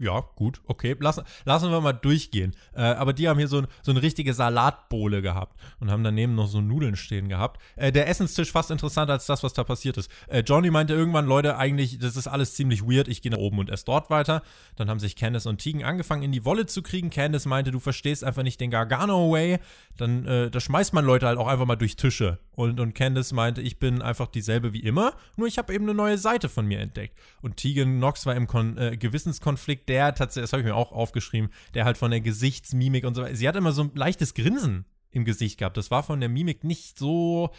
Ja, 0.00 0.24
gut, 0.34 0.62
okay. 0.66 0.96
Lassen, 0.98 1.24
lassen 1.44 1.70
wir 1.70 1.80
mal 1.82 1.92
durchgehen. 1.92 2.56
Äh, 2.74 2.80
aber 2.80 3.12
die 3.12 3.28
haben 3.28 3.36
hier 3.36 3.48
so, 3.48 3.58
ein, 3.58 3.66
so 3.82 3.90
eine 3.90 4.00
richtige 4.00 4.32
Salatbowle 4.32 5.20
gehabt 5.20 5.60
und 5.78 5.90
haben 5.90 6.02
daneben 6.02 6.34
noch 6.34 6.46
so 6.46 6.62
Nudeln 6.62 6.96
stehen 6.96 7.28
gehabt. 7.28 7.60
Äh, 7.76 7.92
der 7.92 8.08
Essenstisch 8.08 8.50
fast 8.50 8.70
interessanter 8.70 9.12
als 9.12 9.26
das, 9.26 9.42
was 9.42 9.52
da 9.52 9.62
passiert 9.62 9.98
ist. 9.98 10.10
Äh, 10.28 10.40
Johnny 10.40 10.70
meinte 10.70 10.94
irgendwann, 10.94 11.26
Leute, 11.26 11.58
eigentlich, 11.58 11.98
das 11.98 12.16
ist 12.16 12.28
alles 12.28 12.54
ziemlich 12.54 12.82
weird. 12.82 13.08
Ich 13.08 13.20
gehe 13.20 13.30
nach 13.30 13.38
oben 13.38 13.58
und 13.58 13.68
esse 13.68 13.84
dort 13.84 14.08
weiter. 14.08 14.42
Dann 14.76 14.88
haben 14.88 15.00
sich 15.00 15.16
Candice 15.16 15.46
und 15.46 15.58
Tegan 15.58 15.84
angefangen, 15.84 16.22
in 16.22 16.32
die 16.32 16.46
Wolle 16.46 16.64
zu 16.64 16.80
kriegen. 16.80 17.10
Candice 17.10 17.44
meinte, 17.44 17.70
du 17.70 17.78
verstehst 17.78 18.24
einfach 18.24 18.42
nicht 18.42 18.58
den 18.58 18.70
Gargano-Way. 18.70 19.58
Dann, 19.98 20.24
äh, 20.24 20.50
da 20.50 20.60
schmeißt 20.60 20.94
man 20.94 21.04
Leute 21.04 21.26
halt 21.26 21.38
auch 21.38 21.46
einfach 21.46 21.66
mal 21.66 21.76
durch 21.76 21.96
Tische. 21.96 22.38
Und, 22.52 22.80
und 22.80 22.94
Candice 22.94 23.32
meinte, 23.32 23.60
ich 23.60 23.78
bin 23.78 24.00
einfach 24.00 24.28
dieselbe 24.28 24.72
wie 24.72 24.80
immer, 24.80 25.12
nur 25.36 25.46
ich 25.46 25.58
habe 25.58 25.74
eben 25.74 25.84
eine 25.84 25.94
neue 25.94 26.16
Seite 26.16 26.48
von 26.48 26.66
mir 26.66 26.80
entdeckt. 26.80 27.18
Und 27.42 27.58
Tegan 27.58 27.98
Knox 27.98 28.24
war 28.24 28.34
im 28.34 28.46
Kon 28.46 28.78
äh, 28.78 28.96
Gewissenskonflikt 28.96 29.89
der 29.90 30.14
tatsächlich, 30.14 30.44
das 30.44 30.52
habe 30.52 30.62
ich 30.62 30.66
mir 30.66 30.76
auch 30.76 30.92
aufgeschrieben, 30.92 31.50
der 31.74 31.84
halt 31.84 31.98
von 31.98 32.10
der 32.10 32.20
Gesichtsmimik 32.20 33.04
und 33.04 33.14
so 33.14 33.22
weiter. 33.22 33.34
Sie 33.34 33.48
hat 33.48 33.56
immer 33.56 33.72
so 33.72 33.82
ein 33.82 33.90
leichtes 33.94 34.34
Grinsen 34.34 34.86
im 35.10 35.24
Gesicht 35.24 35.58
gehabt. 35.58 35.76
Das 35.76 35.90
war 35.90 36.02
von 36.02 36.20
der 36.20 36.28
Mimik 36.28 36.64
nicht 36.64 36.98
so 36.98 37.50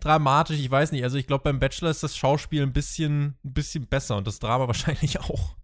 dramatisch. 0.00 0.58
Ich 0.58 0.70
weiß 0.70 0.92
nicht. 0.92 1.04
Also 1.04 1.18
ich 1.18 1.26
glaube, 1.26 1.44
beim 1.44 1.60
Bachelor 1.60 1.90
ist 1.90 2.02
das 2.02 2.16
Schauspiel 2.16 2.62
ein 2.62 2.72
bisschen, 2.72 3.36
ein 3.44 3.52
bisschen 3.52 3.86
besser 3.86 4.16
und 4.16 4.26
das 4.26 4.38
Drama 4.38 4.66
wahrscheinlich 4.66 5.20
auch. 5.20 5.56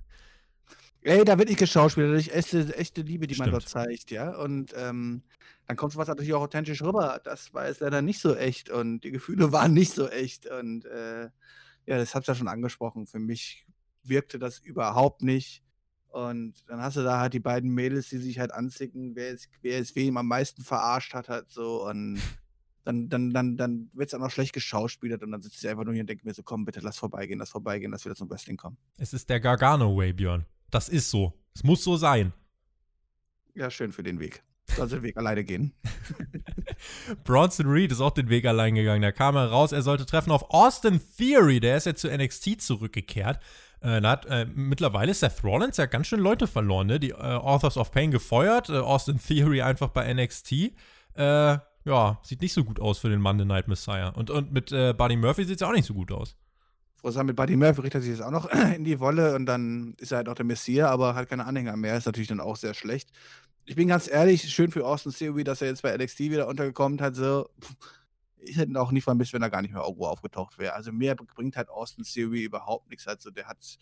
Ey, 1.03 1.25
da 1.25 1.39
wird 1.39 1.49
nicht 1.49 1.59
geschauspielert, 1.59 2.15
das 2.15 2.27
ist 2.27 2.35
echte, 2.35 2.77
echte 2.77 3.01
Liebe, 3.01 3.27
die 3.27 3.35
Stimmt. 3.35 3.53
man 3.53 3.53
dort 3.53 3.69
zeigt, 3.69 4.11
ja. 4.11 4.37
Und 4.37 4.75
ähm, 4.77 5.23
dann 5.67 5.77
kommt 5.79 5.97
was 5.97 6.09
natürlich 6.09 6.35
auch 6.35 6.43
authentisch 6.43 6.83
rüber. 6.83 7.23
Das 7.25 7.55
war 7.55 7.67
jetzt 7.67 7.81
leider 7.81 8.03
nicht 8.03 8.21
so 8.21 8.37
echt 8.37 8.69
und 8.69 9.01
die 9.01 9.11
Gefühle 9.11 9.51
waren 9.53 9.73
nicht 9.73 9.95
so 9.95 10.09
echt. 10.09 10.47
Und 10.47 10.85
äh, 10.85 11.31
ja, 11.87 11.97
das 11.97 12.15
hab's 12.15 12.27
ja 12.27 12.35
schon 12.35 12.49
angesprochen. 12.49 13.07
Für 13.07 13.19
mich 13.19 13.67
wirkte 14.03 14.39
das 14.39 14.59
überhaupt 14.59 15.23
nicht. 15.23 15.63
Und 16.11 16.55
dann 16.67 16.83
hast 16.83 16.97
du 16.97 17.03
da 17.03 17.21
halt 17.21 17.35
die 17.35 17.41
beiden 17.41 17.71
Mädels, 17.71 18.09
die 18.09 18.19
sich 18.19 18.39
halt 18.39 18.53
anzicken, 18.53 19.15
wer 19.15 19.33
es, 19.33 19.49
wer 19.63 19.79
es 19.79 19.95
wem 19.95 20.17
am 20.17 20.27
meisten 20.27 20.63
verarscht 20.63 21.15
hat, 21.15 21.29
halt 21.29 21.51
so. 21.51 21.87
Und 21.89 22.21
dann, 22.85 23.09
dann, 23.09 23.31
dann, 23.31 23.57
dann 23.57 23.91
wird 23.93 24.09
es 24.09 24.15
auch 24.15 24.19
noch 24.19 24.31
schlecht 24.31 24.53
geschauspielert 24.53 25.23
und 25.23 25.31
dann 25.31 25.43
sitze 25.43 25.59
ich 25.61 25.69
einfach 25.69 25.85
nur 25.85 25.95
hier 25.95 26.03
und 26.03 26.11
denke 26.11 26.27
mir 26.27 26.35
so, 26.35 26.43
komm, 26.43 26.65
bitte 26.65 26.81
lass 26.81 26.97
vorbeigehen, 26.99 27.39
lass 27.39 27.51
vorbeigehen, 27.51 27.93
lass 27.93 28.05
wieder 28.05 28.17
zum 28.17 28.29
Wrestling 28.31 28.57
kommen. 28.57 28.77
Es 28.99 29.13
ist 29.13 29.29
der 29.29 29.41
Gargano-Way, 29.41 30.13
Björn. 30.15 30.47
Das 30.71 30.89
ist 30.89 31.11
so. 31.11 31.33
Es 31.55 31.63
muss 31.63 31.85
so 31.85 31.97
sein. 31.97 32.33
Ja, 33.55 33.71
schön 33.71 33.93
für 33.93 34.03
den 34.03 34.19
Weg. 34.19 34.43
Soll 34.77 34.89
den 34.89 35.03
Weg 35.03 35.17
alleine 35.17 35.45
gehen. 35.45 35.73
Bronson 37.25 37.67
Reed 37.67 37.93
ist 37.93 38.01
auch 38.01 38.13
den 38.13 38.29
Weg 38.29 38.47
allein 38.47 38.75
gegangen. 38.75 39.03
Da 39.03 39.13
kam 39.13 39.37
er 39.37 39.47
raus, 39.47 39.73
er 39.73 39.83
sollte 39.83 40.07
treffen 40.07 40.31
auf 40.31 40.51
Austin 40.51 41.01
Theory. 41.17 41.61
Der 41.61 41.77
ist 41.77 41.87
jetzt 41.87 42.01
zu 42.01 42.09
NXT 42.09 42.61
zurückgekehrt. 42.63 43.41
Äh, 43.83 44.03
hat, 44.03 44.27
äh, 44.27 44.47
mittlerweile 44.55 45.13
ist 45.13 45.21
Seth 45.21 45.43
Rollins 45.43 45.77
ja 45.77 45.87
ganz 45.87 46.07
schön 46.07 46.21
Leute 46.21 46.47
verloren, 46.47 46.87
ne? 46.87 47.01
Die 47.01 47.11
äh, 47.11 47.15
Authors 47.15 47.77
of 47.77 47.91
Pain 47.91 48.11
gefeuert, 48.11 48.69
äh, 48.69 48.79
Austin 48.79 49.19
Theory 49.19 49.63
einfach 49.63 49.89
bei 49.89 50.13
NXT. 50.13 50.53
Äh, 51.15 51.59
ja, 51.85 52.19
sieht 52.23 52.43
nicht 52.43 52.53
so 52.53 52.65
gut 52.65 52.79
aus 52.79 52.99
für 52.99 53.09
den 53.09 53.21
Monday 53.21 53.47
Night 53.47 53.69
Messiah. 53.69 54.11
Und, 54.11 54.31
und 54.31 54.53
mit 54.53 54.71
äh, 54.71 54.93
Buddy 54.93 55.17
Murphy 55.17 55.45
sieht 55.45 55.57
es 55.57 55.61
ja 55.61 55.69
auch 55.69 55.73
nicht 55.73 55.87
so 55.87 55.95
gut 55.95 56.13
aus. 56.13 56.37
Froh 57.01 57.25
mit 57.25 57.37
Buddy 57.37 57.57
Murphy 57.57 57.81
richtet 57.81 58.03
sich 58.03 58.13
jetzt 58.13 58.23
auch 58.23 58.31
noch 58.31 58.51
in 58.75 58.85
die 58.85 59.01
Wolle 59.01 59.35
und 59.35 59.47
dann 59.47 59.95
ist 59.99 60.13
er 60.13 60.19
halt 60.19 60.29
auch 60.29 60.35
der 60.35 60.45
Messias, 60.45 60.91
aber 60.91 61.15
hat 61.15 61.29
keine 61.29 61.47
Anhänger 61.47 61.77
mehr. 61.77 61.97
Ist 61.97 62.07
natürlich 62.07 62.29
dann 62.29 62.41
auch 62.41 62.57
sehr 62.57 62.75
schlecht. 62.75 63.11
Ich 63.65 63.77
bin 63.77 63.89
ganz 63.89 64.11
ehrlich, 64.11 64.43
schön 64.51 64.71
für 64.71 64.87
Austin 64.87 65.13
Theory, 65.13 65.45
dass 65.45 65.63
er 65.63 65.69
jetzt 65.69 65.83
bei 65.83 65.97
NXT 65.97 66.21
wieder 66.21 66.49
untergekommen 66.49 67.01
hat. 67.01 67.15
So, 67.15 67.49
ich 68.43 68.57
hätte 68.57 68.81
auch 68.81 68.93
nie 68.93 69.01
vermisst, 69.01 69.33
wenn 69.33 69.43
er 69.43 69.51
gar 69.51 69.63
nicht 69.63 69.73
mehr 69.73 69.83
irgendwo 69.83 70.07
aufgetaucht 70.07 70.59
wäre. 70.59 70.75
Also 70.75 70.93
mir 70.93 71.15
bringt 71.15 71.57
halt 71.57 71.69
Austin 71.69 72.05
Theory 72.05 72.45
überhaupt 72.45 72.89
nichts. 72.91 73.07
Also 73.07 73.31
der 73.31 73.47
hat, 73.47 73.79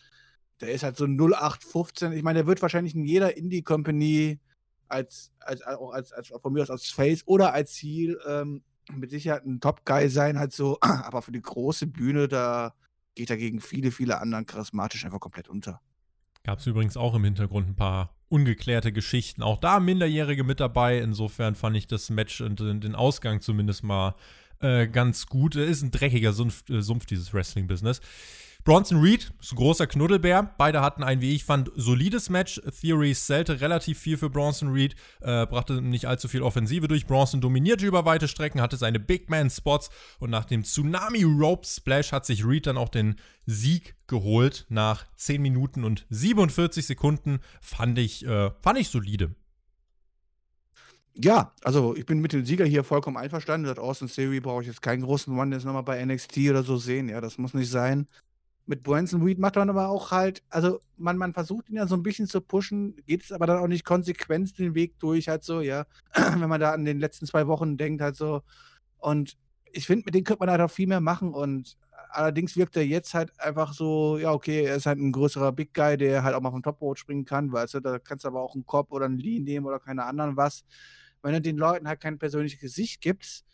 der 0.60 0.72
ist 0.72 0.82
halt 0.82 0.96
so 0.96 1.04
0815. 1.04 2.12
Ich 2.12 2.22
meine, 2.22 2.40
der 2.40 2.46
wird 2.46 2.62
wahrscheinlich 2.62 2.94
in 2.94 3.04
jeder 3.04 3.36
Indie-Company 3.36 4.40
als, 4.88 5.32
als, 5.40 5.62
auch 5.62 5.92
als, 5.92 6.12
als, 6.12 6.28
von 6.28 6.52
mir 6.52 6.62
aus 6.62 6.70
als 6.70 6.90
Face 6.90 7.22
oder 7.26 7.52
als 7.52 7.74
Ziel 7.74 8.18
ähm, 8.26 8.62
mit 8.92 9.10
Sicherheit 9.10 9.44
ein 9.44 9.60
Top-Guy 9.60 10.08
sein, 10.08 10.38
halt 10.38 10.52
so, 10.52 10.78
aber 10.80 11.22
für 11.22 11.32
die 11.32 11.42
große 11.42 11.86
Bühne, 11.86 12.28
da 12.28 12.74
geht 13.14 13.30
er 13.30 13.36
gegen 13.36 13.60
viele, 13.60 13.90
viele 13.90 14.20
anderen 14.20 14.46
charismatisch 14.46 15.04
einfach 15.04 15.20
komplett 15.20 15.48
unter. 15.48 15.80
Gab 16.44 16.60
es 16.60 16.66
übrigens 16.66 16.96
auch 16.96 17.14
im 17.14 17.24
Hintergrund 17.24 17.68
ein 17.68 17.76
paar 17.76 18.14
ungeklärte 18.28 18.92
Geschichten. 18.92 19.42
Auch 19.42 19.58
da 19.58 19.80
Minderjährige 19.80 20.44
mit 20.44 20.60
dabei. 20.60 20.98
Insofern 20.98 21.54
fand 21.54 21.76
ich 21.76 21.86
das 21.86 22.10
Match 22.10 22.40
und 22.40 22.60
den 22.60 22.94
Ausgang 22.94 23.40
zumindest 23.40 23.82
mal 23.82 24.14
äh, 24.60 24.86
ganz 24.86 25.26
gut. 25.26 25.56
Ist 25.56 25.82
ein 25.82 25.90
dreckiger 25.90 26.32
Sumpf, 26.32 26.68
äh, 26.68 26.82
Sumpf 26.82 27.06
dieses 27.06 27.32
Wrestling-Business. 27.32 28.00
Bronson 28.64 29.00
Reed 29.00 29.32
ist 29.40 29.52
ein 29.52 29.56
großer 29.56 29.86
Knuddelbär. 29.86 30.54
Beide 30.58 30.82
hatten 30.82 31.02
ein, 31.02 31.20
wie 31.22 31.34
ich 31.34 31.44
fand, 31.44 31.70
solides 31.74 32.28
Match. 32.28 32.60
Theory 32.80 33.14
zählte 33.14 33.62
relativ 33.62 33.98
viel 33.98 34.18
für 34.18 34.28
Bronson 34.28 34.70
Reed, 34.70 34.94
äh, 35.20 35.46
brachte 35.46 35.80
nicht 35.80 36.06
allzu 36.06 36.28
viel 36.28 36.42
Offensive 36.42 36.86
durch. 36.86 37.06
Bronson 37.06 37.40
dominierte 37.40 37.86
über 37.86 38.04
weite 38.04 38.28
Strecken, 38.28 38.60
hatte 38.60 38.76
seine 38.76 39.00
Big 39.00 39.30
Man 39.30 39.48
Spots 39.48 39.88
und 40.18 40.28
nach 40.28 40.44
dem 40.44 40.64
Tsunami 40.64 41.22
Rope 41.22 41.66
Splash 41.66 42.12
hat 42.12 42.26
sich 42.26 42.44
Reed 42.44 42.66
dann 42.66 42.76
auch 42.76 42.90
den 42.90 43.16
Sieg 43.46 43.94
geholt. 44.06 44.66
Nach 44.68 45.06
10 45.14 45.40
Minuten 45.40 45.84
und 45.84 46.04
47 46.10 46.84
Sekunden 46.84 47.38
fand 47.62 47.98
ich, 47.98 48.26
äh, 48.26 48.50
fand 48.60 48.78
ich 48.78 48.88
solide. 48.88 49.34
Ja, 51.20 51.52
also 51.64 51.96
ich 51.96 52.06
bin 52.06 52.20
mit 52.20 52.32
dem 52.32 52.44
Sieger 52.44 52.64
hier 52.64 52.84
vollkommen 52.84 53.16
einverstanden. 53.16 53.66
Das 53.66 53.78
Austin 53.78 54.08
Theory 54.08 54.40
brauche 54.40 54.62
ich 54.62 54.68
jetzt 54.68 54.82
keinen 54.82 55.02
großen 55.02 55.34
Mann 55.34 55.50
jetzt 55.50 55.64
nochmal 55.64 55.82
bei 55.82 56.04
NXT 56.04 56.38
oder 56.50 56.62
so 56.62 56.76
sehen. 56.76 57.08
Ja, 57.08 57.20
das 57.20 57.38
muss 57.38 57.54
nicht 57.54 57.70
sein 57.70 58.06
mit 58.68 58.82
Branson 58.82 59.22
Reed 59.22 59.38
macht 59.38 59.56
man 59.56 59.70
aber 59.70 59.88
auch 59.88 60.10
halt, 60.10 60.42
also 60.50 60.80
man, 60.98 61.16
man 61.16 61.32
versucht 61.32 61.70
ihn 61.70 61.76
ja 61.76 61.86
so 61.86 61.94
ein 61.94 62.02
bisschen 62.02 62.26
zu 62.26 62.42
pushen, 62.42 62.96
geht 63.06 63.24
es 63.24 63.32
aber 63.32 63.46
dann 63.46 63.58
auch 63.58 63.66
nicht 63.66 63.84
konsequent 63.84 64.58
den 64.58 64.74
Weg 64.74 64.98
durch, 64.98 65.28
halt 65.28 65.42
so, 65.42 65.62
ja. 65.62 65.86
Wenn 66.14 66.48
man 66.48 66.60
da 66.60 66.72
an 66.72 66.84
den 66.84 67.00
letzten 67.00 67.26
zwei 67.26 67.46
Wochen 67.46 67.78
denkt, 67.78 68.02
halt 68.02 68.16
so. 68.16 68.42
Und 68.98 69.36
ich 69.72 69.86
finde, 69.86 70.04
mit 70.04 70.14
dem 70.14 70.24
könnte 70.24 70.40
man 70.40 70.50
halt 70.50 70.60
auch 70.60 70.70
viel 70.70 70.86
mehr 70.86 71.00
machen 71.00 71.32
und 71.32 71.78
allerdings 72.10 72.56
wirkt 72.56 72.76
er 72.76 72.84
jetzt 72.84 73.14
halt 73.14 73.38
einfach 73.40 73.72
so, 73.72 74.18
ja, 74.18 74.32
okay, 74.32 74.64
er 74.64 74.76
ist 74.76 74.86
halt 74.86 74.98
ein 74.98 75.12
größerer 75.12 75.52
Big 75.52 75.72
Guy, 75.72 75.96
der 75.96 76.22
halt 76.22 76.34
auch 76.34 76.40
mal 76.42 76.50
vom 76.50 76.62
Topboard 76.62 76.98
springen 76.98 77.24
kann, 77.24 77.50
weißt 77.50 77.74
du, 77.74 77.80
da 77.80 77.98
kannst 77.98 78.24
du 78.24 78.28
aber 78.28 78.42
auch 78.42 78.54
einen 78.54 78.66
Kopf 78.66 78.90
oder 78.92 79.06
einen 79.06 79.18
Lee 79.18 79.40
nehmen 79.40 79.64
oder 79.66 79.78
keine 79.80 80.04
anderen 80.04 80.36
was. 80.36 80.64
Wenn 81.22 81.32
du 81.32 81.40
den 81.40 81.56
Leuten 81.56 81.88
halt 81.88 82.00
kein 82.00 82.18
persönliches 82.18 82.60
Gesicht 82.60 83.00
gibst, 83.00 83.44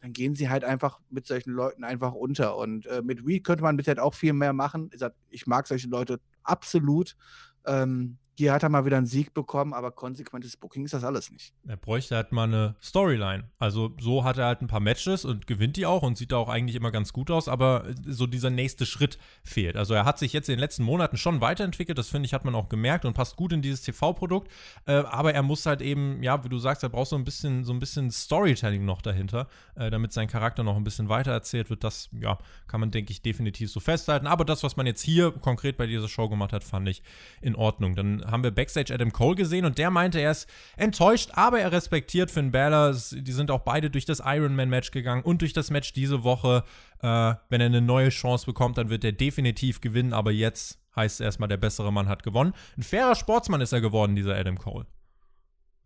dann 0.00 0.12
gehen 0.12 0.34
sie 0.34 0.50
halt 0.50 0.64
einfach 0.64 1.00
mit 1.08 1.26
solchen 1.26 1.52
Leuten 1.52 1.82
einfach 1.82 2.12
unter. 2.12 2.56
Und 2.56 2.86
äh, 2.86 3.00
mit 3.02 3.24
Reed 3.24 3.44
könnte 3.44 3.62
man 3.62 3.76
bisher 3.76 4.02
auch 4.04 4.14
viel 4.14 4.34
mehr 4.34 4.52
machen. 4.52 4.90
Ich 5.30 5.46
mag 5.46 5.66
solche 5.66 5.88
Leute 5.88 6.20
absolut. 6.42 7.16
Ähm, 7.64 8.18
hier 8.36 8.52
hat 8.52 8.62
er 8.62 8.68
mal 8.68 8.84
wieder 8.84 8.96
einen 8.96 9.06
Sieg 9.06 9.34
bekommen, 9.34 9.72
aber 9.72 9.92
konsequentes 9.92 10.56
Booking 10.56 10.84
ist 10.84 10.94
das 10.94 11.04
alles 11.04 11.30
nicht. 11.30 11.52
Er 11.66 11.76
bräuchte 11.76 12.16
halt 12.16 12.32
mal 12.32 12.44
eine 12.44 12.74
Storyline. 12.82 13.50
Also 13.58 13.92
so 14.00 14.24
hat 14.24 14.38
er 14.38 14.46
halt 14.46 14.60
ein 14.60 14.66
paar 14.66 14.80
Matches 14.80 15.24
und 15.24 15.46
gewinnt 15.46 15.76
die 15.76 15.86
auch 15.86 16.02
und 16.02 16.18
sieht 16.18 16.32
da 16.32 16.36
auch 16.36 16.48
eigentlich 16.48 16.76
immer 16.76 16.90
ganz 16.90 17.12
gut 17.12 17.30
aus, 17.30 17.48
aber 17.48 17.86
so 18.06 18.26
dieser 18.26 18.50
nächste 18.50 18.86
Schritt 18.86 19.18
fehlt. 19.44 19.76
Also 19.76 19.94
er 19.94 20.04
hat 20.04 20.18
sich 20.18 20.32
jetzt 20.32 20.48
in 20.48 20.54
den 20.54 20.60
letzten 20.60 20.82
Monaten 20.82 21.16
schon 21.16 21.40
weiterentwickelt, 21.40 21.96
das 21.96 22.08
finde 22.08 22.26
ich, 22.26 22.34
hat 22.34 22.44
man 22.44 22.54
auch 22.54 22.68
gemerkt 22.68 23.04
und 23.04 23.14
passt 23.14 23.36
gut 23.36 23.52
in 23.52 23.62
dieses 23.62 23.82
TV-Produkt. 23.82 24.50
Äh, 24.86 24.94
aber 24.94 25.32
er 25.34 25.42
muss 25.42 25.66
halt 25.66 25.80
eben, 25.80 26.22
ja, 26.22 26.42
wie 26.44 26.48
du 26.48 26.58
sagst, 26.58 26.82
er 26.82 26.88
braucht 26.88 27.08
so 27.08 27.16
ein 27.16 27.24
bisschen, 27.24 27.64
so 27.64 27.72
ein 27.72 27.78
bisschen 27.78 28.10
Storytelling 28.10 28.84
noch 28.84 29.02
dahinter, 29.02 29.48
äh, 29.76 29.90
damit 29.90 30.12
sein 30.12 30.28
Charakter 30.28 30.64
noch 30.64 30.76
ein 30.76 30.84
bisschen 30.84 31.08
weiter 31.08 31.32
erzählt 31.32 31.70
wird. 31.70 31.84
Das, 31.84 32.08
ja, 32.20 32.38
kann 32.66 32.80
man, 32.80 32.90
denke 32.90 33.12
ich, 33.12 33.22
definitiv 33.22 33.70
so 33.70 33.80
festhalten. 33.80 34.26
Aber 34.26 34.44
das, 34.44 34.62
was 34.62 34.76
man 34.76 34.86
jetzt 34.86 35.02
hier 35.02 35.30
konkret 35.30 35.76
bei 35.76 35.86
dieser 35.86 36.08
Show 36.08 36.28
gemacht 36.28 36.52
hat, 36.52 36.64
fand 36.64 36.88
ich 36.88 37.02
in 37.40 37.54
Ordnung. 37.54 37.94
Dann 37.94 38.23
haben 38.26 38.42
wir 38.42 38.50
Backstage 38.50 38.92
Adam 38.92 39.12
Cole 39.12 39.36
gesehen 39.36 39.64
und 39.64 39.78
der 39.78 39.90
meinte, 39.90 40.20
er 40.20 40.30
ist 40.30 40.48
enttäuscht, 40.76 41.30
aber 41.34 41.60
er 41.60 41.72
respektiert 41.72 42.30
Finn 42.30 42.50
Balor. 42.50 42.94
Die 43.12 43.32
sind 43.32 43.50
auch 43.50 43.60
beide 43.60 43.90
durch 43.90 44.04
das 44.04 44.22
Ironman-Match 44.24 44.90
gegangen 44.90 45.22
und 45.22 45.40
durch 45.40 45.52
das 45.52 45.70
Match 45.70 45.92
diese 45.92 46.24
Woche. 46.24 46.64
Äh, 47.00 47.34
wenn 47.48 47.60
er 47.60 47.66
eine 47.66 47.80
neue 47.80 48.08
Chance 48.08 48.46
bekommt, 48.46 48.78
dann 48.78 48.90
wird 48.90 49.04
er 49.04 49.12
definitiv 49.12 49.80
gewinnen, 49.80 50.12
aber 50.12 50.30
jetzt 50.30 50.78
heißt 50.96 51.20
es 51.20 51.24
erstmal, 51.24 51.48
der 51.48 51.56
bessere 51.56 51.92
Mann 51.92 52.08
hat 52.08 52.22
gewonnen. 52.22 52.52
Ein 52.76 52.82
fairer 52.82 53.14
Sportsmann 53.14 53.60
ist 53.60 53.72
er 53.72 53.80
geworden, 53.80 54.16
dieser 54.16 54.36
Adam 54.36 54.58
Cole. 54.58 54.86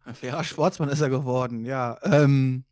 Ein 0.05 0.14
fairer 0.14 0.44
Sportsmann 0.44 0.88
ist 0.88 1.01
er 1.01 1.11
geworden, 1.11 1.64
ja. 1.64 1.98
Ähm, 2.03 2.64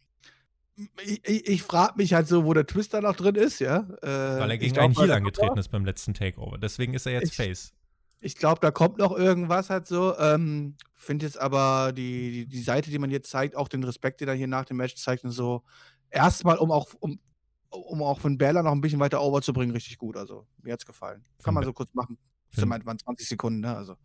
ich, 1.02 1.26
ich, 1.26 1.46
ich 1.48 1.62
frage 1.62 1.94
mich 1.96 2.12
halt 2.12 2.28
so, 2.28 2.44
wo 2.44 2.52
der 2.52 2.66
Twister 2.66 3.00
noch 3.00 3.16
drin 3.16 3.34
ist, 3.34 3.60
ja. 3.60 3.86
Äh, 4.02 4.06
Weil 4.06 4.50
er 4.50 4.58
gegen 4.58 4.78
einen 4.78 4.94
Heal 4.94 5.10
angetreten 5.10 5.58
ist 5.58 5.68
beim 5.68 5.84
letzten 5.84 6.14
Takeover. 6.14 6.58
Deswegen 6.58 6.94
ist 6.94 7.06
er 7.06 7.12
jetzt 7.12 7.30
ich, 7.30 7.36
Face. 7.36 7.72
Ich 8.20 8.36
glaube, 8.36 8.60
da 8.60 8.70
kommt 8.70 8.98
noch 8.98 9.16
irgendwas 9.16 9.70
halt 9.70 9.86
so. 9.86 10.16
Ähm, 10.18 10.76
Finde 10.94 11.26
jetzt 11.26 11.38
aber 11.38 11.92
die, 11.92 12.30
die, 12.30 12.46
die, 12.46 12.62
Seite, 12.62 12.90
die 12.90 12.98
man 12.98 13.10
jetzt 13.10 13.30
zeigt, 13.30 13.56
auch 13.56 13.68
den 13.68 13.84
Respekt, 13.84 14.20
den 14.20 14.28
er 14.28 14.34
hier 14.34 14.48
nach 14.48 14.64
dem 14.64 14.78
Match 14.78 14.96
zeigt 14.96 15.24
und 15.24 15.30
so, 15.30 15.62
erstmal, 16.10 16.56
um 16.56 16.70
auch, 16.70 16.88
um, 17.00 17.20
um 17.70 18.02
auch 18.02 18.20
von 18.20 18.38
Bella 18.38 18.62
noch 18.62 18.72
ein 18.72 18.80
bisschen 18.80 19.00
weiter 19.00 19.20
over 19.20 19.42
zu 19.42 19.52
bringen, 19.52 19.72
richtig 19.72 19.98
gut. 19.98 20.16
Also, 20.16 20.46
mir 20.62 20.72
hat's 20.72 20.86
gefallen. 20.86 21.24
Kann 21.42 21.54
man 21.54 21.64
so 21.64 21.72
kurz 21.72 21.92
machen. 21.94 22.18
Das 22.50 22.60
sind 22.60 23.00
20 23.00 23.28
Sekunden, 23.28 23.60
ne? 23.60 23.76
Also. 23.76 23.96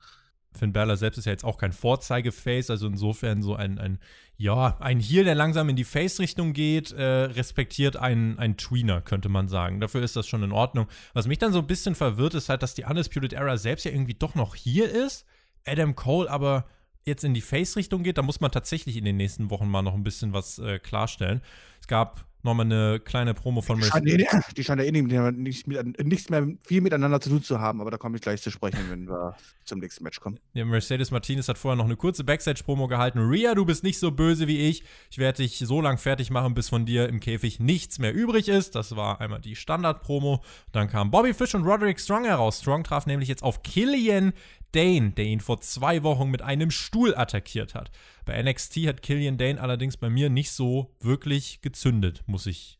Finn 0.53 0.73
Balor 0.73 0.97
selbst 0.97 1.17
ist 1.17 1.25
ja 1.25 1.31
jetzt 1.31 1.45
auch 1.45 1.57
kein 1.57 1.71
Vorzeigeface, 1.71 2.69
also 2.69 2.87
insofern 2.87 3.41
so 3.41 3.55
ein, 3.55 3.79
ein 3.79 3.99
ja, 4.37 4.75
ein 4.79 4.99
Heel, 4.99 5.23
der 5.23 5.35
langsam 5.35 5.69
in 5.69 5.75
die 5.75 5.83
Face-Richtung 5.83 6.53
geht, 6.53 6.91
äh, 6.91 7.03
respektiert 7.03 7.95
einen, 7.95 8.39
einen 8.39 8.57
Tweener, 8.57 9.01
könnte 9.01 9.29
man 9.29 9.47
sagen. 9.47 9.79
Dafür 9.79 10.01
ist 10.01 10.15
das 10.15 10.27
schon 10.27 10.41
in 10.41 10.51
Ordnung. 10.51 10.87
Was 11.13 11.27
mich 11.27 11.37
dann 11.37 11.53
so 11.53 11.59
ein 11.59 11.67
bisschen 11.67 11.93
verwirrt, 11.93 12.33
ist 12.33 12.49
halt, 12.49 12.63
dass 12.63 12.73
die 12.73 12.83
Undisputed 12.83 13.33
Era 13.33 13.57
selbst 13.57 13.85
ja 13.85 13.91
irgendwie 13.91 14.15
doch 14.15 14.33
noch 14.33 14.55
hier 14.55 14.89
ist, 14.89 15.25
Adam 15.65 15.95
Cole 15.95 16.29
aber 16.29 16.65
jetzt 17.05 17.23
in 17.23 17.33
die 17.33 17.41
Face-Richtung 17.41 18.03
geht, 18.03 18.17
da 18.17 18.23
muss 18.23 18.41
man 18.41 18.51
tatsächlich 18.51 18.97
in 18.97 19.05
den 19.05 19.17
nächsten 19.17 19.49
Wochen 19.49 19.67
mal 19.67 19.81
noch 19.81 19.93
ein 19.93 20.03
bisschen 20.03 20.33
was 20.33 20.59
äh, 20.59 20.79
klarstellen. 20.79 21.41
Es 21.79 21.87
gab 21.87 22.25
nochmal 22.43 22.65
eine 22.65 22.99
kleine 22.99 23.33
Promo 23.33 23.61
von 23.61 23.79
Mercedes. 23.79 24.27
Die 24.55 24.63
scheinen 24.63 24.81
ja 24.81 24.87
eh 24.87 24.91
nicht, 24.91 25.67
mit, 25.67 26.05
nichts 26.05 26.29
mehr 26.29 26.47
viel 26.61 26.81
miteinander 26.81 27.19
zu 27.21 27.29
tun 27.29 27.43
zu 27.43 27.59
haben, 27.59 27.81
aber 27.81 27.91
da 27.91 27.97
komme 27.97 28.15
ich 28.15 28.21
gleich 28.21 28.41
zu 28.41 28.51
sprechen, 28.51 28.79
wenn 28.89 29.07
wir 29.07 29.35
zum 29.65 29.79
nächsten 29.79 30.03
Match 30.03 30.19
kommen. 30.19 30.39
Ja, 30.53 30.65
Mercedes 30.65 31.11
Martinez 31.11 31.47
hat 31.47 31.57
vorher 31.57 31.75
noch 31.75 31.85
eine 31.85 31.95
kurze 31.95 32.23
Backstage-Promo 32.23 32.87
gehalten. 32.87 33.19
Ria, 33.19 33.55
du 33.55 33.65
bist 33.65 33.83
nicht 33.83 33.99
so 33.99 34.11
böse 34.11 34.47
wie 34.47 34.69
ich. 34.69 34.83
Ich 35.09 35.17
werde 35.17 35.43
dich 35.43 35.59
so 35.59 35.81
lang 35.81 35.97
fertig 35.97 36.29
machen, 36.29 36.53
bis 36.53 36.69
von 36.69 36.85
dir 36.85 37.07
im 37.09 37.19
Käfig 37.19 37.59
nichts 37.59 37.99
mehr 37.99 38.13
übrig 38.13 38.49
ist. 38.49 38.75
Das 38.75 38.95
war 38.95 39.21
einmal 39.21 39.41
die 39.41 39.55
Standard-Promo. 39.55 40.43
Dann 40.71 40.87
kam 40.87 41.11
Bobby 41.11 41.33
Fish 41.33 41.55
und 41.55 41.63
Roderick 41.63 41.99
Strong 41.99 42.25
heraus. 42.25 42.59
Strong 42.59 42.83
traf 42.83 43.05
nämlich 43.05 43.29
jetzt 43.29 43.43
auf 43.43 43.63
Killian 43.63 44.33
Dane, 44.71 45.11
der 45.11 45.25
ihn 45.25 45.39
vor 45.39 45.61
zwei 45.61 46.03
Wochen 46.03 46.29
mit 46.29 46.41
einem 46.41 46.71
Stuhl 46.71 47.15
attackiert 47.15 47.75
hat. 47.75 47.91
Bei 48.25 48.41
NXT 48.41 48.87
hat 48.87 49.01
Killian 49.01 49.37
Dane 49.37 49.59
allerdings 49.59 49.97
bei 49.97 50.09
mir 50.09 50.29
nicht 50.29 50.51
so 50.51 50.95
wirklich 50.99 51.61
gezündet, 51.61 52.23
muss 52.25 52.45
ich 52.45 52.79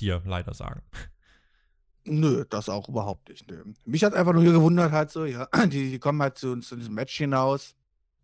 dir 0.00 0.22
leider 0.24 0.54
sagen. 0.54 0.82
Nö, 2.04 2.44
das 2.48 2.68
auch 2.68 2.88
überhaupt 2.88 3.28
nicht. 3.28 3.50
Nö. 3.50 3.64
Mich 3.84 4.04
hat 4.04 4.14
einfach 4.14 4.32
nur 4.32 4.44
gewundert, 4.44 4.92
halt 4.92 5.10
so, 5.10 5.24
ja, 5.24 5.46
die, 5.66 5.90
die 5.90 5.98
kommen 5.98 6.20
halt 6.22 6.38
zu, 6.38 6.56
zu 6.60 6.76
diesem 6.76 6.94
Match 6.94 7.16
hinaus 7.16 7.76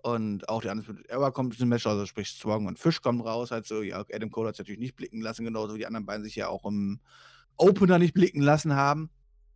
und 0.03 0.49
auch 0.49 0.63
die 0.63 0.69
anderen 0.69 1.05
Era 1.07 1.31
kommt 1.31 1.53
zu 1.53 1.59
diesem 1.59 1.69
Match, 1.69 1.87
also 1.87 2.07
sprich 2.07 2.29
Strong 2.29 2.67
und 2.67 2.79
Fisch 2.79 3.03
kommen 3.03 3.21
raus, 3.21 3.51
halt 3.51 3.67
so, 3.67 3.83
ja, 3.83 4.05
Adam 4.13 4.31
Cole 4.31 4.49
hat 4.49 4.55
es 4.55 4.59
natürlich 4.59 4.81
nicht 4.81 4.97
blicken 4.97 5.21
lassen, 5.21 5.45
genauso 5.45 5.75
wie 5.75 5.79
die 5.79 5.87
anderen 5.87 6.07
beiden 6.07 6.25
sich 6.25 6.37
ja 6.37 6.49
auch 6.49 6.65
im 6.65 7.01
Opener 7.57 7.99
nicht 7.99 8.15
blicken 8.15 8.41
lassen 8.41 8.75
haben. 8.75 9.11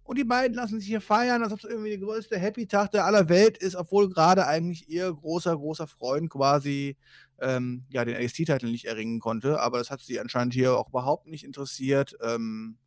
Und 0.09 0.17
die 0.17 0.25
beiden 0.25 0.57
lassen 0.57 0.81
sich 0.81 0.89
hier 0.89 1.03
feiern, 1.03 1.43
als 1.43 1.53
ob 1.53 1.59
es 1.59 1.67
irgendwie 1.67 1.91
der 1.91 1.99
größte 1.99 2.39
Happy-Tag 2.39 2.93
der 2.93 3.05
aller 3.05 3.29
Welt 3.29 3.59
ist, 3.59 3.77
obwohl 3.77 4.09
gerade 4.09 4.47
eigentlich 4.47 4.89
ihr 4.89 5.13
großer, 5.13 5.55
großer 5.55 5.87
Freund 5.87 6.31
quasi 6.31 6.97
ähm, 7.43 7.85
ja, 7.91 8.07
den 8.07 8.17
NXT-Titel 8.17 8.71
nicht 8.71 8.87
erringen 8.87 9.21
konnte. 9.21 9.61
Aber 9.61 9.77
das 9.77 9.91
hat 9.91 10.01
sie 10.01 10.19
anscheinend 10.19 10.55
hier 10.55 10.79
auch 10.79 10.89
überhaupt 10.89 11.27
nicht 11.27 11.45
interessiert. 11.45 12.17
Ähm, 12.23 12.79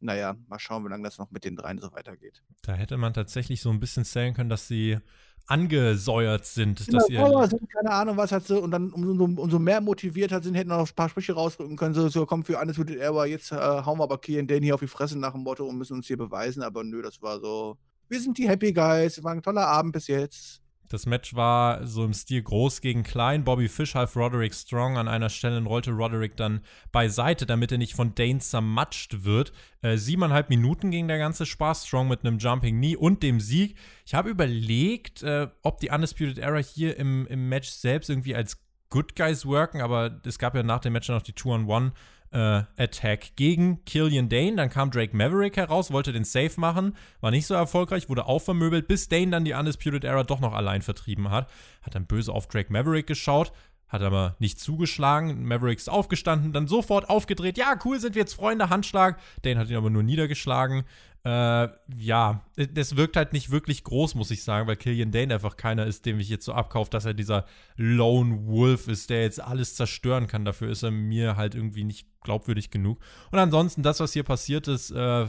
naja, 0.00 0.36
mal 0.48 0.58
schauen, 0.58 0.84
wie 0.84 0.88
lange 0.88 1.04
das 1.04 1.18
noch 1.18 1.30
mit 1.30 1.44
den 1.44 1.56
dreien 1.56 1.78
so 1.78 1.92
weitergeht. 1.92 2.42
Da 2.62 2.74
hätte 2.74 2.96
man 2.96 3.14
tatsächlich 3.14 3.60
so 3.60 3.70
ein 3.70 3.80
bisschen 3.80 4.04
zählen 4.04 4.34
können, 4.34 4.50
dass 4.50 4.68
sie 4.68 4.98
angesäuert 5.46 6.44
sind. 6.44 6.86
Genau, 6.86 6.98
dass 6.98 7.08
ihr 7.08 7.58
sind, 7.58 7.72
keine 7.72 7.90
Ahnung, 7.90 8.16
was 8.16 8.32
hat 8.32 8.46
sie, 8.46 8.60
und 8.60 8.70
dann 8.70 8.92
umso, 8.92 9.24
umso 9.24 9.58
mehr 9.58 9.80
motiviert 9.80 10.30
hat 10.30 10.44
sind, 10.44 10.54
hätten 10.54 10.68
noch 10.68 10.86
ein 10.86 10.94
paar 10.94 11.08
Sprüche 11.08 11.32
rausrücken 11.32 11.76
können, 11.76 11.94
so, 11.94 12.08
so 12.08 12.26
komm, 12.26 12.44
für 12.44 12.58
alles 12.58 12.76
wird 12.76 13.00
aber 13.00 13.26
jetzt 13.26 13.50
äh, 13.52 13.56
hauen 13.56 13.98
wir 13.98 14.04
aber 14.04 14.20
Kian 14.20 14.46
den 14.46 14.62
hier 14.62 14.74
auf 14.74 14.80
die 14.80 14.86
Fresse 14.86 15.18
nach 15.18 15.32
dem 15.32 15.42
Motto 15.42 15.64
und 15.64 15.78
müssen 15.78 15.94
uns 15.94 16.06
hier 16.06 16.18
beweisen, 16.18 16.62
aber 16.62 16.84
nö, 16.84 17.00
das 17.00 17.22
war 17.22 17.40
so, 17.40 17.78
wir 18.08 18.20
sind 18.20 18.36
die 18.36 18.48
Happy 18.48 18.74
Guys, 18.74 19.22
war 19.24 19.32
ein 19.32 19.42
toller 19.42 19.66
Abend 19.66 19.92
bis 19.92 20.06
jetzt. 20.06 20.60
Das 20.88 21.06
Match 21.06 21.34
war 21.34 21.86
so 21.86 22.04
im 22.04 22.12
Stil 22.12 22.42
groß 22.42 22.80
gegen 22.80 23.02
klein. 23.02 23.44
Bobby 23.44 23.68
Fish 23.68 23.94
half 23.94 24.16
Roderick 24.16 24.54
Strong 24.54 24.96
an 24.96 25.08
einer 25.08 25.28
Stelle 25.28 25.58
und 25.58 25.66
rollte 25.66 25.90
Roderick 25.90 26.36
dann 26.36 26.60
beiseite, 26.92 27.46
damit 27.46 27.72
er 27.72 27.78
nicht 27.78 27.94
von 27.94 28.14
Dane 28.14 28.38
zermatscht 28.38 29.24
wird. 29.24 29.52
Äh, 29.82 29.96
siebeneinhalb 29.96 30.48
Minuten 30.48 30.90
ging 30.90 31.08
der 31.08 31.18
ganze 31.18 31.46
Spaß. 31.46 31.86
Strong 31.86 32.08
mit 32.08 32.24
einem 32.24 32.38
Jumping 32.38 32.76
Knee 32.76 32.96
und 32.96 33.22
dem 33.22 33.40
Sieg. 33.40 33.76
Ich 34.06 34.14
habe 34.14 34.30
überlegt, 34.30 35.22
äh, 35.22 35.48
ob 35.62 35.80
die 35.80 35.90
Undisputed 35.90 36.38
Era 36.38 36.58
hier 36.58 36.96
im, 36.96 37.26
im 37.26 37.48
Match 37.48 37.68
selbst 37.68 38.08
irgendwie 38.10 38.34
als 38.34 38.58
Good 38.90 39.16
Guys 39.16 39.44
worken, 39.44 39.82
aber 39.82 40.20
es 40.24 40.38
gab 40.38 40.54
ja 40.54 40.62
nach 40.62 40.80
dem 40.80 40.94
Match 40.94 41.08
noch 41.08 41.22
die 41.22 41.34
Two-on-One 41.34 41.92
äh, 42.30 42.62
Attack 42.76 43.36
gegen 43.36 43.84
Killian 43.84 44.28
Dane. 44.28 44.56
Dann 44.56 44.70
kam 44.70 44.90
Drake 44.90 45.16
Maverick 45.16 45.56
heraus, 45.56 45.92
wollte 45.92 46.12
den 46.12 46.24
Safe 46.24 46.58
machen, 46.60 46.96
war 47.20 47.30
nicht 47.30 47.46
so 47.46 47.54
erfolgreich, 47.54 48.08
wurde 48.08 48.26
auch 48.26 48.40
vermöbelt, 48.40 48.88
bis 48.88 49.08
Dane 49.08 49.30
dann 49.30 49.44
die 49.44 49.54
Undisputed 49.54 50.04
Era 50.04 50.24
doch 50.24 50.40
noch 50.40 50.54
allein 50.54 50.82
vertrieben 50.82 51.30
hat. 51.30 51.48
Hat 51.82 51.94
dann 51.94 52.06
böse 52.06 52.32
auf 52.32 52.46
Drake 52.46 52.72
Maverick 52.72 53.06
geschaut, 53.06 53.52
hat 53.88 54.02
aber 54.02 54.36
nicht 54.38 54.60
zugeschlagen. 54.60 55.44
Maverick 55.44 55.78
ist 55.78 55.88
aufgestanden, 55.88 56.52
dann 56.52 56.66
sofort 56.66 57.08
aufgedreht. 57.08 57.58
Ja, 57.58 57.78
cool, 57.84 57.98
sind 58.00 58.14
wir 58.14 58.20
jetzt 58.20 58.34
Freunde, 58.34 58.70
Handschlag. 58.70 59.18
Dane 59.42 59.58
hat 59.58 59.70
ihn 59.70 59.76
aber 59.76 59.90
nur 59.90 60.02
niedergeschlagen. 60.02 60.84
Äh, 61.24 61.68
ja, 61.96 62.44
das 62.56 62.96
wirkt 62.96 63.16
halt 63.16 63.32
nicht 63.32 63.50
wirklich 63.50 63.82
groß, 63.84 64.14
muss 64.14 64.30
ich 64.30 64.44
sagen, 64.44 64.68
weil 64.68 64.76
Killian 64.76 65.10
Dane 65.10 65.34
einfach 65.34 65.56
keiner 65.56 65.84
ist, 65.86 66.06
dem 66.06 66.20
ich 66.20 66.28
jetzt 66.28 66.44
so 66.44 66.52
abkaufe, 66.52 66.90
dass 66.90 67.04
er 67.04 67.14
dieser 67.14 67.44
Lone 67.76 68.46
Wolf 68.46 68.88
ist, 68.88 69.10
der 69.10 69.22
jetzt 69.22 69.40
alles 69.40 69.74
zerstören 69.74 70.26
kann. 70.26 70.44
Dafür 70.44 70.70
ist 70.70 70.84
er 70.84 70.90
mir 70.90 71.36
halt 71.36 71.54
irgendwie 71.54 71.84
nicht 71.84 72.06
glaubwürdig 72.22 72.70
genug. 72.70 73.00
Und 73.32 73.38
ansonsten, 73.38 73.82
das, 73.82 74.00
was 74.00 74.12
hier 74.12 74.22
passiert 74.22 74.68
ist, 74.68 74.90
äh, 74.90 75.26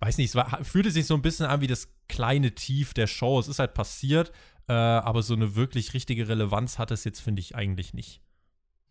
weiß 0.00 0.18
nicht, 0.18 0.28
es 0.28 0.34
war, 0.36 0.62
fühlte 0.64 0.90
sich 0.90 1.06
so 1.06 1.14
ein 1.14 1.22
bisschen 1.22 1.46
an 1.46 1.60
wie 1.60 1.66
das 1.66 1.88
kleine 2.08 2.54
Tief 2.54 2.94
der 2.94 3.06
Show. 3.06 3.40
Es 3.40 3.48
ist 3.48 3.58
halt 3.58 3.74
passiert, 3.74 4.32
äh, 4.68 4.72
aber 4.72 5.22
so 5.22 5.34
eine 5.34 5.56
wirklich 5.56 5.94
richtige 5.94 6.28
Relevanz 6.28 6.78
hat 6.78 6.90
es 6.90 7.04
jetzt, 7.04 7.20
finde 7.20 7.40
ich, 7.40 7.54
eigentlich 7.54 7.94
nicht. 7.94 8.20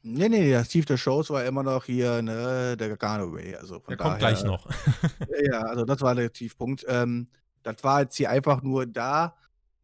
Nee, 0.08 0.30
nee, 0.30 0.52
das 0.52 0.70
Tief 0.70 0.86
der 0.86 0.98
Shows 0.98 1.32
war 1.32 1.44
immer 1.46 1.64
noch 1.64 1.86
hier, 1.86 2.22
ne, 2.22 2.78
der 2.78 2.90
Garganoway. 2.90 3.56
Also 3.56 3.80
der 3.80 3.98
kommt 3.98 4.20
gleich 4.20 4.44
noch. 4.44 4.68
ja, 5.52 5.62
also 5.62 5.84
das 5.84 6.00
war 6.02 6.14
der 6.14 6.32
Tiefpunkt. 6.32 6.86
Ähm, 6.88 7.28
das 7.64 7.84
war 7.84 8.02
jetzt 8.02 8.16
hier 8.16 8.30
einfach 8.30 8.62
nur 8.62 8.86
da. 8.86 9.36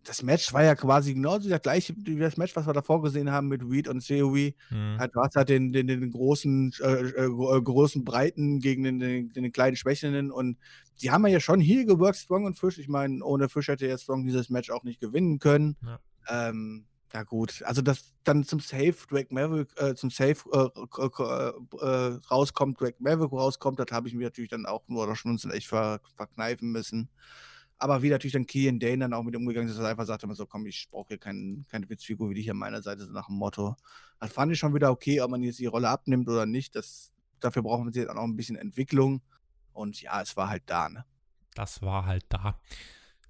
Das 0.03 0.23
Match 0.23 0.51
war 0.51 0.63
ja 0.63 0.73
quasi 0.73 1.13
genauso 1.13 1.47
das 1.47 1.61
gleiche 1.61 1.93
wie 1.95 2.17
das 2.17 2.37
Match, 2.37 2.55
was 2.55 2.65
wir 2.65 2.73
davor 2.73 3.01
gesehen 3.03 3.31
haben 3.31 3.47
mit 3.47 3.61
Reed 3.63 3.87
und 3.87 4.05
COE. 4.05 4.53
Mhm. 4.71 4.97
Halt, 4.97 5.13
du 5.13 5.21
hast 5.21 5.35
halt 5.35 5.49
den, 5.49 5.71
den, 5.71 5.87
den 5.87 6.11
großen, 6.11 6.73
äh, 6.81 6.87
äh, 6.87 7.25
äh, 7.25 7.61
großen 7.61 8.03
Breiten 8.03 8.59
gegen 8.59 8.83
den, 8.83 8.99
den, 8.99 9.31
den, 9.31 9.51
kleinen 9.51 9.75
Schwächenden 9.75 10.31
und 10.31 10.57
die 11.01 11.11
haben 11.11 11.25
ja 11.27 11.39
schon 11.39 11.59
hier 11.59 11.85
geworkt, 11.85 12.17
Strong 12.17 12.45
und 12.45 12.57
Fish. 12.57 12.77
Ich 12.79 12.87
meine, 12.87 13.23
ohne 13.23 13.49
Fish 13.49 13.67
hätte 13.67 13.85
jetzt 13.85 14.03
Strong 14.03 14.25
dieses 14.25 14.49
Match 14.49 14.71
auch 14.71 14.83
nicht 14.83 14.99
gewinnen 14.99 15.39
können. 15.39 15.75
Ja. 15.83 15.99
Ähm, 16.49 16.85
ja 17.13 17.23
gut, 17.23 17.61
also 17.65 17.81
dass 17.81 18.13
dann 18.23 18.43
zum 18.45 18.61
Safe 18.61 18.95
Drake 19.09 19.33
Maverick, 19.33 19.69
äh, 19.75 19.95
zum 19.95 20.09
Safe 20.09 20.37
äh, 20.53 21.85
äh, 21.85 22.19
rauskommt, 22.31 22.79
Drake 22.79 22.97
Maverick 22.99 23.33
rauskommt, 23.33 23.79
das 23.79 23.87
habe 23.91 24.07
ich 24.07 24.13
mir 24.13 24.23
natürlich 24.23 24.49
dann 24.49 24.65
auch 24.65 24.87
nur 24.87 25.13
schon 25.15 25.37
echt 25.51 25.67
ver, 25.67 25.99
verkneifen 26.15 26.71
müssen. 26.71 27.09
Aber 27.81 28.03
wie 28.03 28.09
natürlich 28.09 28.33
dann 28.33 28.45
Kian 28.45 28.79
Dane 28.79 28.99
dann 28.99 29.13
auch 29.13 29.23
mit 29.23 29.35
umgegangen 29.35 29.67
ist, 29.67 29.75
dass 29.75 29.83
er 29.83 29.89
einfach 29.89 30.05
sagte, 30.05 30.31
so 30.35 30.45
komm, 30.45 30.67
ich 30.67 30.87
brauche 30.91 31.07
hier 31.07 31.17
kein, 31.17 31.65
keine 31.67 31.89
Witzfigur 31.89 32.29
wie 32.29 32.35
die 32.35 32.43
hier 32.43 32.51
an 32.51 32.59
meiner 32.59 32.83
Seite, 32.83 33.07
so 33.07 33.11
nach 33.11 33.25
dem 33.25 33.37
Motto. 33.37 33.75
Das 34.19 34.31
fand 34.31 34.51
ich 34.51 34.59
schon 34.59 34.75
wieder 34.75 34.91
okay, 34.91 35.19
ob 35.19 35.31
man 35.31 35.41
jetzt 35.41 35.57
die 35.57 35.65
Rolle 35.65 35.89
abnimmt 35.89 36.29
oder 36.29 36.45
nicht. 36.45 36.75
Das, 36.75 37.11
dafür 37.39 37.63
braucht 37.63 37.83
man 37.83 37.91
jetzt 37.91 38.07
auch 38.07 38.13
noch 38.13 38.23
ein 38.23 38.35
bisschen 38.35 38.55
Entwicklung. 38.55 39.23
Und 39.73 39.99
ja, 39.99 40.21
es 40.21 40.37
war 40.37 40.47
halt 40.47 40.61
da, 40.67 40.89
ne? 40.89 41.05
Das 41.55 41.81
war 41.81 42.05
halt 42.05 42.23
da. 42.29 42.59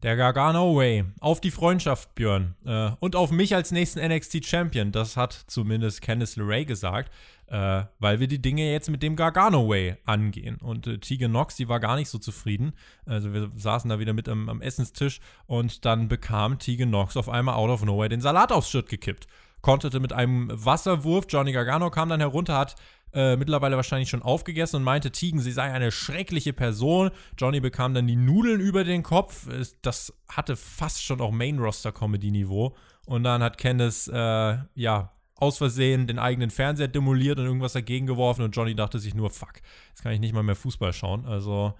Der 0.03 0.15
Gargano 0.15 0.75
Way. 0.75 1.05
Auf 1.19 1.41
die 1.41 1.51
Freundschaft, 1.51 2.15
Björn. 2.15 2.55
Äh, 2.65 2.89
und 2.99 3.15
auf 3.15 3.29
mich 3.29 3.53
als 3.53 3.71
nächsten 3.71 3.99
NXT 3.99 4.43
Champion. 4.43 4.91
Das 4.91 5.15
hat 5.15 5.33
zumindest 5.45 6.01
Candice 6.01 6.37
LeRae 6.37 6.65
gesagt. 6.65 7.11
Äh, 7.45 7.83
weil 7.99 8.19
wir 8.19 8.27
die 8.27 8.41
Dinge 8.41 8.71
jetzt 8.71 8.89
mit 8.89 9.03
dem 9.03 9.15
Gargano 9.15 9.69
Way 9.69 9.97
angehen. 10.05 10.57
Und 10.57 10.87
äh, 10.87 10.97
Tegan 10.97 11.31
Knox, 11.31 11.55
die 11.55 11.69
war 11.69 11.79
gar 11.79 11.97
nicht 11.97 12.09
so 12.09 12.17
zufrieden. 12.17 12.73
Also 13.05 13.31
wir 13.33 13.51
saßen 13.55 13.89
da 13.89 13.99
wieder 13.99 14.13
mit 14.13 14.27
am, 14.27 14.49
am 14.49 14.61
Essenstisch 14.61 15.19
und 15.45 15.85
dann 15.85 16.07
bekam 16.07 16.57
Tegan 16.57 16.89
Knox 16.89 17.15
auf 17.15 17.29
einmal 17.29 17.55
out 17.55 17.69
of 17.69 17.83
nowhere 17.83 18.09
den 18.09 18.21
Salat 18.21 18.51
aufs 18.51 18.71
Shirt 18.71 18.89
gekippt. 18.89 19.27
Konterte 19.61 19.99
mit 19.99 20.13
einem 20.13 20.49
Wasserwurf. 20.51 21.25
Johnny 21.29 21.51
Gargano 21.51 21.89
kam 21.89 22.09
dann 22.09 22.19
herunter, 22.19 22.57
hat 22.57 22.75
äh, 23.13 23.35
mittlerweile 23.35 23.75
wahrscheinlich 23.75 24.09
schon 24.09 24.21
aufgegessen 24.21 24.77
und 24.77 24.83
meinte 24.83 25.11
Tegan, 25.11 25.39
sie 25.39 25.51
sei 25.51 25.71
eine 25.71 25.91
schreckliche 25.91 26.53
Person. 26.53 27.11
Johnny 27.37 27.59
bekam 27.59 27.93
dann 27.93 28.07
die 28.07 28.15
Nudeln 28.15 28.59
über 28.61 28.83
den 28.83 29.03
Kopf. 29.03 29.47
Das 29.81 30.13
hatte 30.29 30.55
fast 30.55 31.03
schon 31.03 31.21
auch 31.21 31.31
Main-Roster-Comedy-Niveau. 31.31 32.75
Und 33.05 33.23
dann 33.23 33.43
hat 33.43 33.57
Candice, 33.57 34.07
äh, 34.07 34.57
ja, 34.75 35.11
aus 35.35 35.57
Versehen 35.57 36.05
den 36.05 36.19
eigenen 36.19 36.51
Fernseher 36.51 36.87
demoliert 36.87 37.39
und 37.39 37.45
irgendwas 37.45 37.73
dagegen 37.73 38.05
geworfen 38.05 38.43
und 38.43 38.55
Johnny 38.55 38.75
dachte 38.75 38.99
sich 38.99 39.15
nur, 39.15 39.31
fuck, 39.31 39.53
jetzt 39.89 40.03
kann 40.03 40.11
ich 40.11 40.19
nicht 40.19 40.33
mal 40.33 40.43
mehr 40.43 40.55
Fußball 40.55 40.93
schauen. 40.93 41.25
Also, 41.25 41.73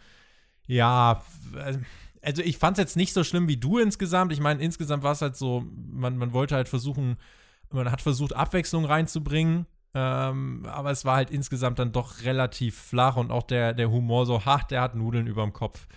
ja, 0.66 1.24
äh, 1.56 1.78
also 2.24 2.42
ich 2.42 2.58
fand 2.58 2.78
es 2.78 2.82
jetzt 2.82 2.98
nicht 2.98 3.14
so 3.14 3.24
schlimm 3.24 3.48
wie 3.48 3.58
du 3.58 3.78
insgesamt. 3.78 4.32
Ich 4.32 4.40
meine, 4.40 4.62
insgesamt 4.62 5.04
war 5.04 5.12
es 5.12 5.22
halt 5.22 5.36
so, 5.36 5.64
man, 5.92 6.18
man 6.18 6.34
wollte 6.34 6.56
halt 6.56 6.70
versuchen, 6.70 7.18
man 7.74 7.92
hat 7.92 8.02
versucht, 8.02 8.34
Abwechslung 8.34 8.86
reinzubringen. 8.86 9.66
Ähm, 9.94 10.66
aber 10.68 10.92
es 10.92 11.04
war 11.04 11.18
halt 11.18 11.32
insgesamt 11.32 11.80
dann 11.80 11.92
doch 11.92 12.24
relativ 12.24 12.78
flach 12.78 13.18
und 13.18 13.30
auch 13.32 13.44
der, 13.44 13.74
der 13.74 13.92
Humor 13.92 14.26
so, 14.26 14.46
ha, 14.46 14.60
der 14.70 14.82
hat 14.82 14.96
Nudeln 14.96 15.28
überm 15.28 15.52
Kopf. 15.52 15.88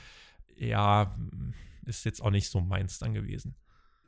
Ja, 0.56 1.12
ist 1.86 2.04
jetzt 2.04 2.20
auch 2.20 2.30
nicht 2.30 2.50
so 2.50 2.60
meins 2.60 2.98
dann 2.98 3.14
gewesen. 3.14 3.54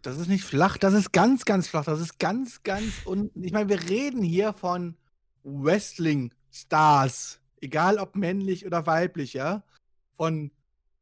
Das 0.02 0.18
ist 0.18 0.28
nicht 0.28 0.44
flach, 0.44 0.76
das 0.76 0.94
ist 0.94 1.12
ganz, 1.12 1.44
ganz 1.44 1.68
flach. 1.68 1.84
Das 1.84 2.00
ist 2.00 2.18
ganz, 2.18 2.62
ganz 2.62 2.92
und 3.04 3.30
ich 3.36 3.52
meine, 3.52 3.68
wir 3.68 3.88
reden 3.88 4.22
hier 4.22 4.52
von 4.52 4.96
Wrestling-Stars, 5.44 7.40
egal 7.60 7.98
ob 7.98 8.16
männlich 8.16 8.66
oder 8.66 8.86
weiblich, 8.86 9.34
ja. 9.34 9.62
Von, 10.16 10.50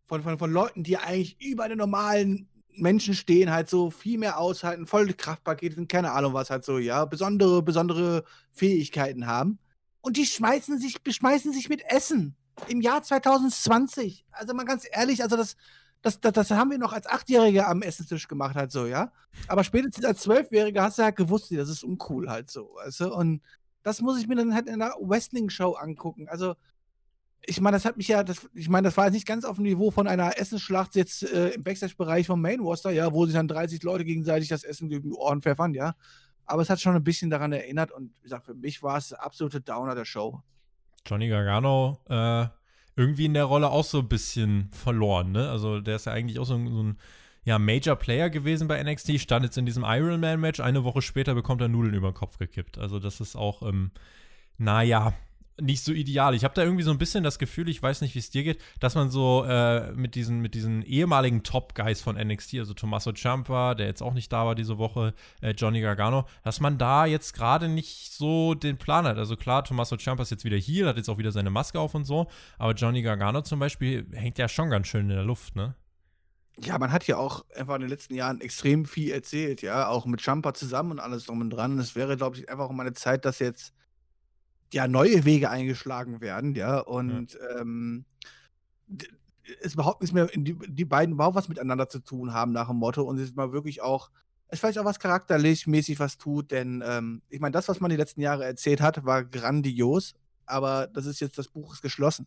von, 0.07 0.23
von, 0.23 0.39
von 0.39 0.53
Leuten, 0.53 0.83
die 0.83 0.99
eigentlich 0.99 1.41
über 1.41 1.69
den 1.69 1.79
normalen 1.79 2.49
Menschen 2.77 3.15
stehen, 3.15 3.51
halt 3.51 3.69
so 3.69 3.91
viel 3.91 4.19
mehr 4.19 4.39
aushalten, 4.39 4.87
volle 4.87 5.15
Kraftpakete 5.15 5.77
sind, 5.77 5.89
keine 5.89 6.13
Ahnung 6.13 6.35
was 6.35 6.51
halt 6.51 6.65
so, 6.65 6.79
ja, 6.79 7.05
besondere, 7.05 7.63
besondere 7.63 8.25
Fähigkeiten 8.53 9.27
haben. 9.27 9.59
Und 10.01 10.17
die 10.17 10.27
schmeißen 10.27 10.79
sich, 10.79 11.03
beschmeißen 11.03 11.53
sich 11.53 11.69
mit 11.69 11.83
Essen 11.89 12.37
im 12.69 12.81
Jahr 12.81 13.03
2020. 13.03 14.25
Also 14.31 14.55
mal 14.55 14.65
ganz 14.65 14.87
ehrlich, 14.91 15.23
also 15.23 15.37
das, 15.37 15.57
das, 16.03 16.21
das, 16.21 16.33
das 16.33 16.51
haben 16.51 16.71
wir 16.71 16.79
noch 16.79 16.93
als 16.93 17.07
Achtjährige 17.07 17.67
am 17.67 17.83
Essenstisch 17.83 18.29
gemacht, 18.29 18.57
halt 18.57 18.71
so, 18.71 18.87
ja. 18.87 19.11
Aber 19.49 19.65
spätestens 19.65 20.05
als 20.05 20.21
Zwölfjährige 20.21 20.83
hast 20.83 20.99
du 20.99 21.05
halt 21.05 21.17
gewusst, 21.17 21.51
das 21.53 21.69
ist 21.69 21.83
uncool 21.83 22.29
halt 22.29 22.51
so, 22.51 22.75
weißt 22.75 23.01
du? 23.01 23.15
Und 23.15 23.41
das 23.83 24.01
muss 24.01 24.19
ich 24.19 24.27
mir 24.27 24.37
dann 24.37 24.55
halt 24.55 24.67
in 24.67 24.75
einer 24.75 24.95
Wrestling-Show 25.01 25.73
angucken. 25.73 26.29
Also, 26.29 26.55
ich 27.47 27.61
meine, 27.61 27.77
das 27.77 27.85
hat 27.85 27.97
mich 27.97 28.09
ja, 28.09 28.23
das, 28.23 28.49
ich 28.55 28.69
meine, 28.69 28.87
das 28.87 28.97
war 28.97 29.07
jetzt 29.07 29.15
nicht 29.15 29.27
ganz 29.27 29.45
auf 29.45 29.57
dem 29.57 29.65
Niveau 29.65 29.91
von 29.91 30.07
einer 30.07 30.39
Essensschlacht 30.39 30.95
jetzt 30.95 31.23
äh, 31.23 31.51
im 31.51 31.63
Backstage-Bereich 31.63 32.27
vom 32.27 32.41
Main 32.41 32.61
Roster, 32.61 32.91
ja, 32.91 33.13
wo 33.13 33.27
sich 33.27 33.35
dann 33.35 33.49
30 33.49 33.83
Leute 33.83 34.05
gegenseitig 34.05 34.49
das 34.49 34.65
Essen 34.65 34.89
gegen 34.89 35.11
die 35.11 35.17
Ohren 35.17 35.43
pfeffern, 35.43 35.75
ja. 35.75 35.95
Aber 36.47 36.63
es 36.63 36.71
hat 36.71 36.81
schon 36.81 36.95
ein 36.95 37.05
bisschen 37.05 37.31
daran 37.31 37.53
erinnert 37.53 37.91
und 37.93 38.15
wie 38.17 38.23
gesagt, 38.23 38.47
für 38.47 38.55
mich 38.55 38.83
war 38.83 38.99
es 38.99 39.09
der 39.09 39.25
absolute 39.25 39.61
Downer 39.61 39.95
der 39.95 40.05
Show. 40.05 40.43
Johnny 41.07 41.29
Gargano, 41.29 41.99
äh, 42.09 42.47
irgendwie 42.97 43.27
in 43.27 43.35
der 43.35 43.45
Rolle 43.45 43.71
auch 43.71 43.85
so 43.85 44.01
ein 44.01 44.09
bisschen 44.09 44.71
verloren, 44.73 45.33
ne? 45.33 45.51
Also 45.51 45.81
der 45.81 45.97
ist 45.97 46.07
ja 46.07 46.13
eigentlich 46.13 46.39
auch 46.39 46.47
so 46.47 46.55
ein, 46.55 46.69
so 46.69 46.83
ein 46.83 46.99
ja, 47.45 47.59
Major 47.59 47.97
Player 47.97 48.31
gewesen 48.31 48.69
bei 48.69 48.83
NXT, 48.83 49.21
stand 49.21 49.45
jetzt 49.45 49.59
in 49.59 49.67
diesem 49.67 49.85
Iron 49.87 50.21
Man 50.21 50.41
Match, 50.41 50.61
eine 50.61 50.85
Woche 50.85 51.03
später 51.03 51.35
bekommt 51.35 51.61
er 51.61 51.69
Nudeln 51.69 51.95
über 51.95 52.11
den 52.11 52.15
Kopf 52.15 52.39
gekippt. 52.39 52.79
Also 52.79 52.99
das 52.99 53.21
ist 53.21 53.37
auch, 53.37 53.63
ähm, 53.63 53.91
naja, 54.57 55.13
nicht 55.61 55.85
so 55.85 55.93
ideal. 55.93 56.35
Ich 56.35 56.45
habe 56.45 56.55
da 56.55 56.63
irgendwie 56.63 56.83
so 56.83 56.91
ein 56.91 56.99
bisschen 56.99 57.23
das 57.23 57.39
Gefühl, 57.39 57.69
ich 57.69 57.83
weiß 57.83 58.01
nicht, 58.01 58.15
wie 58.15 58.19
es 58.19 58.31
dir 58.31 58.43
geht, 58.43 58.61
dass 58.81 58.95
man 58.95 59.11
so 59.11 59.45
äh, 59.45 59.93
mit, 59.93 60.15
diesen, 60.15 60.41
mit 60.41 60.55
diesen 60.55 60.83
ehemaligen 60.83 61.43
Top-Guys 61.43 62.01
von 62.01 62.17
NXT, 62.17 62.55
also 62.59 62.75
Tommaso 62.75 63.13
Ciampa, 63.13 63.75
der 63.75 63.87
jetzt 63.87 64.03
auch 64.03 64.15
nicht 64.15 64.33
da 64.33 64.47
war 64.47 64.55
diese 64.55 64.79
Woche, 64.79 65.15
äh, 65.41 65.51
Johnny 65.51 65.81
Gargano, 65.81 66.27
dass 66.43 66.61
man 66.61 66.79
da 66.79 67.07
jetzt 67.07 67.35
gerade 67.35 67.69
nicht 67.69 68.13
so 68.13 68.55
den 68.55 68.79
Plan 68.79 69.07
hat. 69.07 69.19
Also 69.19 69.37
klar, 69.37 69.65
Tommaso 69.65 69.97
Ciampa 69.97 70.23
ist 70.23 70.31
jetzt 70.31 70.45
wieder 70.45 70.57
hier, 70.57 70.89
hat 70.89 70.97
jetzt 70.97 71.09
auch 71.09 71.19
wieder 71.19 71.33
seine 71.33 71.51
Maske 71.51 71.79
auf 71.79 71.95
und 71.95 72.05
so, 72.05 72.27
aber 72.59 72.73
Johnny 72.73 73.03
Gargano 73.03 73.43
zum 73.43 73.61
Beispiel 73.61 74.07
hängt 74.13 74.39
ja 74.39 74.49
schon 74.49 74.71
ganz 74.71 74.89
schön 74.89 75.09
in 75.09 75.17
der 75.17 75.25
Luft, 75.25 75.55
ne? 75.55 75.75
Ja, 76.61 76.79
man 76.79 76.93
hat 76.93 77.07
ja 77.09 77.17
auch 77.17 77.45
einfach 77.57 77.75
in 77.75 77.81
den 77.81 77.91
letzten 77.91 78.15
Jahren 78.15 78.41
extrem 78.41 78.85
viel 78.85 79.11
erzählt, 79.11 79.63
ja, 79.63 79.89
auch 79.89 80.07
mit 80.07 80.21
Ciampa 80.21 80.55
zusammen 80.55 80.93
und 80.93 81.01
alles 81.01 81.27
drum 81.27 81.41
und 81.41 81.51
dran. 81.51 81.79
Es 81.79 81.97
wäre, 81.97 82.17
glaube 82.17 82.37
ich, 82.37 82.49
einfach 82.49 82.71
mal 82.71 82.85
eine 82.85 82.93
Zeit, 82.93 83.25
dass 83.25 83.41
jetzt 83.41 83.73
ja 84.75 84.89
neue 84.89 85.25
Wege 85.25 85.51
eingeschlagen 85.51 86.21
werden, 86.21 86.55
ja. 86.55 86.79
Und 86.79 87.35
ja. 87.35 87.61
Ähm, 87.61 88.05
es 89.63 89.75
überhaupt 89.75 90.01
nichts 90.01 90.15
mehr, 90.15 90.27
die, 90.35 90.57
die 90.67 90.85
beiden 90.85 91.15
überhaupt 91.15 91.37
was 91.37 91.49
miteinander 91.49 91.89
zu 91.89 92.01
tun 92.01 92.33
haben 92.33 92.53
nach 92.53 92.69
dem 92.69 92.77
Motto 92.77 93.03
und 93.03 93.19
es 93.19 93.35
mal 93.35 93.53
wirklich 93.53 93.83
auch, 93.83 94.11
es 94.49 94.61
vielleicht 94.61 94.79
auch 94.79 94.85
was 94.85 94.99
charakterlich 94.99 95.67
mäßig 95.67 95.99
was 96.01 96.19
tut, 96.19 96.51
denn 96.51 96.83
ähm, 96.87 97.23
ich 97.29 97.41
meine, 97.41 97.53
das, 97.53 97.69
was 97.69 97.81
man 97.81 97.91
die 97.91 97.97
letzten 97.97 98.21
Jahre 98.21 98.45
erzählt 98.45 98.81
hat, 98.81 99.05
war 99.05 99.25
grandios, 99.25 100.15
aber 100.47 100.87
das 100.87 101.07
ist 101.07 101.21
jetzt, 101.21 101.39
das 101.39 101.49
Buch 101.49 101.75
ist 101.75 101.83
geschlossen. 101.83 102.27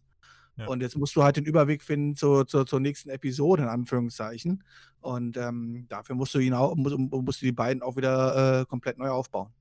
Ja. 0.58 0.68
Und 0.68 0.82
jetzt 0.82 0.98
musst 0.98 1.16
du 1.16 1.24
halt 1.24 1.38
den 1.38 1.46
Überweg 1.46 1.84
finden 1.84 2.16
zur, 2.16 2.48
zur, 2.48 2.66
zur 2.66 2.80
nächsten 2.80 3.10
Episode, 3.10 3.64
in 3.64 3.70
Anführungszeichen. 3.70 4.64
Und 5.02 5.38
ähm, 5.38 5.86
dafür 5.88 6.16
musst 6.16 6.34
du 6.34 6.40
ihn 6.40 6.54
auch, 6.54 6.76
musst, 6.76 6.98
musst 6.98 7.42
du 7.42 7.46
die 7.46 7.52
beiden 7.52 7.84
auch 7.84 7.96
wieder 7.96 8.62
äh, 8.62 8.66
komplett 8.66 8.98
neu 8.98 9.10
aufbauen. 9.10 9.52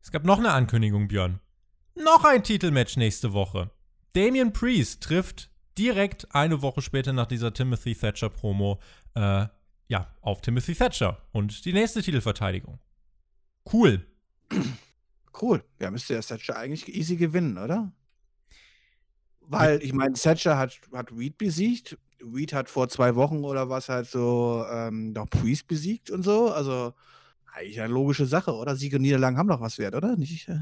Es 0.00 0.10
gab 0.10 0.24
noch 0.24 0.38
eine 0.38 0.52
Ankündigung, 0.52 1.08
Björn. 1.08 1.40
Noch 2.04 2.24
ein 2.24 2.42
Titelmatch 2.44 2.96
nächste 2.96 3.32
Woche. 3.32 3.70
Damian 4.12 4.52
Priest 4.52 5.02
trifft 5.02 5.50
direkt 5.76 6.34
eine 6.34 6.62
Woche 6.62 6.82
später 6.82 7.12
nach 7.12 7.26
dieser 7.26 7.52
Timothy 7.52 7.94
Thatcher 7.94 8.30
Promo 8.30 8.80
äh, 9.14 9.46
ja, 9.88 10.14
auf 10.20 10.40
Timothy 10.40 10.74
Thatcher 10.74 11.18
und 11.32 11.64
die 11.64 11.72
nächste 11.72 12.02
Titelverteidigung. 12.02 12.78
Cool. 13.72 14.06
Cool. 15.40 15.62
Ja, 15.80 15.90
müsste 15.90 16.14
ja 16.14 16.20
Thatcher 16.20 16.56
eigentlich 16.56 16.94
easy 16.94 17.16
gewinnen, 17.16 17.58
oder? 17.58 17.92
Weil, 19.40 19.82
ich 19.82 19.92
meine, 19.92 20.14
Thatcher 20.14 20.58
hat, 20.58 20.80
hat 20.92 21.12
Reed 21.12 21.38
besiegt. 21.38 21.96
Reed 22.20 22.52
hat 22.52 22.68
vor 22.68 22.88
zwei 22.88 23.14
Wochen 23.14 23.44
oder 23.44 23.68
was 23.68 23.88
halt 23.88 24.08
so 24.08 24.66
ähm, 24.70 25.12
noch 25.12 25.30
Priest 25.30 25.68
besiegt 25.68 26.10
und 26.10 26.22
so. 26.22 26.50
Also, 26.50 26.92
eigentlich 27.54 27.80
eine 27.80 27.92
logische 27.92 28.26
Sache, 28.26 28.52
oder? 28.52 28.74
Siege 28.76 28.96
und 28.96 29.02
Niederlagen 29.02 29.38
haben 29.38 29.48
doch 29.48 29.60
was 29.60 29.78
wert, 29.78 29.94
oder? 29.94 30.16
Nicht? 30.16 30.48
Äh 30.48 30.58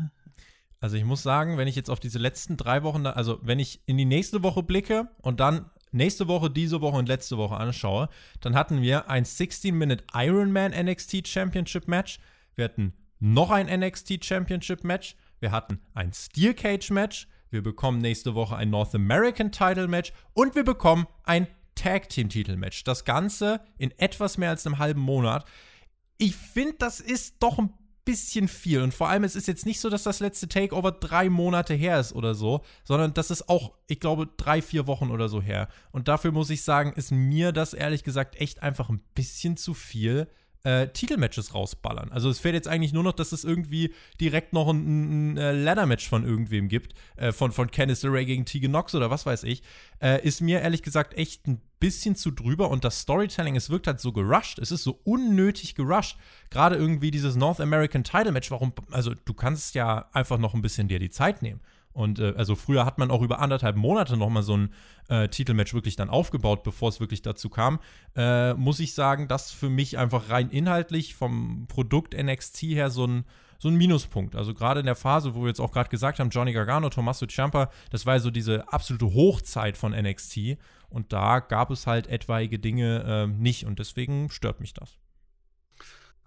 also, 0.81 0.97
ich 0.97 1.05
muss 1.05 1.22
sagen, 1.22 1.57
wenn 1.57 1.68
ich 1.68 1.77
jetzt 1.77 1.91
auf 1.91 2.01
diese 2.01 2.18
letzten 2.18 2.57
drei 2.57 2.83
Wochen, 2.83 3.07
also 3.07 3.39
wenn 3.43 3.59
ich 3.59 3.81
in 3.87 3.97
die 3.97 4.05
nächste 4.05 4.43
Woche 4.43 4.62
blicke 4.62 5.09
und 5.22 5.41
dann 5.41 5.70
nächste 5.93 6.29
Woche, 6.29 6.51
diese 6.51 6.81
Woche 6.81 6.97
und 6.97 7.09
letzte 7.09 7.39
Woche 7.39 7.57
anschaue, 7.57 8.09
dann 8.41 8.55
hatten 8.55 8.83
wir 8.83 9.09
ein 9.11 9.24
16-Minute 9.24 10.05
Ironman 10.14 10.72
NXT 10.72 11.27
Championship 11.27 11.89
Match. 11.89 12.18
Wir 12.55 12.66
hatten 12.66 12.93
noch 13.18 13.51
ein 13.51 13.66
NXT 13.66 14.24
Championship 14.24 14.85
Match. 14.85 15.16
Wir 15.41 15.51
hatten 15.51 15.81
ein 15.95 16.12
Steel 16.12 16.55
Cage 16.55 16.91
Match. 16.91 17.29
Wir 17.51 17.62
bekommen 17.62 18.01
nächste 18.01 18.35
Woche 18.35 18.57
ein 18.57 18.70
North 18.70 18.95
American 18.95 19.53
Title 19.53 19.89
Match 19.89 20.12
und 20.35 20.55
wir 20.55 20.64
bekommen 20.64 21.07
ein 21.24 21.47
Tag 21.74 22.09
Team 22.09 22.29
Titel 22.29 22.57
Match. 22.57 22.85
Das 22.85 23.05
Ganze 23.05 23.61
in 23.79 23.93
etwas 23.99 24.39
mehr 24.39 24.51
als 24.51 24.66
einem 24.66 24.79
halben 24.79 25.01
Monat. 25.01 25.45
Ich 26.18 26.35
finde, 26.35 26.74
das 26.79 27.01
ist 27.01 27.37
doch 27.41 27.59
ein 27.59 27.72
bisschen 28.07 28.48
viel. 28.48 28.80
Und 28.80 28.94
vor 28.94 29.11
allem, 29.11 29.24
es 29.24 29.36
ist 29.36 29.48
jetzt 29.48 29.66
nicht 29.66 29.80
so, 29.80 29.90
dass 29.90 30.04
das 30.04 30.20
letzte 30.20 30.48
Takeover 30.48 30.92
drei 30.92 31.28
Monate 31.28 31.74
her 31.74 32.00
ist 32.00 32.14
oder 32.14 32.34
so, 32.34 32.62
sondern 32.84 33.12
das 33.12 33.30
ist 33.30 33.50
auch, 33.50 33.72
ich 33.88 34.00
glaube, 34.00 34.28
drei, 34.38 34.62
vier 34.62 34.86
Wochen 34.86 35.11
oder 35.11 35.28
so 35.28 35.42
her. 35.42 35.68
Und 35.90 36.09
dafür 36.09 36.32
muss 36.32 36.48
ich 36.48 36.62
sagen, 36.62 36.94
ist 36.94 37.12
mir 37.12 37.52
das 37.52 37.74
ehrlich 37.74 38.04
gesagt 38.04 38.40
echt 38.40 38.62
einfach 38.62 38.88
ein 38.88 39.02
bisschen 39.14 39.59
zu 39.59 39.74
viel 39.74 40.28
äh, 40.66 40.88
Titelmatches 40.88 41.54
rausballern. 41.54 42.10
Also 42.10 42.28
es 42.28 42.40
fehlt 42.40 42.56
jetzt 42.56 42.66
eigentlich 42.66 42.92
nur 42.92 43.04
noch, 43.04 43.12
dass 43.12 43.30
es 43.30 43.44
irgendwie 43.44 43.94
direkt 44.20 44.52
noch 44.52 44.68
ein, 44.68 44.78
ein, 44.78 45.34
ein 45.34 45.36
äh, 45.38 45.52
Ladder-Match 45.52 46.08
von 46.08 46.24
irgendwem 46.24 46.66
gibt, 46.66 46.94
äh, 47.14 47.30
von, 47.30 47.52
von 47.52 47.70
Kenneth 47.70 48.02
LeRae 48.02 48.24
gegen 48.24 48.44
Tegan 48.44 48.72
Knox 48.72 48.92
oder 48.96 49.08
was 49.08 49.24
weiß 49.24 49.44
ich, 49.44 49.62
äh, 50.02 50.20
ist 50.26 50.40
mir 50.40 50.60
ehrlich 50.60 50.82
gesagt 50.82 51.14
echt 51.14 51.46
ein 51.46 51.60
bisschen 51.78 52.16
zu 52.16 52.32
drüber 52.32 52.68
und 52.68 52.82
das 52.82 53.00
Storytelling, 53.00 53.54
es 53.54 53.70
wirkt 53.70 53.86
halt 53.86 54.00
so 54.00 54.12
gerusht, 54.12 54.58
es 54.58 54.72
ist 54.72 54.82
so 54.82 54.98
unnötig 55.04 55.76
gerusht. 55.76 56.16
Gerade 56.50 56.74
irgendwie 56.74 57.12
dieses 57.12 57.36
North 57.36 57.60
American 57.60 58.02
Title 58.02 58.32
Match, 58.32 58.50
warum, 58.50 58.72
also 58.90 59.14
du 59.14 59.34
kannst 59.34 59.76
ja 59.76 60.08
einfach 60.12 60.38
noch 60.38 60.54
ein 60.54 60.62
bisschen 60.62 60.88
dir 60.88 60.98
die 60.98 61.10
Zeit 61.10 61.42
nehmen. 61.42 61.60
Und 61.97 62.18
äh, 62.18 62.34
also 62.36 62.57
früher 62.57 62.84
hat 62.84 62.99
man 62.99 63.11
auch 63.11 63.22
über 63.22 63.40
anderthalb 63.40 63.74
Monate 63.74 64.18
nochmal 64.18 64.42
so 64.42 64.55
ein 64.55 64.70
äh, 65.09 65.28
Titelmatch 65.28 65.72
wirklich 65.72 65.97
dann 65.97 66.11
aufgebaut, 66.11 66.62
bevor 66.62 66.90
es 66.90 67.01
wirklich 67.01 67.22
dazu 67.22 67.49
kam. 67.49 67.80
Äh, 68.14 68.53
muss 68.53 68.80
ich 68.80 68.92
sagen, 68.92 69.28
das 69.28 69.51
für 69.51 69.70
mich 69.70 69.97
einfach 69.97 70.28
rein 70.28 70.51
inhaltlich 70.51 71.14
vom 71.14 71.64
Produkt 71.68 72.14
NXT 72.14 72.62
her 72.64 72.90
so 72.90 73.07
ein, 73.07 73.24
so 73.59 73.68
ein 73.68 73.76
Minuspunkt. 73.76 74.36
Also 74.36 74.53
gerade 74.53 74.80
in 74.80 74.86
der 74.86 74.94
Phase, 74.94 75.34
wo 75.34 75.40
wir 75.40 75.49
jetzt 75.49 75.61
auch 75.61 75.72
gerade 75.72 75.88
gesagt 75.88 76.20
haben, 76.20 76.28
Johnny 76.28 76.53
Gargano, 76.53 76.90
Tommaso 76.90 77.24
Ciampa, 77.26 77.70
das 77.90 78.05
war 78.05 78.16
ja 78.16 78.20
so 78.20 78.30
diese 78.30 78.70
absolute 78.70 79.14
Hochzeit 79.14 79.78
von 79.78 79.92
NXT. 79.92 80.59
Und 80.90 81.14
da 81.14 81.40
gab 81.40 81.70
es 81.70 81.86
halt 81.86 82.09
etwaige 82.09 82.59
Dinge 82.59 83.05
äh, 83.05 83.26
nicht. 83.26 83.64
Und 83.64 83.78
deswegen 83.78 84.28
stört 84.28 84.61
mich 84.61 84.74
das. 84.74 84.99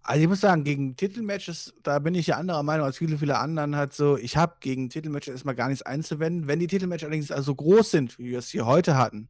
Also 0.01 0.21
ich 0.21 0.27
muss 0.27 0.41
sagen, 0.41 0.63
gegen 0.63 0.95
Titelmatches, 0.95 1.73
da 1.83 1.99
bin 1.99 2.15
ich 2.15 2.27
ja 2.27 2.37
anderer 2.37 2.63
Meinung 2.63 2.85
als 2.85 2.97
viele, 2.97 3.17
viele 3.17 3.37
anderen 3.37 3.75
halt 3.75 3.93
so, 3.93 4.17
ich 4.17 4.37
habe 4.37 4.55
gegen 4.59 4.89
Titelmatches 4.89 5.33
erstmal 5.33 5.55
gar 5.55 5.67
nichts 5.67 5.83
einzuwenden. 5.83 6.47
Wenn 6.47 6.59
die 6.59 6.67
Titelmatches 6.67 7.03
allerdings 7.03 7.31
also 7.31 7.53
groß 7.53 7.91
sind, 7.91 8.17
wie 8.17 8.31
wir 8.31 8.39
es 8.39 8.49
hier 8.49 8.65
heute 8.65 8.97
hatten, 8.97 9.29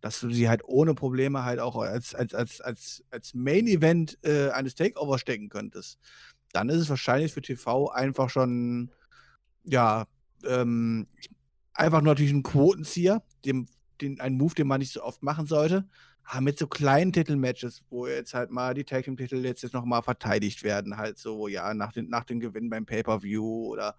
dass 0.00 0.20
du 0.20 0.30
sie 0.30 0.48
halt 0.48 0.62
ohne 0.64 0.94
Probleme 0.94 1.44
halt 1.44 1.60
auch 1.60 1.76
als, 1.76 2.14
als, 2.14 2.34
als, 2.34 2.60
als, 2.60 3.04
als 3.10 3.34
Main-Event 3.34 4.18
äh, 4.22 4.50
eines 4.50 4.74
Takeover 4.74 5.18
stecken 5.18 5.48
könntest, 5.48 5.98
dann 6.52 6.68
ist 6.68 6.80
es 6.80 6.90
wahrscheinlich 6.90 7.32
für 7.32 7.42
TV 7.42 7.88
einfach 7.90 8.30
schon, 8.30 8.90
ja, 9.64 10.06
ähm, 10.44 11.06
einfach 11.74 12.00
nur 12.00 12.12
natürlich 12.12 12.32
ein 12.32 12.42
Quotenzieher, 12.42 13.22
dem, 13.44 13.66
den, 14.00 14.20
ein 14.20 14.36
Move, 14.36 14.54
den 14.54 14.66
man 14.66 14.80
nicht 14.80 14.92
so 14.92 15.02
oft 15.02 15.22
machen 15.22 15.46
sollte. 15.46 15.88
Ah, 16.30 16.42
mit 16.42 16.58
so 16.58 16.66
kleinen 16.66 17.10
Titelmatches, 17.10 17.84
wo 17.88 18.06
jetzt 18.06 18.34
halt 18.34 18.50
mal 18.50 18.74
die 18.74 18.84
Tag 18.84 19.04
Team 19.04 19.16
Titel 19.16 19.36
jetzt, 19.46 19.62
jetzt 19.62 19.72
noch 19.72 19.86
mal 19.86 20.02
verteidigt 20.02 20.62
werden, 20.62 20.98
halt 20.98 21.16
so, 21.16 21.48
ja, 21.48 21.72
nach, 21.72 21.90
den, 21.90 22.10
nach 22.10 22.24
dem 22.24 22.38
Gewinn 22.38 22.68
beim 22.68 22.84
Pay-Per-View 22.84 23.66
oder 23.66 23.96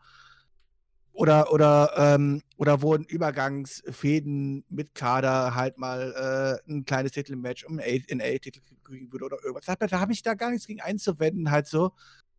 oder 1.11 1.51
oder 1.51 1.91
ähm, 1.97 2.43
oder 2.57 2.83
wurden 2.83 3.03
Übergangsfäden 3.05 4.63
mit 4.69 4.93
Kader 4.93 5.55
halt 5.55 5.79
mal 5.79 6.61
äh, 6.67 6.71
ein 6.71 6.85
kleines 6.85 7.13
Titelmatch 7.13 7.65
um 7.65 7.79
in 7.79 8.21
A-Titel 8.21 8.61
würde 9.09 9.25
oder 9.25 9.43
irgendwas. 9.43 9.65
Da 9.65 9.99
habe 9.99 10.13
ich 10.13 10.21
da 10.21 10.35
gar 10.35 10.51
nichts 10.51 10.67
gegen 10.67 10.81
einzuwenden, 10.81 11.49
halt 11.49 11.65
so, 11.65 11.93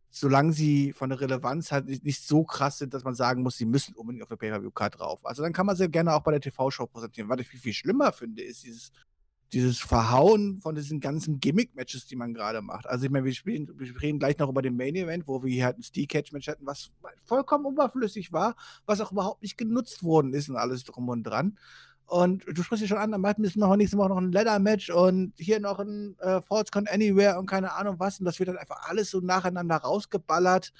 solange 0.08 0.52
sie 0.52 0.92
von 0.92 1.10
der 1.10 1.20
Relevanz 1.20 1.72
halt 1.72 1.86
nicht, 1.86 2.04
nicht 2.04 2.24
so 2.24 2.44
krass 2.44 2.78
sind, 2.78 2.94
dass 2.94 3.02
man 3.02 3.16
sagen 3.16 3.42
muss, 3.42 3.56
sie 3.56 3.66
müssen 3.66 3.96
unbedingt 3.96 4.22
auf 4.22 4.28
der 4.28 4.36
Pay-Per-View-Card 4.36 5.00
drauf. 5.00 5.26
Also 5.26 5.42
dann 5.42 5.52
kann 5.52 5.66
man 5.66 5.74
sie 5.74 5.88
gerne 5.90 6.14
auch 6.14 6.22
bei 6.22 6.30
der 6.30 6.40
TV-Show 6.40 6.86
präsentieren. 6.86 7.28
Was 7.28 7.40
ich 7.40 7.48
viel, 7.48 7.60
viel 7.60 7.74
schlimmer 7.74 8.12
finde, 8.12 8.44
ist 8.44 8.62
dieses 8.62 8.92
dieses 9.52 9.78
Verhauen 9.78 10.60
von 10.60 10.74
diesen 10.74 11.00
ganzen 11.00 11.40
Gimmick-Matches, 11.40 12.06
die 12.06 12.16
man 12.16 12.34
gerade 12.34 12.62
macht. 12.62 12.86
Also 12.86 13.04
ich 13.04 13.10
meine, 13.10 13.24
wir, 13.24 13.34
spielen, 13.34 13.68
wir 13.76 14.00
reden 14.00 14.18
gleich 14.18 14.38
noch 14.38 14.48
über 14.48 14.62
den 14.62 14.76
Main-Event, 14.76 15.26
wo 15.26 15.42
wir 15.42 15.50
hier 15.50 15.64
halt 15.64 15.78
ein 15.78 15.82
Steel-Catch-Match 15.82 16.48
hatten, 16.48 16.66
was 16.66 16.90
vollkommen 17.24 17.66
unüberflüssig 17.66 18.32
war, 18.32 18.54
was 18.86 19.00
auch 19.00 19.12
überhaupt 19.12 19.42
nicht 19.42 19.58
genutzt 19.58 20.02
worden 20.02 20.34
ist 20.34 20.48
und 20.48 20.56
alles 20.56 20.84
drum 20.84 21.08
und 21.08 21.24
dran. 21.24 21.58
Und 22.06 22.44
du 22.44 22.62
sprichst 22.62 22.82
ja 22.82 22.88
schon 22.88 22.98
an, 22.98 23.12
dann 23.12 23.20
müssen 23.38 23.60
wir 23.60 23.76
nächste 23.76 23.96
Woche 23.96 24.08
noch 24.08 24.18
ein 24.18 24.32
Leather-Match 24.32 24.90
und 24.90 25.32
hier 25.36 25.60
noch 25.60 25.78
ein 25.78 26.16
äh, 26.18 26.40
Con 26.72 26.88
Anywhere 26.88 27.38
und 27.38 27.46
keine 27.46 27.72
Ahnung 27.72 28.00
was. 28.00 28.18
Und 28.18 28.24
das 28.24 28.40
wird 28.40 28.48
dann 28.48 28.58
einfach 28.58 28.88
alles 28.88 29.10
so 29.10 29.20
nacheinander 29.20 29.76
rausgeballert, 29.76 30.72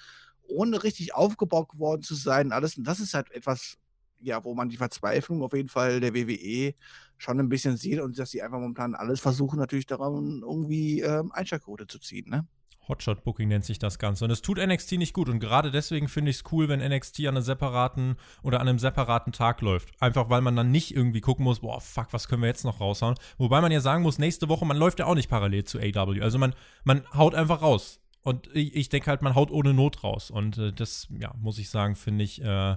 ohne 0.48 0.82
richtig 0.82 1.14
aufgebaut 1.14 1.78
worden 1.78 2.02
zu 2.02 2.16
sein. 2.16 2.50
Alles. 2.50 2.76
Und 2.76 2.84
das 2.84 2.98
ist 2.98 3.14
halt 3.14 3.30
etwas, 3.30 3.78
ja, 4.20 4.44
wo 4.44 4.54
man 4.54 4.68
die 4.68 4.76
Verzweiflung 4.76 5.42
auf 5.42 5.52
jeden 5.52 5.68
Fall 5.68 6.00
der 6.00 6.14
WWE 6.14 6.74
schon 7.18 7.38
ein 7.38 7.48
bisschen 7.48 7.76
sieht 7.76 8.00
und 8.00 8.18
dass 8.18 8.30
sie 8.30 8.42
einfach 8.42 8.58
momentan 8.58 8.94
alles 8.94 9.20
versuchen, 9.20 9.58
natürlich 9.58 9.86
daran 9.86 10.42
irgendwie 10.42 11.00
ähm, 11.00 11.32
Einschaltquote 11.32 11.86
zu 11.86 11.98
ziehen, 11.98 12.28
ne? 12.28 12.46
Hotshot 12.88 13.24
Booking 13.24 13.48
nennt 13.48 13.64
sich 13.64 13.78
das 13.78 13.98
Ganze. 13.98 14.24
Und 14.24 14.30
es 14.30 14.42
tut 14.42 14.58
NXT 14.58 14.92
nicht 14.92 15.14
gut. 15.14 15.28
Und 15.28 15.38
gerade 15.38 15.70
deswegen 15.70 16.08
finde 16.08 16.30
ich 16.30 16.38
es 16.38 16.52
cool, 16.52 16.68
wenn 16.68 16.80
NXT 16.80 17.20
an 17.20 17.36
einem 17.36 17.42
separaten 17.42 18.16
oder 18.42 18.60
an 18.60 18.68
einem 18.68 18.78
separaten 18.78 19.32
Tag 19.32 19.60
läuft. 19.62 19.90
Einfach 20.02 20.28
weil 20.28 20.40
man 20.40 20.56
dann 20.56 20.70
nicht 20.70 20.94
irgendwie 20.94 21.20
gucken 21.20 21.44
muss, 21.44 21.60
boah, 21.60 21.80
fuck, 21.80 22.08
was 22.12 22.26
können 22.28 22.42
wir 22.42 22.48
jetzt 22.48 22.64
noch 22.64 22.80
raushauen. 22.80 23.14
Wobei 23.38 23.60
man 23.60 23.70
ja 23.70 23.80
sagen 23.80 24.02
muss, 24.02 24.18
nächste 24.18 24.48
Woche, 24.48 24.66
man 24.66 24.76
läuft 24.76 24.98
ja 24.98 25.06
auch 25.06 25.14
nicht 25.14 25.30
parallel 25.30 25.64
zu 25.64 25.78
AW. 25.78 26.20
Also 26.20 26.38
man, 26.38 26.54
man 26.84 27.04
haut 27.14 27.34
einfach 27.34 27.62
raus. 27.62 28.00
Und 28.22 28.48
ich, 28.54 28.74
ich 28.74 28.88
denke 28.88 29.08
halt, 29.08 29.22
man 29.22 29.34
haut 29.34 29.50
ohne 29.50 29.72
Not 29.72 30.04
raus. 30.04 30.30
Und 30.30 30.58
äh, 30.58 30.72
das, 30.72 31.06
ja, 31.18 31.32
muss 31.38 31.58
ich 31.58 31.70
sagen, 31.70 31.94
finde 31.94 32.24
ich, 32.24 32.42
äh, 32.42 32.76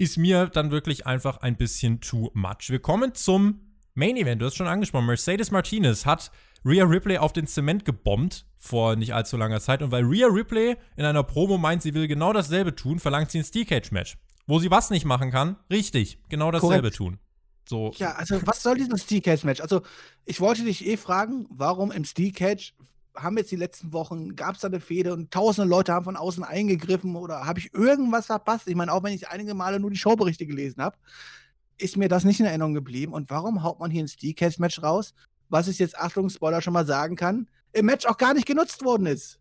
ist 0.00 0.16
mir 0.16 0.46
dann 0.46 0.70
wirklich 0.70 1.06
einfach 1.06 1.36
ein 1.38 1.56
bisschen 1.56 2.00
too 2.00 2.30
much. 2.32 2.70
Wir 2.70 2.78
kommen 2.78 3.14
zum 3.14 3.60
Main 3.92 4.16
Event. 4.16 4.40
Du 4.40 4.46
hast 4.46 4.56
schon 4.56 4.66
angesprochen. 4.66 5.04
Mercedes 5.04 5.50
Martinez 5.50 6.06
hat 6.06 6.30
Rhea 6.64 6.84
Ripley 6.84 7.18
auf 7.18 7.34
den 7.34 7.46
Zement 7.46 7.84
gebombt 7.84 8.46
vor 8.56 8.96
nicht 8.96 9.12
allzu 9.12 9.36
langer 9.36 9.60
Zeit. 9.60 9.82
Und 9.82 9.92
weil 9.92 10.04
Rhea 10.04 10.26
Ripley 10.26 10.78
in 10.96 11.04
einer 11.04 11.22
Promo 11.22 11.58
meint, 11.58 11.82
sie 11.82 11.92
will 11.92 12.08
genau 12.08 12.32
dasselbe 12.32 12.74
tun, 12.74 12.98
verlangt 12.98 13.30
sie 13.30 13.40
ein 13.40 13.44
Steel 13.44 13.66
Cage 13.66 13.90
Match. 13.92 14.16
Wo 14.46 14.58
sie 14.58 14.70
was 14.70 14.88
nicht 14.88 15.04
machen 15.04 15.30
kann, 15.30 15.56
richtig, 15.70 16.18
genau 16.30 16.50
dasselbe 16.50 16.90
Korrekt. 16.90 16.96
tun. 16.96 17.18
So. 17.68 17.92
Ja, 17.98 18.12
also 18.12 18.40
was 18.46 18.62
soll 18.62 18.76
dieses 18.76 19.02
Steel 19.02 19.20
Cage 19.20 19.44
Match? 19.44 19.60
Also, 19.60 19.82
ich 20.24 20.40
wollte 20.40 20.64
dich 20.64 20.86
eh 20.86 20.96
fragen, 20.96 21.46
warum 21.50 21.92
im 21.92 22.06
Steel 22.06 22.32
Cage 22.32 22.74
haben 23.16 23.36
jetzt 23.36 23.50
die 23.50 23.56
letzten 23.56 23.92
Wochen, 23.92 24.36
gab 24.36 24.54
es 24.54 24.60
da 24.60 24.68
eine 24.68 24.80
Fehde 24.80 25.12
und 25.12 25.30
tausende 25.30 25.68
Leute 25.68 25.92
haben 25.92 26.04
von 26.04 26.16
außen 26.16 26.44
eingegriffen 26.44 27.16
oder 27.16 27.46
habe 27.46 27.58
ich 27.58 27.74
irgendwas 27.74 28.26
verpasst? 28.26 28.68
Ich 28.68 28.74
meine, 28.74 28.92
auch 28.92 29.02
wenn 29.02 29.12
ich 29.12 29.28
einige 29.28 29.54
Male 29.54 29.80
nur 29.80 29.90
die 29.90 29.96
Showberichte 29.96 30.46
gelesen 30.46 30.82
habe, 30.82 30.96
ist 31.78 31.96
mir 31.96 32.08
das 32.08 32.24
nicht 32.24 32.40
in 32.40 32.46
Erinnerung 32.46 32.74
geblieben. 32.74 33.12
Und 33.12 33.30
warum 33.30 33.62
haut 33.62 33.80
man 33.80 33.90
hier 33.90 34.04
ein 34.04 34.08
Steel 34.08 34.34
Match 34.58 34.82
raus, 34.82 35.14
was 35.48 35.68
ich 35.68 35.78
jetzt, 35.78 35.98
Achtung, 35.98 36.28
Spoiler 36.28 36.62
schon 36.62 36.72
mal 36.72 36.86
sagen 36.86 37.16
kann, 37.16 37.48
im 37.72 37.86
Match 37.86 38.06
auch 38.06 38.18
gar 38.18 38.34
nicht 38.34 38.46
genutzt 38.46 38.84
worden 38.84 39.06
ist? 39.06 39.40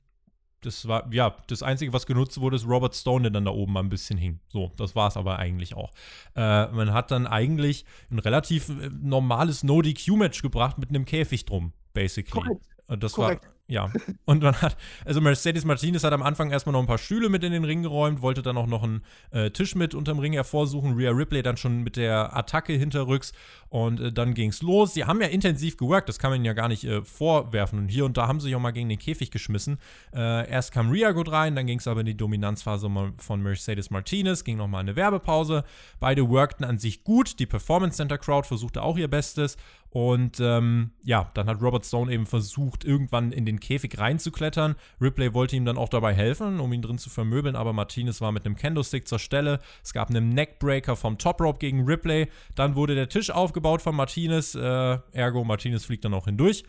das 0.61 0.87
war, 0.87 1.07
ja, 1.13 1.35
das 1.47 1.63
Einzige, 1.63 1.93
was 1.93 2.05
genutzt 2.05 2.39
wurde, 2.39 2.57
ist 2.57 2.67
Robert 2.67 2.95
Stone, 2.95 3.23
der 3.23 3.31
dann 3.31 3.45
da 3.45 3.51
oben 3.51 3.73
mal 3.73 3.81
ein 3.81 3.89
bisschen 3.89 4.17
hing. 4.17 4.39
So, 4.49 4.71
das 4.77 4.95
war 4.95 5.07
es 5.07 5.15
aber 5.15 5.39
eigentlich 5.39 5.75
auch. 5.75 5.91
Äh, 6.35 6.67
man 6.67 6.93
hat 6.93 7.11
dann 7.11 7.27
eigentlich 7.27 7.85
ein 8.11 8.19
relativ 8.19 8.69
äh, 8.69 8.89
normales 9.01 9.63
No-DQ-Match 9.63 10.41
gebracht 10.41 10.77
mit 10.77 10.89
einem 10.89 11.05
Käfig 11.05 11.45
drum, 11.45 11.73
basically. 11.93 12.41
Korrekt. 12.41 12.65
Das 12.87 13.13
Korrekt. 13.13 13.45
war 13.45 13.53
ja, 13.69 13.91
und 14.25 14.41
man 14.41 14.59
hat, 14.63 14.75
also 15.05 15.21
Mercedes 15.21 15.63
Martinez 15.63 16.03
hat 16.03 16.11
am 16.11 16.23
Anfang 16.23 16.49
erstmal 16.49 16.73
noch 16.73 16.79
ein 16.79 16.87
paar 16.87 16.97
Stühle 16.97 17.29
mit 17.29 17.43
in 17.43 17.51
den 17.51 17.63
Ring 17.63 17.83
geräumt, 17.83 18.23
wollte 18.23 18.41
dann 18.41 18.57
auch 18.57 18.65
noch 18.65 18.81
einen 18.81 19.03
äh, 19.29 19.51
Tisch 19.51 19.75
mit 19.75 19.93
unterm 19.93 20.17
Ring 20.17 20.33
hervorsuchen. 20.33 20.95
Rhea 20.95 21.11
Ripley 21.11 21.43
dann 21.43 21.55
schon 21.55 21.83
mit 21.83 21.95
der 21.95 22.35
Attacke 22.35 22.73
hinterrücks 22.73 23.31
und 23.69 23.99
äh, 23.99 24.11
dann 24.11 24.33
ging's 24.33 24.63
los. 24.63 24.95
Sie 24.95 25.05
haben 25.05 25.21
ja 25.21 25.27
intensiv 25.27 25.77
geworkt, 25.77 26.09
das 26.09 26.17
kann 26.17 26.31
man 26.31 26.43
ja 26.43 26.53
gar 26.53 26.67
nicht 26.67 26.83
äh, 26.83 27.03
vorwerfen. 27.03 27.77
Und 27.77 27.89
hier 27.89 28.05
und 28.05 28.17
da 28.17 28.27
haben 28.27 28.39
sie 28.39 28.47
sich 28.47 28.55
auch 28.55 28.59
mal 28.59 28.71
gegen 28.71 28.89
den 28.89 28.97
Käfig 28.97 29.29
geschmissen. 29.29 29.77
Äh, 30.15 30.49
erst 30.49 30.71
kam 30.71 30.89
Rhea 30.89 31.11
gut 31.11 31.31
rein, 31.31 31.55
dann 31.55 31.67
ging 31.67 31.77
es 31.77 31.87
aber 31.87 31.99
in 31.99 32.07
die 32.07 32.17
Dominanzphase 32.17 32.89
von 33.17 33.43
Mercedes 33.43 33.91
Martinez, 33.91 34.43
ging 34.43 34.57
nochmal 34.57 34.81
eine 34.81 34.95
Werbepause. 34.95 35.63
Beide 35.99 36.27
workten 36.27 36.63
an 36.63 36.79
sich 36.79 37.03
gut, 37.03 37.37
die 37.37 37.45
Performance 37.45 37.97
Center 37.97 38.17
Crowd 38.17 38.47
versuchte 38.47 38.81
auch 38.81 38.97
ihr 38.97 39.07
Bestes 39.07 39.57
und 39.91 40.39
ähm, 40.39 40.91
ja, 41.03 41.31
dann 41.33 41.47
hat 41.47 41.61
Robert 41.61 41.85
Stone 41.85 42.11
eben 42.11 42.27
versucht, 42.27 42.85
irgendwann 42.85 43.31
in 43.31 43.45
den 43.45 43.59
Käfig 43.59 43.97
reinzuklettern. 43.97 44.75
Ripley 45.01 45.33
wollte 45.33 45.55
ihm 45.55 45.65
dann 45.65 45.77
auch 45.77 45.89
dabei 45.89 46.13
helfen, 46.13 46.59
um 46.59 46.71
ihn 46.73 46.81
drin 46.81 46.99
zu 46.99 47.09
vermöbeln, 47.09 47.55
aber 47.55 47.73
Martinez 47.73 48.21
war 48.21 48.31
mit 48.31 48.45
einem 48.45 48.55
Kendo-Stick 48.55 49.07
zur 49.07 49.19
Stelle. 49.19 49.59
Es 49.83 49.93
gab 49.93 50.09
einen 50.09 50.29
Neckbreaker 50.29 50.95
vom 50.95 51.17
Top 51.17 51.41
Rope 51.41 51.57
gegen 51.57 51.85
Ripley. 51.85 52.27
Dann 52.53 52.75
wurde 52.75 52.93
der 52.93 53.09
Tisch 53.09 53.31
aufgebaut 53.31 53.81
von 53.81 53.95
Martinez. 53.95 54.53
Äh, 54.53 54.99
ergo, 55.11 55.43
Martinez 55.43 55.85
fliegt 55.85 56.05
dann 56.05 56.13
auch 56.13 56.25
hindurch. 56.25 56.63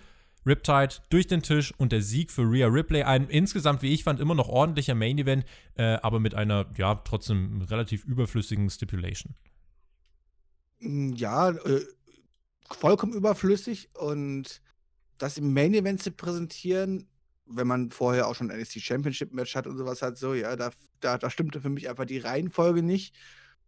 Riptide 0.47 0.95
durch 1.11 1.27
den 1.27 1.43
Tisch 1.43 1.75
und 1.77 1.93
der 1.93 2.01
Sieg 2.01 2.31
für 2.31 2.51
Rhea 2.51 2.67
Ripley. 2.69 3.03
Ein 3.03 3.29
insgesamt, 3.29 3.83
wie 3.83 3.93
ich 3.93 4.05
fand, 4.05 4.21
immer 4.21 4.35
noch 4.35 4.49
ordentlicher 4.49 4.95
Main 4.95 5.19
Event, 5.19 5.45
äh, 5.75 5.99
aber 6.03 6.21
mit 6.21 6.35
einer, 6.35 6.67
ja, 6.79 6.95
trotzdem 6.95 7.61
relativ 7.63 8.05
überflüssigen 8.05 8.71
Stipulation. 8.71 9.35
Ja, 10.81 11.51
äh, 11.51 11.85
vollkommen 12.75 13.13
überflüssig 13.13 13.91
und 13.95 14.63
das 15.19 15.39
im 15.39 15.53
Main 15.53 15.75
Event 15.75 16.03
zu 16.03 16.13
präsentieren, 16.13 17.09
wenn 17.47 17.67
man 17.67 17.91
vorher 17.91 18.29
auch 18.29 18.35
schon 18.35 18.51
ein 18.51 18.59
NXT 18.59 18.81
Championship 18.81 19.33
Match 19.33 19.55
hat 19.55 19.67
und 19.67 19.77
sowas 19.77 20.03
hat, 20.03 20.17
so, 20.17 20.35
ja, 20.35 20.57
da, 20.57 20.71
da, 21.01 21.19
da 21.19 21.31
stimmte 21.31 21.61
für 21.61 21.69
mich 21.69 21.89
einfach 21.89 22.05
die 22.05 22.19
Reihenfolge 22.19 22.83
nicht. 22.83 23.15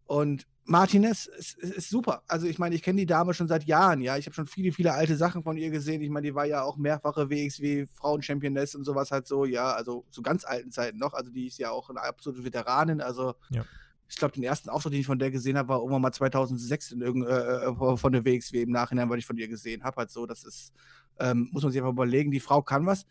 Und 0.04 0.46
Martinez 0.64 1.26
ist, 1.26 1.58
ist, 1.58 1.90
super. 1.90 2.22
Also 2.28 2.46
ich 2.46 2.58
meine, 2.58 2.74
ich 2.74 2.82
kenne 2.82 3.00
die 3.00 3.06
Dame 3.06 3.34
schon 3.34 3.48
seit 3.48 3.64
Jahren, 3.64 4.00
ja. 4.00 4.16
Ich 4.16 4.26
habe 4.26 4.34
schon 4.34 4.46
viele, 4.46 4.72
viele 4.72 4.92
alte 4.92 5.16
Sachen 5.16 5.42
von 5.42 5.56
ihr 5.56 5.70
gesehen. 5.70 6.02
Ich 6.02 6.10
meine, 6.10 6.28
die 6.28 6.34
war 6.34 6.44
ja 6.44 6.62
auch 6.62 6.76
mehrfache 6.76 7.30
WXW 7.30 7.86
Frauen-Championess 7.86 8.74
und 8.74 8.84
sowas 8.84 9.10
halt 9.10 9.26
so, 9.26 9.44
ja, 9.44 9.72
also 9.72 10.04
zu 10.10 10.22
ganz 10.22 10.44
alten 10.44 10.70
Zeiten 10.70 10.98
noch. 10.98 11.14
Also 11.14 11.30
die 11.30 11.48
ist 11.48 11.58
ja 11.58 11.70
auch 11.70 11.90
eine 11.90 12.00
absolute 12.00 12.44
Veteranin. 12.44 13.00
Also 13.00 13.34
ja 13.50 13.64
ich 14.12 14.18
glaube, 14.18 14.34
den 14.34 14.42
ersten 14.42 14.68
Auftritt, 14.68 14.92
den 14.92 15.00
ich 15.00 15.06
von 15.06 15.18
der 15.18 15.30
gesehen 15.30 15.56
habe, 15.56 15.70
war 15.70 15.78
irgendwann 15.78 16.02
mal 16.02 16.12
2006 16.12 16.92
in 16.92 17.00
irgend, 17.00 17.26
äh, 17.26 17.64
äh 17.64 17.96
von 17.96 18.12
der 18.12 18.26
WXW 18.26 18.60
im 18.62 18.70
Nachhinein, 18.70 19.08
weil 19.08 19.18
ich 19.18 19.26
von 19.26 19.38
ihr 19.38 19.48
gesehen 19.48 19.84
habe. 19.84 19.96
Halt 19.96 20.10
so, 20.10 20.26
das 20.26 20.44
ist, 20.44 20.74
ähm, 21.18 21.48
muss 21.50 21.62
man 21.62 21.72
sich 21.72 21.80
einfach 21.80 21.92
überlegen, 21.92 22.30
die 22.30 22.38
Frau 22.38 22.60
kann 22.60 22.84
was. 22.84 23.06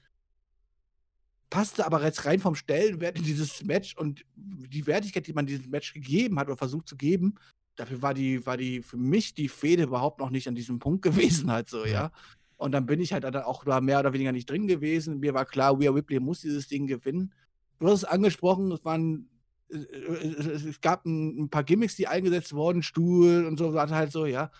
Passte 1.49 1.87
aber 1.87 2.03
jetzt 2.03 2.25
rein 2.25 2.39
vom 2.39 2.53
Stellenwert 2.53 3.17
in 3.17 3.23
dieses 3.23 3.63
Match 3.63 3.97
und 3.97 4.23
die 4.35 4.85
Wertigkeit, 4.85 5.25
die 5.25 5.33
man 5.33 5.47
diesem 5.47 5.71
Match 5.71 5.91
gegeben 5.91 6.37
hat 6.39 6.47
oder 6.47 6.55
versucht 6.55 6.87
zu 6.87 6.95
geben, 6.95 7.33
dafür 7.75 8.03
war 8.03 8.13
die, 8.13 8.45
war 8.45 8.55
die 8.55 8.83
für 8.83 8.97
mich 8.97 9.33
die 9.33 9.49
Fehde 9.49 9.83
überhaupt 9.83 10.19
noch 10.19 10.29
nicht 10.29 10.47
an 10.47 10.55
diesem 10.55 10.77
Punkt 10.77 11.01
gewesen, 11.01 11.51
halt 11.51 11.67
so, 11.67 11.83
ja. 11.83 12.11
Und 12.57 12.73
dann 12.73 12.85
bin 12.85 13.01
ich 13.01 13.11
halt 13.11 13.25
auch 13.25 13.63
da 13.63 13.81
mehr 13.81 13.99
oder 13.99 14.13
weniger 14.13 14.31
nicht 14.31 14.47
drin 14.47 14.67
gewesen. 14.67 15.19
Mir 15.19 15.33
war 15.33 15.45
klar, 15.45 15.79
Rhea 15.79 15.89
Ripley 15.89 16.19
muss 16.19 16.41
dieses 16.41 16.67
Ding 16.67 16.85
gewinnen. 16.85 17.33
Du 17.79 17.87
hast 17.87 18.03
es 18.03 18.05
angesprochen, 18.05 18.71
es 18.71 18.85
waren 18.85 19.30
es 19.71 20.81
gab 20.81 21.05
ein, 21.05 21.43
ein, 21.43 21.49
paar 21.49 21.63
Gimmicks, 21.63 21.95
die 21.95 22.07
eingesetzt 22.07 22.53
wurden, 22.53 22.83
Stuhl 22.83 23.45
und 23.45 23.57
so, 23.57 23.73
halt 23.73 24.11
so, 24.11 24.25
ja. 24.25 24.51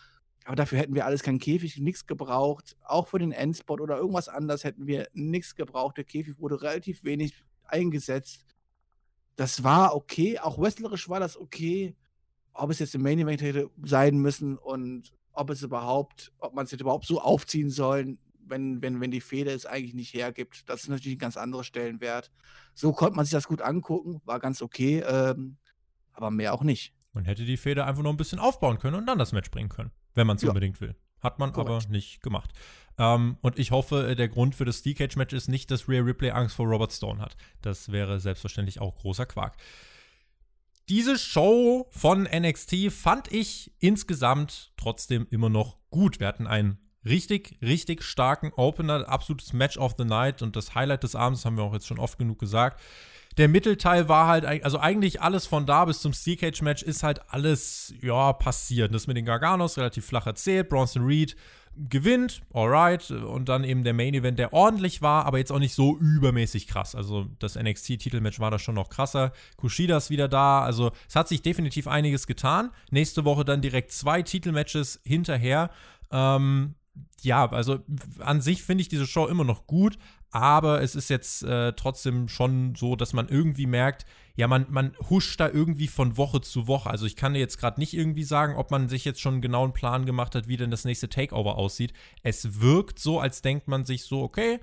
Aber 0.46 0.56
dafür 0.56 0.80
hätten 0.80 0.96
wir 0.96 1.06
alles 1.06 1.22
keinen 1.22 1.40
Käfig, 1.40 1.78
nichts 1.78 2.08
gebraucht. 2.08 2.76
Auch 2.84 3.08
für 3.08 3.20
den 3.20 3.32
Endspot 3.32 3.80
oder 3.80 3.98
irgendwas 3.98 4.28
anderes 4.28 4.64
hätten 4.64 4.88
wir 4.88 5.08
nichts 5.14 5.56
gebraucht. 5.56 5.98
Der 5.98 6.04
Käfig 6.04 6.40
wurde 6.40 6.62
relativ 6.62 7.04
wenig 7.04 7.34
eingesetzt. 7.64 8.46
Das 9.36 9.64
war 9.64 9.96
okay. 9.96 10.40
Auch 10.40 10.58
wrestlerisch 10.58 11.10
war 11.10 11.20
das 11.20 11.38
okay. 11.38 11.96
Ob 12.54 12.72
es 12.72 12.80
jetzt 12.80 12.96
im 12.96 13.04
Main 13.04 13.20
Event 13.20 13.42
hätte 13.42 13.70
sein 13.84 14.18
müssen 14.18 14.58
und 14.58 15.14
ob 15.34 15.50
es 15.52 15.62
überhaupt, 15.62 16.34
ob 16.40 16.54
man 16.54 16.66
es 16.66 16.72
jetzt 16.72 16.82
überhaupt 16.82 17.06
so 17.06 17.22
aufziehen 17.22 17.70
soll, 17.70 18.18
wenn, 18.46 18.82
wenn, 18.82 19.00
wenn 19.02 19.12
die 19.12 19.22
Feder 19.22 19.54
es 19.54 19.66
eigentlich 19.66 19.94
nicht 19.94 20.14
hergibt. 20.14 20.70
Das 20.70 20.84
ist 20.84 20.90
natürlich 20.90 21.18
ein 21.18 21.20
ganz 21.20 21.38
anderer 21.38 21.64
Stellenwert. 21.64 22.32
So 22.74 22.94
konnte 22.94 23.16
man 23.16 23.26
sich 23.26 23.32
das 23.32 23.48
gut 23.48 23.62
angucken, 23.62 24.22
war 24.26 24.40
ganz 24.40 24.62
okay, 24.62 25.00
ähm, 25.00 25.58
aber 26.14 26.32
mehr 26.32 26.54
auch 26.54 26.64
nicht. 26.64 26.94
Man 27.14 27.26
hätte 27.26 27.46
die 27.46 27.58
Feder 27.58 27.86
einfach 27.86 28.04
noch 28.04 28.12
ein 28.12 28.18
bisschen 28.18 28.40
aufbauen 28.40 28.78
können 28.78 28.96
und 28.96 29.06
dann 29.06 29.20
das 29.20 29.32
Match 29.34 29.52
bringen 29.52 29.70
können, 29.70 29.92
wenn 30.14 30.28
man 30.28 30.38
es 30.38 30.44
ja. 30.44 30.50
unbedingt 30.50 30.80
will. 30.82 30.96
Hat 31.20 31.40
man 31.40 31.52
Korrekt. 31.52 31.86
aber 31.86 31.92
nicht 31.92 32.22
gemacht. 32.22 32.52
Ähm, 32.98 33.38
und 33.42 33.60
ich 33.60 33.72
hoffe, 33.72 34.10
äh, 34.10 34.16
der 34.16 34.28
Grund 34.28 34.56
für 34.56 34.66
das 34.66 34.80
Steel 34.80 34.96
Cage 34.96 35.16
Match 35.18 35.34
ist 35.34 35.48
nicht, 35.48 35.70
dass 35.72 35.88
Rhea 35.88 36.02
Ripley 36.02 36.32
Angst 36.32 36.56
vor 36.56 36.68
Robert 36.68 36.92
Stone 36.92 37.22
hat. 37.22 37.36
Das 37.62 37.92
wäre 37.92 38.20
selbstverständlich 38.20 38.80
auch 38.80 38.96
großer 38.96 39.26
Quark. 39.26 39.58
Diese 40.90 41.18
Show 41.18 41.88
von 41.92 42.24
NXT 42.24 42.92
fand 42.92 43.32
ich 43.32 43.74
insgesamt 43.80 44.74
trotzdem 44.78 45.28
immer 45.30 45.50
noch 45.50 45.78
gut. 45.90 46.20
Wir 46.20 46.28
hatten 46.28 46.48
ein 46.48 46.80
richtig, 47.06 47.58
richtig 47.62 48.04
starken 48.04 48.52
Opener, 48.56 49.08
absolutes 49.08 49.54
Match 49.54 49.78
of 49.78 49.96
the 49.98 50.06
Night 50.06 50.42
und 50.42 50.56
das 50.56 50.76
Highlight 50.76 51.04
des 51.04 51.16
Abends 51.16 51.46
haben 51.46 51.58
wir 51.58 51.64
auch 51.64 51.74
jetzt 51.74 51.88
schon 51.88 52.00
oft 52.00 52.18
genug 52.18 52.40
gesagt. 52.40 52.80
Der 53.38 53.48
Mittelteil 53.48 54.10
war 54.10 54.28
halt, 54.28 54.46
also 54.46 54.78
eigentlich 54.78 55.22
alles 55.22 55.48
von 55.48 55.66
da 55.66 55.86
bis 55.86 56.02
zum 56.02 56.12
Steel 56.12 56.36
Cage 56.36 56.62
Match 56.62 56.84
ist 56.84 57.02
halt 57.02 57.22
alles, 57.30 57.94
ja, 58.02 58.34
passiert. 58.34 58.94
Das 58.94 59.08
mit 59.08 59.16
den 59.16 59.26
Garganos 59.26 59.78
relativ 59.78 60.06
flach 60.06 60.28
erzählt. 60.28 60.68
Bronson 60.68 61.06
Reed 61.06 61.38
gewinnt, 61.90 62.42
alright. 62.54 63.10
Und 63.10 63.48
dann 63.48 63.64
eben 63.64 63.84
der 63.86 63.94
Main 63.94 64.14
Event, 64.14 64.38
der 64.38 64.52
ordentlich 64.52 65.02
war, 65.02 65.26
aber 65.26 65.38
jetzt 65.38 65.52
auch 65.52 65.60
nicht 65.60 65.74
so 65.74 65.98
übermäßig 65.98 66.68
krass. 66.68 66.94
Also 66.94 67.28
das 67.40 67.56
NXT-Titelmatch 67.56 68.42
war 68.42 68.52
da 68.52 68.60
schon 68.60 68.76
noch 68.76 68.90
krasser. 68.90 69.32
Kushida 69.56 69.96
ist 69.96 70.10
wieder 70.10 70.28
da. 70.28 70.64
Also 70.64 70.92
es 71.08 71.16
hat 71.16 71.30
sich 71.30 71.42
definitiv 71.42 71.88
einiges 71.88 72.28
getan. 72.28 72.72
Nächste 72.90 73.24
Woche 73.24 73.46
dann 73.46 73.62
direkt 73.62 73.94
zwei 73.94 74.22
Titelmatches 74.22 75.00
hinterher. 75.06 75.70
Ähm, 76.12 76.76
ja, 77.22 77.50
also 77.50 77.80
an 78.20 78.42
sich 78.42 78.64
finde 78.64 78.82
ich 78.82 78.90
diese 78.90 79.08
Show 79.08 79.28
immer 79.28 79.44
noch 79.44 79.68
gut, 79.68 79.98
aber 80.32 80.82
es 80.82 80.96
ist 80.96 81.10
jetzt 81.10 81.44
äh, 81.44 81.74
trotzdem 81.74 82.28
schon 82.28 82.76
so, 82.76 82.96
dass 82.96 83.14
man 83.14 83.28
irgendwie 83.28 83.66
merkt, 83.66 84.06
ja, 84.36 84.48
man, 84.48 84.66
man 84.70 84.96
huscht 85.10 85.40
da 85.40 85.50
irgendwie 85.50 85.88
von 85.88 86.18
Woche 86.18 86.42
zu 86.42 86.68
Woche. 86.68 86.90
Also 86.90 87.06
ich 87.06 87.16
kann 87.16 87.34
dir 87.34 87.40
jetzt 87.40 87.58
gerade 87.58 87.80
nicht 87.80 87.94
irgendwie 87.94 88.24
sagen, 88.24 88.56
ob 88.56 88.72
man 88.72 88.88
sich 88.88 89.04
jetzt 89.04 89.20
schon 89.20 89.36
einen 89.36 89.42
genauen 89.42 89.74
Plan 89.74 90.06
gemacht 90.06 90.36
hat, 90.36 90.48
wie 90.48 90.58
denn 90.58 90.72
das 90.72 90.86
nächste 90.86 91.10
Takeover 91.10 91.58
aussieht. 91.58 91.94
Es 92.24 92.62
wirkt 92.62 92.98
so, 92.98 93.20
als 93.20 93.42
denkt 93.42 93.68
man 93.68 93.84
sich 93.84 94.04
so, 94.04 94.22
okay, 94.22 94.60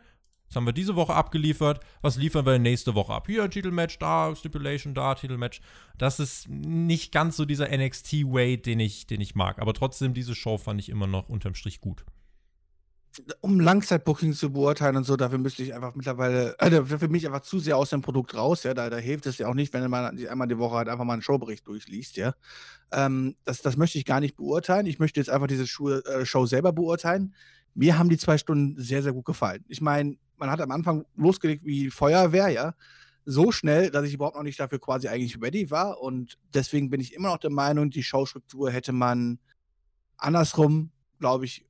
das 0.48 0.56
haben 0.56 0.64
wir 0.64 0.72
diese 0.72 0.96
Woche 0.96 1.14
abgeliefert. 1.14 1.80
Was 2.00 2.16
liefern 2.16 2.46
wir 2.46 2.58
nächste 2.58 2.94
Woche 2.94 3.12
ab? 3.12 3.26
Hier, 3.26 3.50
Titelmatch, 3.50 3.98
da, 3.98 4.34
Stipulation, 4.34 4.94
da, 4.94 5.14
Titelmatch. 5.14 5.60
Das 5.98 6.18
ist 6.18 6.48
nicht 6.48 7.12
ganz 7.12 7.36
so 7.36 7.44
dieser 7.44 7.68
NXT-Way, 7.68 8.56
den 8.62 8.80
ich, 8.80 9.06
den 9.06 9.20
ich 9.20 9.34
mag. 9.34 9.58
Aber 9.58 9.74
trotzdem, 9.74 10.14
diese 10.14 10.34
Show 10.34 10.56
fand 10.56 10.80
ich 10.80 10.88
immer 10.88 11.06
noch 11.06 11.28
unterm 11.28 11.54
Strich 11.54 11.82
gut 11.82 12.06
um 13.40 13.60
Langzeitbooking 13.60 14.32
zu 14.32 14.52
beurteilen 14.52 14.96
und 14.96 15.04
so, 15.04 15.16
dafür 15.16 15.38
müsste 15.38 15.62
ich 15.62 15.74
einfach 15.74 15.94
mittlerweile, 15.94 16.58
äh, 16.58 16.84
für 16.84 17.08
mich 17.08 17.26
einfach 17.26 17.40
zu 17.42 17.58
sehr 17.58 17.76
aus 17.76 17.90
dem 17.90 18.02
Produkt 18.02 18.34
raus, 18.34 18.62
ja, 18.62 18.74
da, 18.74 18.90
da 18.90 18.96
hilft 18.96 19.26
es 19.26 19.38
ja 19.38 19.48
auch 19.48 19.54
nicht, 19.54 19.72
wenn 19.72 19.88
man 19.90 20.18
einmal 20.26 20.48
die 20.48 20.58
Woche 20.58 20.76
halt 20.76 20.88
einfach 20.88 21.04
mal 21.04 21.14
einen 21.14 21.22
Showbericht 21.22 21.66
durchliest, 21.66 22.16
ja. 22.16 22.34
Ähm, 22.90 23.36
das, 23.44 23.62
das 23.62 23.76
möchte 23.76 23.98
ich 23.98 24.04
gar 24.04 24.20
nicht 24.20 24.36
beurteilen. 24.36 24.86
Ich 24.86 24.98
möchte 24.98 25.20
jetzt 25.20 25.30
einfach 25.30 25.46
diese 25.46 25.66
Show, 25.66 25.90
äh, 25.90 26.24
Show 26.24 26.46
selber 26.46 26.72
beurteilen. 26.72 27.34
Mir 27.74 27.98
haben 27.98 28.08
die 28.08 28.18
zwei 28.18 28.38
Stunden 28.38 28.80
sehr, 28.80 29.02
sehr 29.02 29.12
gut 29.12 29.24
gefallen. 29.24 29.64
Ich 29.68 29.80
meine, 29.80 30.16
man 30.36 30.50
hat 30.50 30.60
am 30.60 30.70
Anfang 30.70 31.04
losgelegt 31.16 31.64
wie 31.64 31.90
Feuerwehr, 31.90 32.48
ja. 32.48 32.74
So 33.24 33.52
schnell, 33.52 33.90
dass 33.90 34.06
ich 34.06 34.14
überhaupt 34.14 34.36
noch 34.36 34.42
nicht 34.42 34.58
dafür 34.58 34.80
quasi 34.80 35.08
eigentlich 35.08 35.40
ready 35.42 35.70
war. 35.70 36.00
Und 36.00 36.38
deswegen 36.54 36.88
bin 36.88 37.00
ich 37.00 37.12
immer 37.12 37.28
noch 37.28 37.38
der 37.38 37.50
Meinung, 37.50 37.90
die 37.90 38.02
Showstruktur 38.02 38.70
hätte 38.70 38.92
man 38.92 39.38
andersrum, 40.16 40.90
glaube 41.18 41.44
ich, 41.44 41.67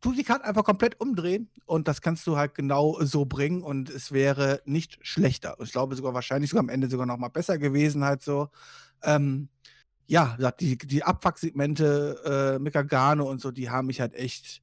tu 0.00 0.12
die 0.12 0.22
Karte 0.22 0.44
einfach 0.44 0.64
komplett 0.64 1.00
umdrehen 1.00 1.50
und 1.66 1.88
das 1.88 2.00
kannst 2.00 2.26
du 2.26 2.36
halt 2.36 2.54
genau 2.54 2.98
so 3.00 3.24
bringen 3.24 3.62
und 3.62 3.90
es 3.90 4.12
wäre 4.12 4.62
nicht 4.64 4.98
schlechter. 5.02 5.56
Ich 5.62 5.72
glaube 5.72 5.96
sogar 5.96 6.14
wahrscheinlich 6.14 6.50
sogar 6.50 6.62
am 6.62 6.68
Ende 6.68 6.88
sogar 6.88 7.06
noch 7.06 7.18
mal 7.18 7.28
besser 7.28 7.58
gewesen 7.58 8.04
halt 8.04 8.22
so. 8.22 8.48
Ähm, 9.02 9.48
ja, 10.06 10.36
die, 10.60 10.78
die 10.78 11.04
Abfucksegmente 11.04 12.56
äh, 12.56 12.58
mit 12.58 12.72
Gargano 12.72 13.28
und 13.28 13.40
so, 13.40 13.50
die 13.50 13.70
haben 13.70 13.88
mich 13.88 14.00
halt 14.00 14.14
echt, 14.14 14.62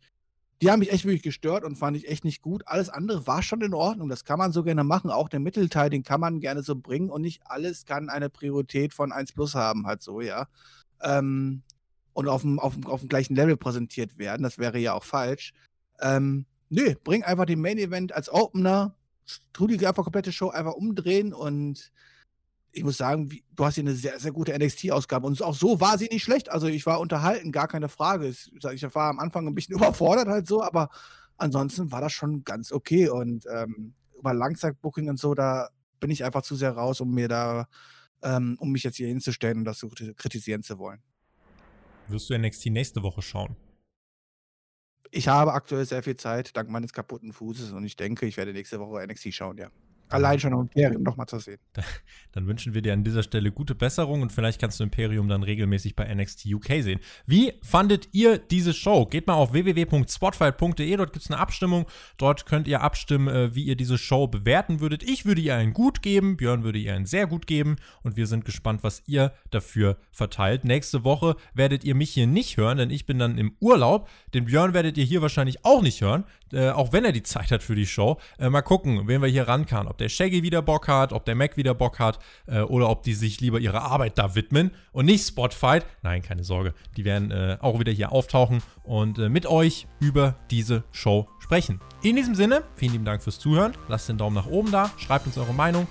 die 0.62 0.72
haben 0.72 0.80
mich 0.80 0.92
echt 0.92 1.06
wirklich 1.06 1.22
gestört 1.24 1.64
und 1.64 1.76
fand 1.76 1.98
ich 1.98 2.08
echt 2.10 2.24
nicht 2.26 2.42
gut. 2.42 2.64
Alles 2.66 2.90
andere 2.90 3.28
war 3.28 3.44
schon 3.44 3.62
in 3.62 3.74
Ordnung, 3.74 4.10
das 4.10 4.24
kann 4.24 4.40
man 4.40 4.52
so 4.52 4.64
gerne 4.64 4.84
machen. 4.84 5.12
Auch 5.12 5.30
der 5.30 5.40
Mittelteil, 5.40 5.90
den 5.90 6.04
kann 6.04 6.20
man 6.20 6.40
gerne 6.40 6.64
so 6.64 6.76
bringen 6.76 7.10
und 7.12 7.22
nicht 7.22 7.42
alles 7.46 7.86
kann 7.86 8.10
eine 8.10 8.30
Priorität 8.30 8.94
von 8.94 9.12
1 9.12 9.34
Plus 9.34 9.54
haben, 9.54 9.86
halt 9.86 10.02
so, 10.02 10.22
ja. 10.22 10.48
Ähm, 11.02 11.62
und 12.16 12.30
auf 12.30 12.41
dem, 12.41 12.59
auf, 12.59 12.74
dem, 12.74 12.88
auf 12.88 13.01
dem 13.01 13.09
gleichen 13.09 13.36
Level 13.36 13.57
präsentiert 13.57 14.18
werden. 14.18 14.41
Das 14.41 14.57
wäre 14.57 14.80
ja 14.80 14.93
auch 14.93 15.03
falsch. 15.03 15.53
Ähm, 15.99 16.45
nö, 16.70 16.95
bring 17.03 17.24
einfach 17.24 17.45
den 17.45 17.59
Main 17.59 17.78
Event 17.78 18.13
als 18.13 18.32
Opener. 18.32 18.95
die 19.57 19.86
einfach 19.86 20.03
komplette 20.03 20.32
Show 20.32 20.49
einfach 20.49 20.74
umdrehen 20.74 21.34
und 21.34 21.91
ich 22.72 22.84
muss 22.84 22.97
sagen, 22.97 23.32
wie, 23.32 23.43
du 23.53 23.66
hast 23.66 23.76
hier 23.76 23.84
eine 23.84 23.93
sehr, 23.93 24.20
sehr 24.20 24.32
gute 24.32 24.57
NXT-Ausgabe. 24.57 25.28
Und 25.28 25.41
auch 25.41 25.55
so 25.55 25.80
war 25.80 25.97
sie 25.97 26.07
nicht 26.11 26.24
schlecht. 26.24 26.49
Also 26.49 26.68
ich 26.68 26.86
war 26.86 26.99
unterhalten, 26.99 27.51
gar 27.51 27.68
keine 27.68 27.88
Frage. 27.88 28.28
Ich, 28.28 28.51
ich 28.53 28.95
war 28.95 29.09
am 29.09 29.20
Anfang 29.20 29.47
ein 29.47 29.55
bisschen 29.55 29.76
überfordert 29.78 30.28
halt 30.28 30.47
so, 30.47 30.61
aber 30.63 30.89
ansonsten 31.38 31.91
war 31.91 32.01
das 32.01 32.11
schon 32.11 32.43
ganz 32.43 32.72
okay. 32.72 33.09
Und 33.09 33.45
ähm, 33.53 33.93
über 34.18 34.34
Langzeitbooking 34.34 35.09
und 35.09 35.20
so, 35.20 35.34
da 35.34 35.70
bin 35.99 36.11
ich 36.11 36.24
einfach 36.24 36.41
zu 36.41 36.55
sehr 36.55 36.72
raus, 36.72 37.01
um 37.01 37.13
mir 37.13 37.28
da, 37.28 37.68
ähm, 38.24 38.57
um 38.59 38.72
mich 38.72 38.84
jetzt 38.84 38.97
hier 38.97 39.07
hinzustellen 39.07 39.59
und 39.59 39.66
das 39.66 39.80
zu 39.80 39.89
kritisieren 39.89 40.63
zu 40.63 40.78
wollen. 40.78 41.01
Wirst 42.08 42.30
du 42.30 42.38
NXT 42.38 42.68
nächste 42.68 43.03
Woche 43.03 43.22
schauen? 43.22 43.56
Ich 45.12 45.28
habe 45.28 45.53
aktuell 45.53 45.86
sehr 45.86 46.03
viel 46.03 46.18
Zeit, 46.18 46.56
dank 46.58 46.70
meines 46.70 46.93
kaputten 46.93 47.32
Fußes, 47.32 47.72
und 47.72 47.86
ich 47.86 47.95
denke, 47.95 48.26
ich 48.26 48.38
werde 48.38 48.53
nächste 48.53 48.80
Woche 48.80 49.06
NXT 49.06 49.34
schauen, 49.34 49.58
ja. 49.58 49.70
Allein 50.10 50.39
schon 50.39 50.53
um 50.53 50.62
Imperium 50.62 51.03
nochmal 51.03 51.28
zu 51.28 51.39
sehen. 51.39 51.60
Dann 52.32 52.47
wünschen 52.47 52.74
wir 52.74 52.82
dir 52.82 52.93
an 52.93 53.03
dieser 53.03 53.24
Stelle 53.24 53.51
gute 53.51 53.76
Besserung 53.76 54.22
und 54.22 54.32
vielleicht 54.32 54.62
kannst 54.62 54.80
du 54.80 54.84
Imperium 54.84 55.28
dann 55.28 55.41
regelmäßig 55.41 55.95
bei 55.95 56.14
NXT 56.14 56.45
UK 56.47 56.68
sehen. 56.82 56.99
Wie 57.26 57.53
fandet 57.64 58.10
ihr 58.12 58.38
diese 58.38 58.74
Show? 58.74 59.06
Geht 59.06 59.26
mal 59.26 59.34
auf 59.34 59.53
www.spotfight.de, 59.53 60.97
dort 60.97 61.14
gibt 61.14 61.26
es 61.26 61.32
eine 61.32 61.39
Abstimmung. 61.39 61.86
Dort 62.18 62.45
könnt 62.45 62.68
ihr 62.68 62.82
abstimmen, 62.82 63.28
äh, 63.28 63.56
wie 63.56 63.64
ihr 63.64 63.76
diese 63.76 63.97
Show 63.97 64.28
bewerten 64.28 64.80
würdet. 64.80 65.01
Ich 65.01 65.26
würde 65.26 65.41
ihr 65.41 65.56
ein 65.56 65.74
Gut 65.74 66.01
geben, 66.01 66.38
Björn 66.38 66.64
würde 66.64 66.80
ihr 66.80 66.93
ein 66.93 67.06
sehr 67.06 67.26
gut 67.26 67.47
geben 67.47 67.78
und 68.03 68.16
wir 68.16 68.28
sind 68.28 68.45
gespannt, 68.45 68.84
was 68.84 69.01
ihr 69.08 69.34
dafür 69.49 69.97
verteilt. 70.12 70.66
Nächste 70.66 71.03
Woche 71.03 71.36
werdet 71.53 71.84
ihr 71.84 71.95
mich 71.95 72.12
hier 72.12 72.28
nicht 72.28 72.58
hören, 72.58 72.78
denn 72.78 72.89
ich 72.89 73.06
bin 73.06 73.18
dann 73.18 73.38
im 73.38 73.56
Urlaub. 73.60 74.10
Den 74.34 74.45
Björn 74.45 74.74
werdet 74.74 74.97
ihr 74.97 75.06
hier 75.06 75.22
wahrscheinlich 75.22 75.66
auch 75.66 75.82
nicht 75.82 76.01
hören, 76.01 76.26
äh, 76.54 76.70
auch 76.70 76.93
wenn 76.93 77.06
er 77.06 77.12
die 77.12 77.24
Zeit 77.24 77.52
hat 77.52 77.64
für 77.64 77.76
die 77.76 77.86
Show. 77.86 78.18
Äh, 78.39 78.50
mal 78.50 78.62
gucken, 78.62 79.08
wen 79.08 79.22
wir 79.22 79.30
hier 79.30 79.48
rankamen 79.48 79.88
ob 79.88 79.98
der 79.98 80.10
Shaggy 80.10 80.43
wieder 80.43 80.62
Bock 80.62 80.88
hat, 80.88 81.14
ob 81.14 81.26
der 81.26 81.36
Mac 81.36 81.58
wieder 81.58 81.74
Bock 81.74 82.00
hat 82.00 82.20
äh, 82.48 82.62
oder 82.62 82.89
ob 82.89 83.04
die 83.04 83.14
sich 83.14 83.41
lieber 83.41 83.60
ihrer 83.60 83.82
Arbeit 83.84 84.18
da 84.18 84.36
widmen 84.36 84.72
und 84.91 85.06
nicht 85.06 85.26
Spotfight. 85.26 85.86
Nein, 86.02 86.22
keine 86.22 86.43
Sorge, 86.43 86.74
die 86.98 87.06
werden 87.06 87.32
äh, 87.32 87.58
auch 87.62 87.80
wieder 87.80 87.91
hier 87.91 88.12
auftauchen 88.12 88.62
und 88.84 89.20
äh, 89.20 89.30
mit 89.30 89.46
euch 89.46 89.88
über 90.00 90.36
diese 90.52 90.84
Show 90.91 91.28
sprechen. 91.39 91.80
In 92.02 92.16
diesem 92.16 92.36
Sinne, 92.36 92.64
vielen 92.76 92.93
lieben 92.93 93.06
Dank 93.06 93.22
fürs 93.22 93.39
Zuhören. 93.39 93.74
Lasst 93.88 94.10
den 94.10 94.18
Daumen 94.18 94.36
nach 94.36 94.48
oben 94.48 94.72
da, 94.72 94.91
schreibt 94.98 95.28
uns 95.28 95.38
eure 95.38 95.54
Meinung. 95.54 95.88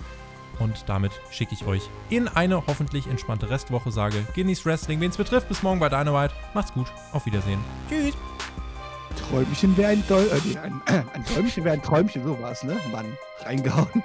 Und 0.59 0.85
damit 0.87 1.13
schicke 1.31 1.55
ich 1.55 1.67
euch 1.67 1.83
in 2.11 2.29
eine 2.29 2.67
hoffentlich 2.67 3.07
entspannte 3.07 3.51
Restwoche. 3.51 3.91
Sage, 3.91 4.25
genießt 4.35 4.65
Wrestling, 4.67 5.01
wen 5.01 5.11
es 5.11 5.17
betrifft. 5.17 5.49
Bis 5.49 5.63
morgen 5.63 5.81
bei 5.81 5.89
Dynamite. 5.89 6.35
Macht's 6.55 6.73
gut. 6.73 6.87
Auf 7.13 7.27
Wiedersehen. 7.27 7.59
Tschüss. 7.89 8.15
Träumchen 9.15 9.77
wäre 9.77 9.93
ein, 9.93 10.05
Däu 10.09 10.23
äh, 10.23 10.59
ein, 10.63 10.83
ein, 10.87 11.09
ein 11.13 11.25
Träumchen 11.25 11.65
wäre 11.65 11.75
ein 11.75 11.83
Träumchen, 11.83 12.25
so 12.25 12.41
war 12.41 12.53
es, 12.53 12.63
ne? 12.65 12.77
Mann, 12.93 13.17
reingehauen. 13.41 14.03